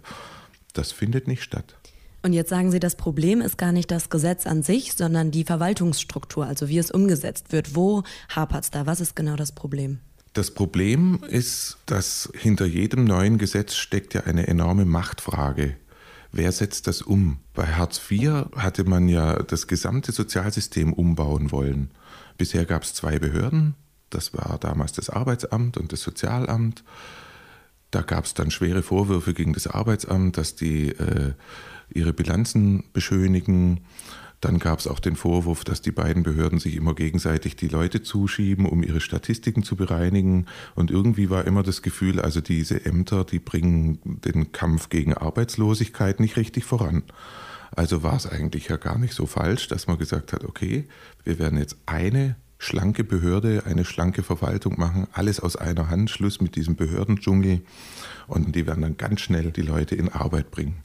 das 0.73 0.93
findet 0.93 1.29
nicht 1.29 1.43
statt. 1.43 1.77
Und 2.23 2.33
jetzt 2.33 2.51
sagen 2.51 2.71
Sie, 2.71 2.81
das 2.81 2.97
Problem 2.97 3.41
ist 3.41 3.59
gar 3.59 3.73
nicht 3.73 3.91
das 3.91 4.11
Gesetz 4.11 4.47
an 4.47 4.63
sich, 4.63 4.95
sondern 4.95 5.31
die 5.31 5.45
Verwaltungsstruktur, 5.45 6.47
also 6.47 6.69
wie 6.69 6.79
es 6.79 6.91
umgesetzt 6.91 7.53
wird. 7.53 7.77
Wo 7.77 8.03
hapert 8.29 8.65
es 8.65 8.71
da? 8.71 8.87
Was 8.87 9.01
ist 9.01 9.15
genau 9.15 9.37
das 9.37 9.53
Problem? 9.53 10.01
Das 10.39 10.53
Problem 10.53 11.19
ist, 11.29 11.79
dass 11.87 12.31
hinter 12.33 12.65
jedem 12.65 13.03
neuen 13.03 13.39
Gesetz 13.39 13.75
steckt 13.75 14.15
ja 14.15 14.21
eine 14.21 14.47
enorme 14.47 14.85
Machtfrage. 14.85 15.75
Wer 16.31 16.53
setzt 16.53 16.87
das 16.87 17.03
um? 17.03 17.41
Bei 17.55 17.67
Hartz 17.67 18.01
IV 18.09 18.47
hatte 18.55 18.85
man 18.85 19.09
ja 19.09 19.43
das 19.43 19.67
gesamte 19.67 20.13
Sozialsystem 20.13 20.93
umbauen 20.93 21.51
wollen. 21.51 21.91
Bisher 22.37 22.67
gab 22.67 22.85
es 22.85 22.95
zwei 22.95 23.19
Behörden. 23.19 23.75
Das 24.11 24.33
war 24.33 24.59
damals 24.61 24.93
das 24.93 25.11
Arbeitsamt 25.11 25.77
und 25.77 25.91
das 25.91 26.03
Sozialamt. 26.03 26.85
Da 27.91 28.03
gab 28.03 28.25
es 28.25 28.35
dann 28.35 28.53
schwere 28.53 28.85
Vorwürfe 28.85 29.35
gegen 29.35 29.55
das 29.55 29.67
Arbeitsamt, 29.67 30.37
dass 30.37 30.55
die 30.55 30.91
äh, 30.91 31.33
ihre 31.93 32.13
Bilanzen 32.13 32.85
beschönigen. 32.93 33.81
Dann 34.41 34.61
gab 34.61 34.79
es 34.79 34.87
auch 34.87 35.01
den 35.01 35.17
Vorwurf, 35.17 35.65
dass 35.65 35.83
die 35.83 35.91
beiden 35.91 36.23
Behörden 36.23 36.61
sich 36.61 36.77
immer 36.77 36.95
gegenseitig 36.95 37.57
die 37.57 37.69
Leute 37.69 38.03
zuschieben, 38.03 38.67
um 38.67 38.83
ihre 38.85 39.01
Statistiken 39.01 39.65
zu 39.65 39.75
bereinigen. 39.75 40.47
Und 40.77 40.91
irgendwie 40.91 41.29
war 41.29 41.45
immer 41.45 41.65
das 41.65 41.83
Gefühl, 41.83 42.21
also 42.21 42.41
diese 42.41 42.85
Ämter, 42.85 43.25
die 43.25 43.41
bringen 43.41 43.99
den 44.05 44.53
Kampf 44.53 44.91
gegen 44.91 45.15
Arbeitslosigkeit 45.15 46.21
nicht 46.21 46.37
richtig 46.37 46.65
voran. 46.65 47.03
Also 47.75 48.03
war 48.03 48.17
es 48.17 48.27
eigentlich 48.27 48.69
ja 48.69 48.77
gar 48.77 48.99
nicht 48.99 49.15
so 49.15 49.27
falsch, 49.27 49.69
dass 49.69 49.87
man 49.89 49.99
gesagt 49.99 50.33
hat, 50.33 50.45
okay, 50.45 50.89
wir 51.25 51.39
werden 51.39 51.59
jetzt 51.59 51.77
eine 51.87 52.37
schlanke 52.59 53.05
Behörde, 53.05 53.63
eine 53.67 53.85
schlanke 53.85 54.23
Verwaltung 54.23 54.79
machen, 54.79 55.07
alles 55.13 55.41
aus 55.41 55.57
einer 55.57 55.89
Hand, 55.89 56.11
Schluss 56.11 56.41
mit 56.41 56.57
diesem 56.57 56.75
Behördendschungel 56.75 57.63
und 58.27 58.55
die 58.55 58.67
werden 58.67 58.83
dann 58.83 58.97
ganz 58.97 59.21
schnell 59.21 59.53
die 59.53 59.63
Leute 59.63 59.95
in 59.95 60.09
Arbeit 60.09 60.51
bringen. 60.51 60.83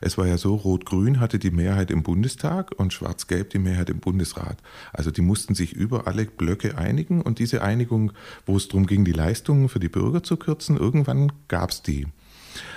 Es 0.00 0.16
war 0.16 0.26
ja 0.26 0.38
so, 0.38 0.54
Rot-Grün 0.54 1.20
hatte 1.20 1.38
die 1.38 1.50
Mehrheit 1.50 1.90
im 1.90 2.02
Bundestag 2.02 2.72
und 2.78 2.92
Schwarz-Gelb 2.92 3.50
die 3.50 3.58
Mehrheit 3.58 3.90
im 3.90 3.98
Bundesrat. 3.98 4.58
Also 4.92 5.10
die 5.10 5.20
mussten 5.20 5.54
sich 5.54 5.72
über 5.72 6.06
alle 6.06 6.26
Blöcke 6.26 6.78
einigen 6.78 7.22
und 7.22 7.38
diese 7.38 7.62
Einigung, 7.62 8.12
wo 8.46 8.56
es 8.56 8.68
darum 8.68 8.86
ging, 8.86 9.04
die 9.04 9.12
Leistungen 9.12 9.68
für 9.68 9.80
die 9.80 9.88
Bürger 9.88 10.22
zu 10.22 10.36
kürzen, 10.36 10.76
irgendwann 10.76 11.32
gab 11.48 11.70
es 11.70 11.82
die. 11.82 12.06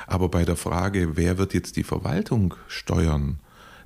Aber 0.07 0.29
bei 0.29 0.43
der 0.43 0.55
Frage, 0.55 1.15
wer 1.15 1.37
wird 1.37 1.53
jetzt 1.53 1.77
die 1.77 1.83
Verwaltung 1.83 2.55
steuern, 2.67 3.39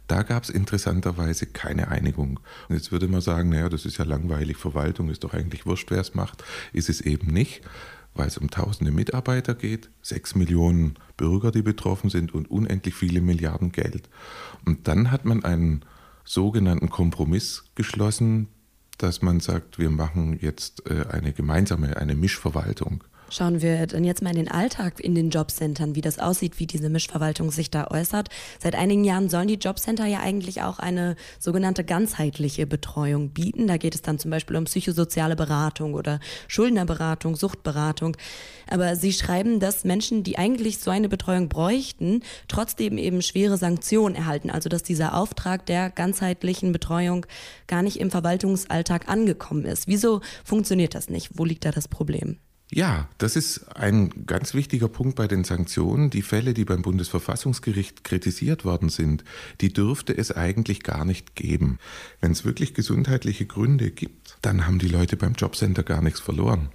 da 0.08 0.24
gab 0.24 0.43
es 0.43 0.49
interessanterweise 0.49 1.45
keine 1.45 1.88
Einigung. 1.88 2.39
Und 2.68 2.76
jetzt 2.76 2.91
würde 2.91 3.08
man 3.08 3.22
sagen, 3.22 3.49
naja, 3.49 3.70
das 3.70 3.86
ist 3.86 3.97
ja 3.97 4.06
langweilig, 4.06 4.58
Verwaltung 4.58 5.10
ist 5.10 5.24
doch 5.24 5.34
eigentlich 5.34 5.66
wurscht, 5.66 5.91
wer 5.91 6.01
es 6.01 6.14
macht. 6.14 6.43
Ist 6.74 6.89
es 6.89 7.01
eben 7.01 7.28
nicht, 7.28 7.62
weil 8.14 8.28
es 8.28 8.38
um 8.38 8.49
tausende 8.49 8.91
Mitarbeiter 8.91 9.56
geht, 9.56 9.89
sechs 10.01 10.36
Millionen 10.36 10.95
Bürger, 11.18 11.51
die 11.51 11.62
betroffen 11.62 12.10
sind 12.10 12.34
und 12.34 12.49
unendlich 12.49 12.95
viele 12.95 13.22
Milliarden 13.22 13.72
Geld. 13.72 14.10
Und 14.66 14.88
dann 14.88 15.12
hat 15.12 15.26
man 15.26 15.43
einen 15.43 15.84
sogenannten 16.26 16.89
Kompromiss 16.89 17.66
geschlossen, 17.76 18.47
dass 18.97 19.22
man 19.22 19.39
sagt, 19.39 19.80
wir 19.80 19.89
machen 19.89 20.38
jetzt 20.39 20.89
äh, 20.89 21.06
eine 21.10 21.34
gemeinsame, 21.34 21.97
eine 21.97 22.16
Mischverwaltung. 22.16 23.04
Schauen 23.34 23.63
wir 23.63 23.88
dann 23.88 24.03
jetzt 24.03 24.21
mal 24.21 24.29
in 24.29 24.36
den 24.36 24.51
Alltag 24.51 24.99
in 24.99 25.15
den 25.15 25.31
Jobcentern, 25.31 25.95
wie 25.95 26.01
das 26.01 26.19
aussieht, 26.19 26.59
wie 26.59 26.67
diese 26.67 26.89
Mischverwaltung 26.89 27.49
sich 27.49 27.71
da 27.71 27.88
äußert. 27.89 28.29
Seit 28.59 28.75
einigen 28.75 29.03
Jahren 29.03 29.27
sollen 29.27 29.47
die 29.47 29.55
Jobcenter 29.55 30.05
ja 30.05 30.19
eigentlich 30.19 30.61
auch 30.61 30.77
eine 30.77 31.15
sogenannte 31.39 31.84
ganzheitliche 31.84 32.67
Betreuung 32.67 33.29
bieten. 33.29 33.65
Da 33.65 33.77
geht 33.77 33.95
es 33.95 34.03
dann 34.03 34.19
zum 34.19 34.29
Beispiel 34.29 34.55
um 34.55 34.65
psychosoziale 34.65 35.36
Beratung 35.36 35.95
oder 35.95 36.19
Schuldnerberatung, 36.47 37.36
Suchtberatung. 37.36 38.15
Aber 38.69 38.95
sie 38.95 39.11
schreiben, 39.11 39.59
dass 39.59 39.84
Menschen, 39.84 40.21
die 40.21 40.38
eigentlich 40.38 40.77
so 40.77 40.91
eine 40.91 41.09
Betreuung 41.09 41.49
bräuchten, 41.49 42.21
trotzdem 42.47 42.99
eben 42.99 43.23
schwere 43.23 43.57
Sanktionen 43.57 44.13
erhalten. 44.13 44.51
Also 44.51 44.69
dass 44.69 44.84
dieser 44.84 45.17
Auftrag 45.17 45.65
der 45.65 45.89
ganzheitlichen 45.89 46.71
Betreuung 46.71 47.25
gar 47.65 47.81
nicht 47.81 47.99
im 47.99 48.11
Verwaltungsalltag 48.11 49.09
angekommen 49.09 49.65
ist. 49.65 49.88
Wieso 49.88 50.21
funktioniert 50.43 50.93
das 50.93 51.09
nicht? 51.09 51.31
Wo 51.34 51.45
liegt 51.45 51.65
da 51.65 51.71
das 51.71 51.88
Problem? 51.88 52.38
Ja, 52.76 53.07
das 53.19 53.36
ist 53.36 53.76
ein 53.76 54.26
ganz 54.26 54.55
wichtiger 54.55 54.88
Punkt 54.88 55.15
bei 55.15 55.28
den 55.28 55.43
Sanktionen. 55.43 56.09
Die 56.09 56.24
Fälle, 56.24 56.55
die 56.55 56.65
beim 56.65 56.82
Bundesverfassungsgericht 56.82 58.03
kritisiert 58.03 58.65
worden 58.65 58.89
sind, 58.89 59.24
die 59.61 59.71
dürfte 59.71 60.17
es 60.17 60.32
eigentlich 60.32 60.82
gar 60.82 61.05
nicht 61.05 61.36
geben. 61.36 61.78
Wenn 62.19 62.32
es 62.32 62.45
wirklich 62.45 62.74
gesundheitliche 62.74 63.45
Gründe 63.45 63.91
gibt, 63.91 64.38
dann 64.41 64.65
haben 64.65 64.80
die 64.80 64.88
Leute 64.88 65.17
beim 65.17 65.34
Jobcenter 65.34 65.84
gar 65.84 66.01
nichts 66.01 66.19
verloren. 66.19 66.69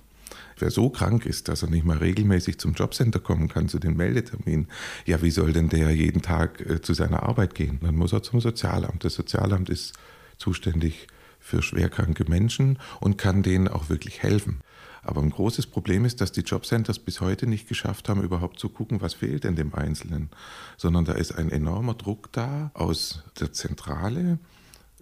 Wer 0.56 0.70
so 0.70 0.88
krank 0.88 1.26
ist, 1.26 1.48
dass 1.48 1.62
er 1.62 1.70
nicht 1.70 1.84
mal 1.84 1.98
regelmäßig 1.98 2.58
zum 2.58 2.74
Jobcenter 2.74 3.18
kommen 3.18 3.48
kann, 3.48 3.68
zu 3.68 3.80
den 3.80 3.96
Meldeterminen, 3.96 4.68
ja, 5.04 5.20
wie 5.20 5.32
soll 5.32 5.52
denn 5.52 5.68
der 5.68 5.90
jeden 5.90 6.22
Tag 6.22 6.60
äh, 6.60 6.80
zu 6.80 6.94
seiner 6.94 7.24
Arbeit 7.24 7.56
gehen? 7.56 7.80
Dann 7.82 7.96
muss 7.96 8.12
er 8.12 8.22
zum 8.22 8.40
Sozialamt. 8.40 9.04
Das 9.04 9.14
Sozialamt 9.14 9.68
ist 9.68 9.94
zuständig 10.36 11.08
für 11.40 11.60
schwerkranke 11.60 12.24
Menschen 12.28 12.78
und 13.00 13.18
kann 13.18 13.42
denen 13.42 13.66
auch 13.66 13.88
wirklich 13.88 14.22
helfen. 14.22 14.60
Aber 15.02 15.22
ein 15.22 15.30
großes 15.30 15.66
Problem 15.66 16.04
ist, 16.04 16.20
dass 16.20 16.32
die 16.32 16.40
Jobcenters 16.40 16.98
bis 16.98 17.20
heute 17.20 17.46
nicht 17.46 17.68
geschafft 17.68 18.08
haben, 18.08 18.22
überhaupt 18.22 18.58
zu 18.58 18.68
gucken, 18.68 19.00
was 19.00 19.14
fehlt 19.14 19.44
denn 19.44 19.56
dem 19.56 19.74
Einzelnen, 19.74 20.30
sondern 20.76 21.04
da 21.04 21.12
ist 21.12 21.32
ein 21.32 21.50
enormer 21.50 21.94
Druck 21.94 22.30
da 22.32 22.70
aus 22.74 23.22
der 23.40 23.52
Zentrale. 23.52 24.38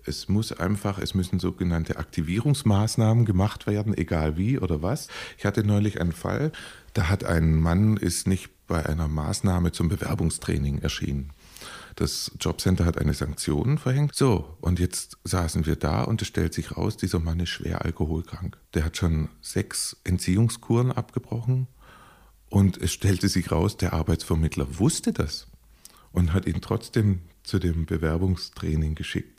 Es 0.05 0.29
muss 0.29 0.53
einfach, 0.53 0.99
es 0.99 1.15
müssen 1.15 1.41
sogenannte 1.41 1.97
Aktivierungsmaßnahmen 1.97 3.25
gemacht 3.25 3.67
werden, 3.67 3.97
egal 3.97 4.37
wie 4.37 4.59
oder 4.59 4.83
was. 4.83 5.09
Ich 5.37 5.45
hatte 5.45 5.65
neulich 5.65 6.01
einen 6.01 6.13
Fall, 6.13 6.53
da 6.95 7.09
hat 7.09 7.25
ein 7.25 7.57
Mann 7.57 7.97
ist 7.97 8.27
nicht 8.27 8.51
bei 8.67 8.87
einer 8.87 9.09
Maßnahme 9.09 9.73
zum 9.73 9.89
Bewerbungstraining 9.89 10.79
erschienen. 10.79 11.33
Das 11.97 12.31
Jobcenter 12.39 12.85
hat 12.85 12.99
eine 12.99 13.15
Sanktion 13.15 13.79
verhängt. 13.79 14.15
So, 14.15 14.57
und 14.61 14.79
jetzt 14.79 15.17
saßen 15.25 15.65
wir 15.65 15.77
da 15.77 16.05
und 16.05 16.21
es 16.21 16.29
stellt 16.29 16.53
sich 16.53 16.77
raus, 16.77 16.99
dieser 16.99 17.21
Mann 17.21 17.41
ist 17.41 17.49
schwer 17.49 17.87
alkoholkrank. 17.87 18.59
Der 18.75 18.85
hat 18.85 18.99
schon 18.99 19.31
sechs 19.41 19.97
Entziehungskuren 20.05 20.93
abgebrochen 20.93 21.69
und 22.51 22.77
es 22.77 22.93
stellte 22.93 23.29
sich 23.29 23.51
raus, 23.51 23.79
der 23.79 23.95
Arbeitsvermittler 23.95 24.79
wusste 24.79 25.15
das 25.15 25.47
und 26.13 26.35
hat 26.35 26.47
ihn 26.47 26.61
trotzdem 26.61 27.23
zu 27.43 27.59
dem 27.59 27.87
Bewerbungstraining 27.87 28.95
geschickt. 28.95 29.36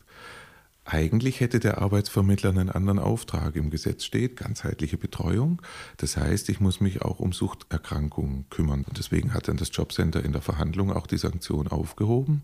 Eigentlich 0.89 1.41
hätte 1.41 1.59
der 1.59 1.81
Arbeitsvermittler 1.81 2.49
einen 2.49 2.69
anderen 2.69 2.97
Auftrag. 2.97 3.57
Im 3.57 3.69
Gesetz 3.69 4.05
steht 4.05 4.37
ganzheitliche 4.37 4.97
Betreuung. 4.97 5.61
Das 5.97 6.15
heißt, 6.15 6.47
ich 6.47 6.61
muss 6.61 6.79
mich 6.79 7.01
auch 7.01 7.19
um 7.19 7.33
Suchterkrankungen 7.33 8.45
kümmern. 8.49 8.85
Und 8.87 8.97
deswegen 8.97 9.33
hat 9.33 9.49
dann 9.49 9.57
das 9.57 9.69
Jobcenter 9.73 10.23
in 10.23 10.31
der 10.31 10.41
Verhandlung 10.41 10.93
auch 10.93 11.05
die 11.05 11.17
Sanktion 11.17 11.67
aufgehoben. 11.67 12.43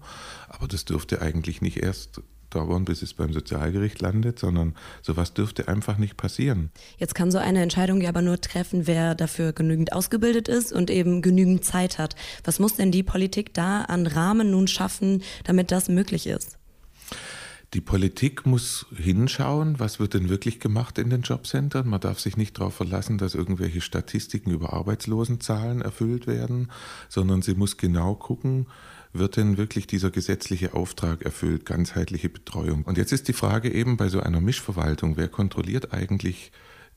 Aber 0.50 0.68
das 0.68 0.84
dürfte 0.84 1.22
eigentlich 1.22 1.62
nicht 1.62 1.78
erst 1.78 2.22
dauern, 2.50 2.84
bis 2.84 3.02
es 3.02 3.14
beim 3.14 3.32
Sozialgericht 3.32 4.02
landet, 4.02 4.40
sondern 4.40 4.76
sowas 5.02 5.34
dürfte 5.34 5.70
einfach 5.70 5.98
nicht 5.98 6.18
passieren. 6.18 6.70
Jetzt 6.98 7.16
kann 7.16 7.32
so 7.32 7.38
eine 7.38 7.62
Entscheidung 7.62 8.02
ja 8.02 8.10
aber 8.10 8.22
nur 8.22 8.42
treffen, 8.42 8.88
wer 8.88 9.16
dafür 9.16 9.54
genügend 9.54 9.94
ausgebildet 9.94 10.50
ist 10.50 10.74
und 10.74 10.92
eben 10.92 11.22
genügend 11.22 11.64
Zeit 11.64 11.98
hat. 11.98 12.18
Was 12.44 12.60
muss 12.60 12.76
denn 12.76 12.92
die 12.92 13.04
Politik 13.04 13.54
da 13.54 13.84
an 13.84 14.06
Rahmen 14.06 14.52
nun 14.52 14.68
schaffen, 14.68 15.24
damit 15.46 15.72
das 15.72 15.88
möglich 15.88 16.28
ist? 16.28 16.58
Die 17.74 17.82
Politik 17.82 18.46
muss 18.46 18.86
hinschauen, 18.96 19.80
was 19.80 20.00
wird 20.00 20.14
denn 20.14 20.30
wirklich 20.30 20.60
gemacht 20.60 21.00
in 21.00 21.10
den 21.10 21.24
Jobcentern. 21.24 21.90
Man 21.90 22.00
darf 22.00 22.20
sich 22.20 22.38
nicht 22.38 22.60
darauf 22.60 22.76
verlassen, 22.76 23.18
dass 23.18 23.34
irgendwelche 23.34 23.82
Statistiken 23.82 24.52
über 24.52 24.74
Arbeitslosenzahlen 24.74 25.82
erfüllt 25.82 26.28
werden, 26.28 26.72
sondern 27.10 27.42
sie 27.42 27.56
muss 27.56 27.78
genau 27.78 28.14
gucken, 28.14 28.68
wird 29.12 29.38
denn 29.38 29.58
wirklich 29.58 29.88
dieser 29.88 30.12
gesetzliche 30.12 30.76
Auftrag 30.76 31.24
erfüllt, 31.24 31.66
ganzheitliche 31.66 32.30
Betreuung. 32.30 32.84
Und 32.84 33.00
jetzt 33.00 33.12
ist 33.12 33.28
die 33.28 33.34
Frage 33.34 33.74
eben 33.74 33.98
bei 33.98 34.08
so 34.08 34.20
einer 34.20 34.42
Mischverwaltung, 34.42 35.18
wer 35.18 35.28
kontrolliert 35.28 35.94
eigentlich 35.94 36.52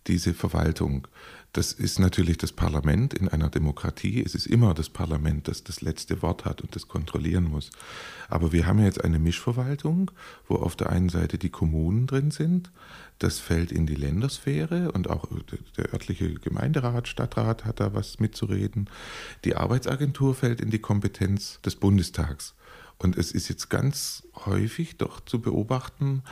diese 0.06 0.34
Verwaltung? 0.34 1.08
Das 1.52 1.72
ist 1.72 1.98
natürlich 1.98 2.36
das 2.36 2.52
Parlament 2.52 3.14
in 3.14 3.28
einer 3.28 3.48
Demokratie. 3.48 4.22
Es 4.22 4.34
ist 4.34 4.46
immer 4.46 4.74
das 4.74 4.90
Parlament, 4.90 5.48
das 5.48 5.64
das 5.64 5.80
letzte 5.80 6.20
Wort 6.20 6.44
hat 6.44 6.60
und 6.60 6.76
das 6.76 6.86
kontrollieren 6.86 7.44
muss. 7.44 7.70
Aber 8.28 8.52
wir 8.52 8.66
haben 8.66 8.84
jetzt 8.84 9.02
eine 9.02 9.18
Mischverwaltung, 9.18 10.10
wo 10.48 10.56
auf 10.56 10.76
der 10.76 10.90
einen 10.90 11.08
Seite 11.08 11.38
die 11.38 11.48
Kommunen 11.48 12.06
drin 12.06 12.30
sind. 12.30 12.70
Das 13.18 13.38
fällt 13.38 13.72
in 13.72 13.86
die 13.86 13.94
Ländersphäre 13.94 14.92
und 14.92 15.08
auch 15.08 15.28
der 15.78 15.94
örtliche 15.94 16.34
Gemeinderat, 16.34 17.08
Stadtrat 17.08 17.64
hat 17.64 17.80
da 17.80 17.94
was 17.94 18.20
mitzureden. 18.20 18.90
Die 19.44 19.56
Arbeitsagentur 19.56 20.34
fällt 20.34 20.60
in 20.60 20.70
die 20.70 20.80
Kompetenz 20.80 21.60
des 21.62 21.76
Bundestags. 21.76 22.54
Und 22.98 23.16
es 23.16 23.32
ist 23.32 23.48
jetzt 23.48 23.70
ganz 23.70 24.24
häufig 24.44 24.98
doch 24.98 25.20
zu 25.24 25.40
beobachten, 25.40 26.22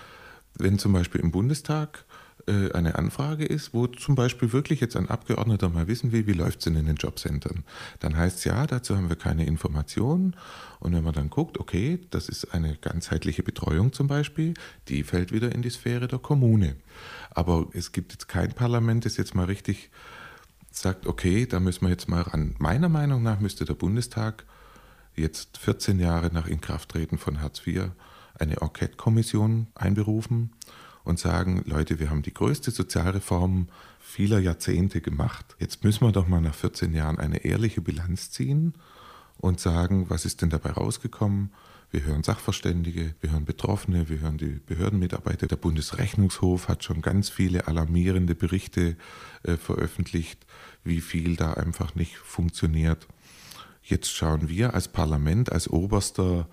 wenn 0.59 0.79
zum 0.79 0.93
Beispiel 0.93 1.23
im 1.23 1.31
Bundestag 1.31 2.05
eine 2.47 2.97
Anfrage 2.97 3.45
ist, 3.45 3.73
wo 3.73 3.87
zum 3.87 4.15
Beispiel 4.15 4.53
wirklich 4.53 4.81
jetzt 4.81 4.97
ein 4.97 5.09
Abgeordneter 5.09 5.69
mal 5.71 5.89
wissen 5.89 6.13
will, 6.13 6.27
wie 6.27 6.33
läuft 6.33 6.59
es 6.59 6.65
denn 6.65 6.77
in 6.77 6.87
den 6.87 6.97
Jobcentern, 6.97 7.65
dann 8.01 8.17
heißt 8.17 8.39
es 8.39 8.45
ja, 8.45 8.67
dazu 8.67 8.97
haben 8.97 9.09
wir 9.09 9.17
keine 9.17 9.47
Informationen. 9.47 10.37
Und 10.81 10.93
wenn 10.93 11.05
man 11.05 11.15
dann 11.15 11.31
guckt, 11.31 11.59
okay, 11.59 12.01
das 12.11 12.29
ist 12.29 12.53
eine 12.53 12.77
ganzheitliche 12.77 13.43
Betreuung 13.43 13.93
zum 13.93 14.07
Beispiel, 14.07 14.55
die 14.89 15.03
fällt 15.03 15.33
wieder 15.33 15.55
in 15.55 15.63
die 15.63 15.71
Sphäre 15.71 16.09
der 16.09 16.19
Kommune. 16.19 16.77
Aber 17.31 17.69
es 17.73 17.93
gibt 17.93 18.13
jetzt 18.13 18.29
kein 18.29 18.53
Parlament, 18.53 19.07
das 19.07 19.17
jetzt 19.17 19.35
mal 19.35 19.47
richtig 19.47 19.91
sagt, 20.71 21.07
okay, 21.07 21.47
da 21.47 21.61
müssen 21.61 21.83
wir 21.83 21.91
jetzt 21.91 22.09
mal 22.09 22.23
ran. 22.23 22.55
Meiner 22.59 22.89
Meinung 22.89 23.23
nach 23.23 23.41
müsste 23.41 23.65
der 23.65 23.75
Bundestag 23.75 24.45
jetzt 25.15 25.59
14 25.59 26.01
Jahre 26.01 26.31
nach 26.33 26.47
Inkrafttreten 26.47 27.17
von 27.17 27.41
Hartz 27.41 27.67
IV 27.67 27.91
eine 28.39 28.57
Enquete-Kommission 28.61 29.69
einberufen 29.75 30.51
und 31.05 31.19
sagen, 31.19 31.63
Leute, 31.67 31.99
wir 31.99 32.11
haben 32.11 32.23
die 32.23 32.35
größte 32.35 32.71
Sozialreform 32.71 33.69
vieler 34.01 34.39
Jahrzehnte 34.39 35.01
gemacht. 35.01 35.55
Jetzt 35.59 35.85
müssen 35.85 36.07
wir 36.07 36.13
doch 36.13 36.27
mal 36.27 36.41
nach 36.41 36.55
14 36.55 36.95
Jahren 36.95 37.19
eine 37.19 37.45
ehrliche 37.45 37.81
Bilanz 37.81 38.31
ziehen 38.31 38.75
und 39.39 39.61
sagen, 39.61 40.09
was 40.09 40.25
ist 40.25 40.43
denn 40.43 40.51
dabei 40.51 40.71
rausgekommen? 40.71 41.53
Wir 41.91 42.03
hören 42.03 42.25
Sachverständige, 42.25 43.15
wir 43.21 43.31
hören 43.31 43.45
Betroffene, 43.45 44.09
wir 44.09 44.19
hören 44.19 44.39
die 44.39 44.61
Behördenmitarbeiter. 44.67 45.47
Der 45.47 45.57
Bundesrechnungshof 45.57 46.67
hat 46.69 46.83
schon 46.83 47.03
ganz 47.03 47.29
viele 47.29 47.69
alarmierende 47.69 48.35
Berichte 48.35 48.97
äh, 49.45 49.57
veröffentlicht, 49.57 50.45
wie 50.83 51.01
viel 51.01 51.37
da 51.37 51.53
einfach 51.53 51.95
nicht 51.95 52.17
funktioniert. 52.17 53.07
Jetzt 53.83 54.09
schauen 54.09 54.49
wir 54.49 54.75
als 54.75 54.89
Parlament, 54.89 55.53
als 55.53 55.69
oberster 55.69 56.49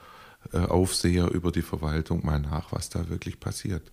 Aufseher 0.53 1.31
über 1.31 1.51
die 1.51 1.61
Verwaltung 1.61 2.25
mal 2.25 2.39
nach, 2.39 2.71
was 2.71 2.89
da 2.89 3.09
wirklich 3.09 3.39
passiert. 3.39 3.83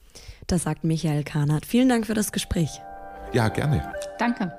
Das 0.46 0.64
sagt 0.64 0.84
Michael 0.84 1.24
Kahnert. 1.24 1.66
Vielen 1.66 1.88
Dank 1.88 2.06
für 2.06 2.14
das 2.14 2.32
Gespräch. 2.32 2.80
Ja, 3.32 3.48
gerne. 3.48 3.92
Danke. 4.18 4.52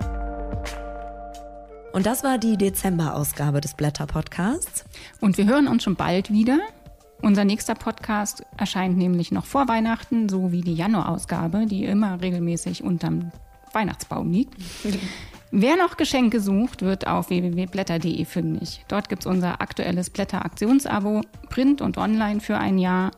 Und 1.91 2.05
das 2.05 2.23
war 2.23 2.37
die 2.37 2.55
Dezember-Ausgabe 2.55 3.61
des 3.61 3.73
Blätter-Podcasts. 3.73 4.85
Und 5.19 5.37
wir 5.37 5.47
hören 5.47 5.67
uns 5.67 5.83
schon 5.83 5.95
bald 5.95 6.31
wieder. 6.31 6.59
Unser 7.21 7.43
nächster 7.43 7.73
Podcast 7.73 8.43
erscheint 8.57 8.97
nämlich 8.97 9.31
noch 9.31 9.45
vor 9.45 9.67
Weihnachten, 9.67 10.29
so 10.29 10.51
wie 10.51 10.61
die 10.61 10.75
Januar-Ausgabe, 10.75 11.65
die 11.65 11.83
immer 11.83 12.21
regelmäßig 12.21 12.83
unterm 12.83 13.31
Weihnachtsbaum 13.73 14.31
liegt. 14.31 14.55
Wer 15.51 15.77
noch 15.77 15.97
Geschenke 15.97 16.41
sucht, 16.41 16.83
wird 16.83 17.07
auf 17.07 17.29
www.blätter.de 17.29 18.23
fündig. 18.25 18.85
Dort 18.87 19.09
gibt 19.09 19.23
es 19.23 19.25
unser 19.25 19.61
aktuelles 19.61 20.11
Blätter-Aktionsabo, 20.11 21.21
Print 21.49 21.81
und 21.81 21.97
Online 21.97 22.39
für 22.39 22.57
ein 22.57 22.77
Jahr, 22.77 23.09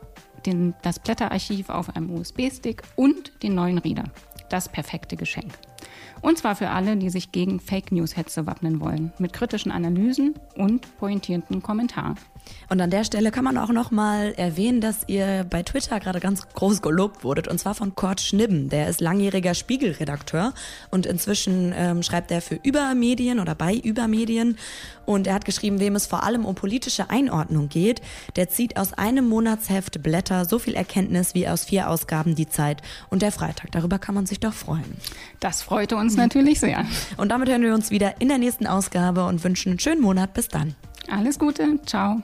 den, 0.46 0.72
das 0.80 0.98
Blätterarchiv 0.98 1.68
auf 1.68 1.94
einem 1.94 2.10
USB-Stick 2.10 2.84
und 2.96 3.32
den 3.42 3.54
neuen 3.54 3.76
Reader. 3.76 4.04
Das 4.48 4.70
perfekte 4.70 5.16
Geschenk. 5.16 5.52
Und 6.22 6.38
zwar 6.38 6.56
für 6.56 6.70
alle, 6.70 6.96
die 6.96 7.10
sich 7.10 7.32
gegen 7.32 7.60
Fake 7.60 7.92
News-Hetze 7.92 8.46
wappnen 8.46 8.80
wollen, 8.80 9.12
mit 9.18 9.34
kritischen 9.34 9.70
Analysen 9.70 10.34
und 10.56 10.96
pointierten 10.96 11.62
Kommentaren. 11.62 12.16
Und 12.68 12.80
an 12.80 12.90
der 12.90 13.04
Stelle 13.04 13.30
kann 13.30 13.44
man 13.44 13.58
auch 13.58 13.70
noch 13.70 13.90
mal 13.90 14.32
erwähnen, 14.36 14.80
dass 14.80 15.06
ihr 15.06 15.44
bei 15.48 15.62
Twitter 15.62 16.00
gerade 16.00 16.20
ganz 16.20 16.48
groß 16.54 16.82
gelobt 16.82 17.22
wurdet 17.24 17.48
und 17.48 17.58
zwar 17.58 17.74
von 17.74 17.94
Kurt 17.94 18.20
Schnibben. 18.20 18.68
Der 18.68 18.88
ist 18.88 19.00
langjähriger 19.00 19.54
Spiegelredakteur 19.54 20.54
und 20.90 21.06
inzwischen 21.06 21.74
ähm, 21.76 22.02
schreibt 22.02 22.30
er 22.30 22.40
für 22.40 22.58
Übermedien 22.62 23.40
oder 23.40 23.54
bei 23.54 23.76
Übermedien 23.76 24.56
und 25.04 25.26
er 25.26 25.34
hat 25.34 25.44
geschrieben, 25.44 25.80
wem 25.80 25.96
es 25.96 26.06
vor 26.06 26.22
allem 26.22 26.44
um 26.44 26.54
politische 26.54 27.10
Einordnung 27.10 27.68
geht, 27.68 28.00
der 28.36 28.48
zieht 28.48 28.76
aus 28.76 28.92
einem 28.92 29.28
Monatsheft 29.28 30.02
Blätter 30.02 30.44
so 30.44 30.58
viel 30.58 30.74
Erkenntnis 30.74 31.34
wie 31.34 31.48
aus 31.48 31.64
vier 31.64 31.90
Ausgaben 31.90 32.34
die 32.34 32.48
Zeit 32.48 32.82
und 33.10 33.22
der 33.22 33.32
Freitag. 33.32 33.72
Darüber 33.72 33.98
kann 33.98 34.14
man 34.14 34.26
sich 34.26 34.40
doch 34.40 34.54
freuen. 34.54 34.96
Das 35.40 35.62
freute 35.62 35.96
uns 35.96 36.16
natürlich 36.16 36.60
sehr. 36.60 36.86
Und 37.16 37.30
damit 37.30 37.48
hören 37.48 37.62
wir 37.62 37.74
uns 37.74 37.90
wieder 37.90 38.20
in 38.20 38.28
der 38.28 38.38
nächsten 38.38 38.66
Ausgabe 38.66 39.26
und 39.26 39.42
wünschen 39.44 39.70
einen 39.70 39.78
schönen 39.78 40.00
Monat. 40.00 40.34
Bis 40.34 40.48
dann. 40.48 40.74
Alles 41.08 41.38
Gute. 41.38 41.78
Ciao. 41.84 42.22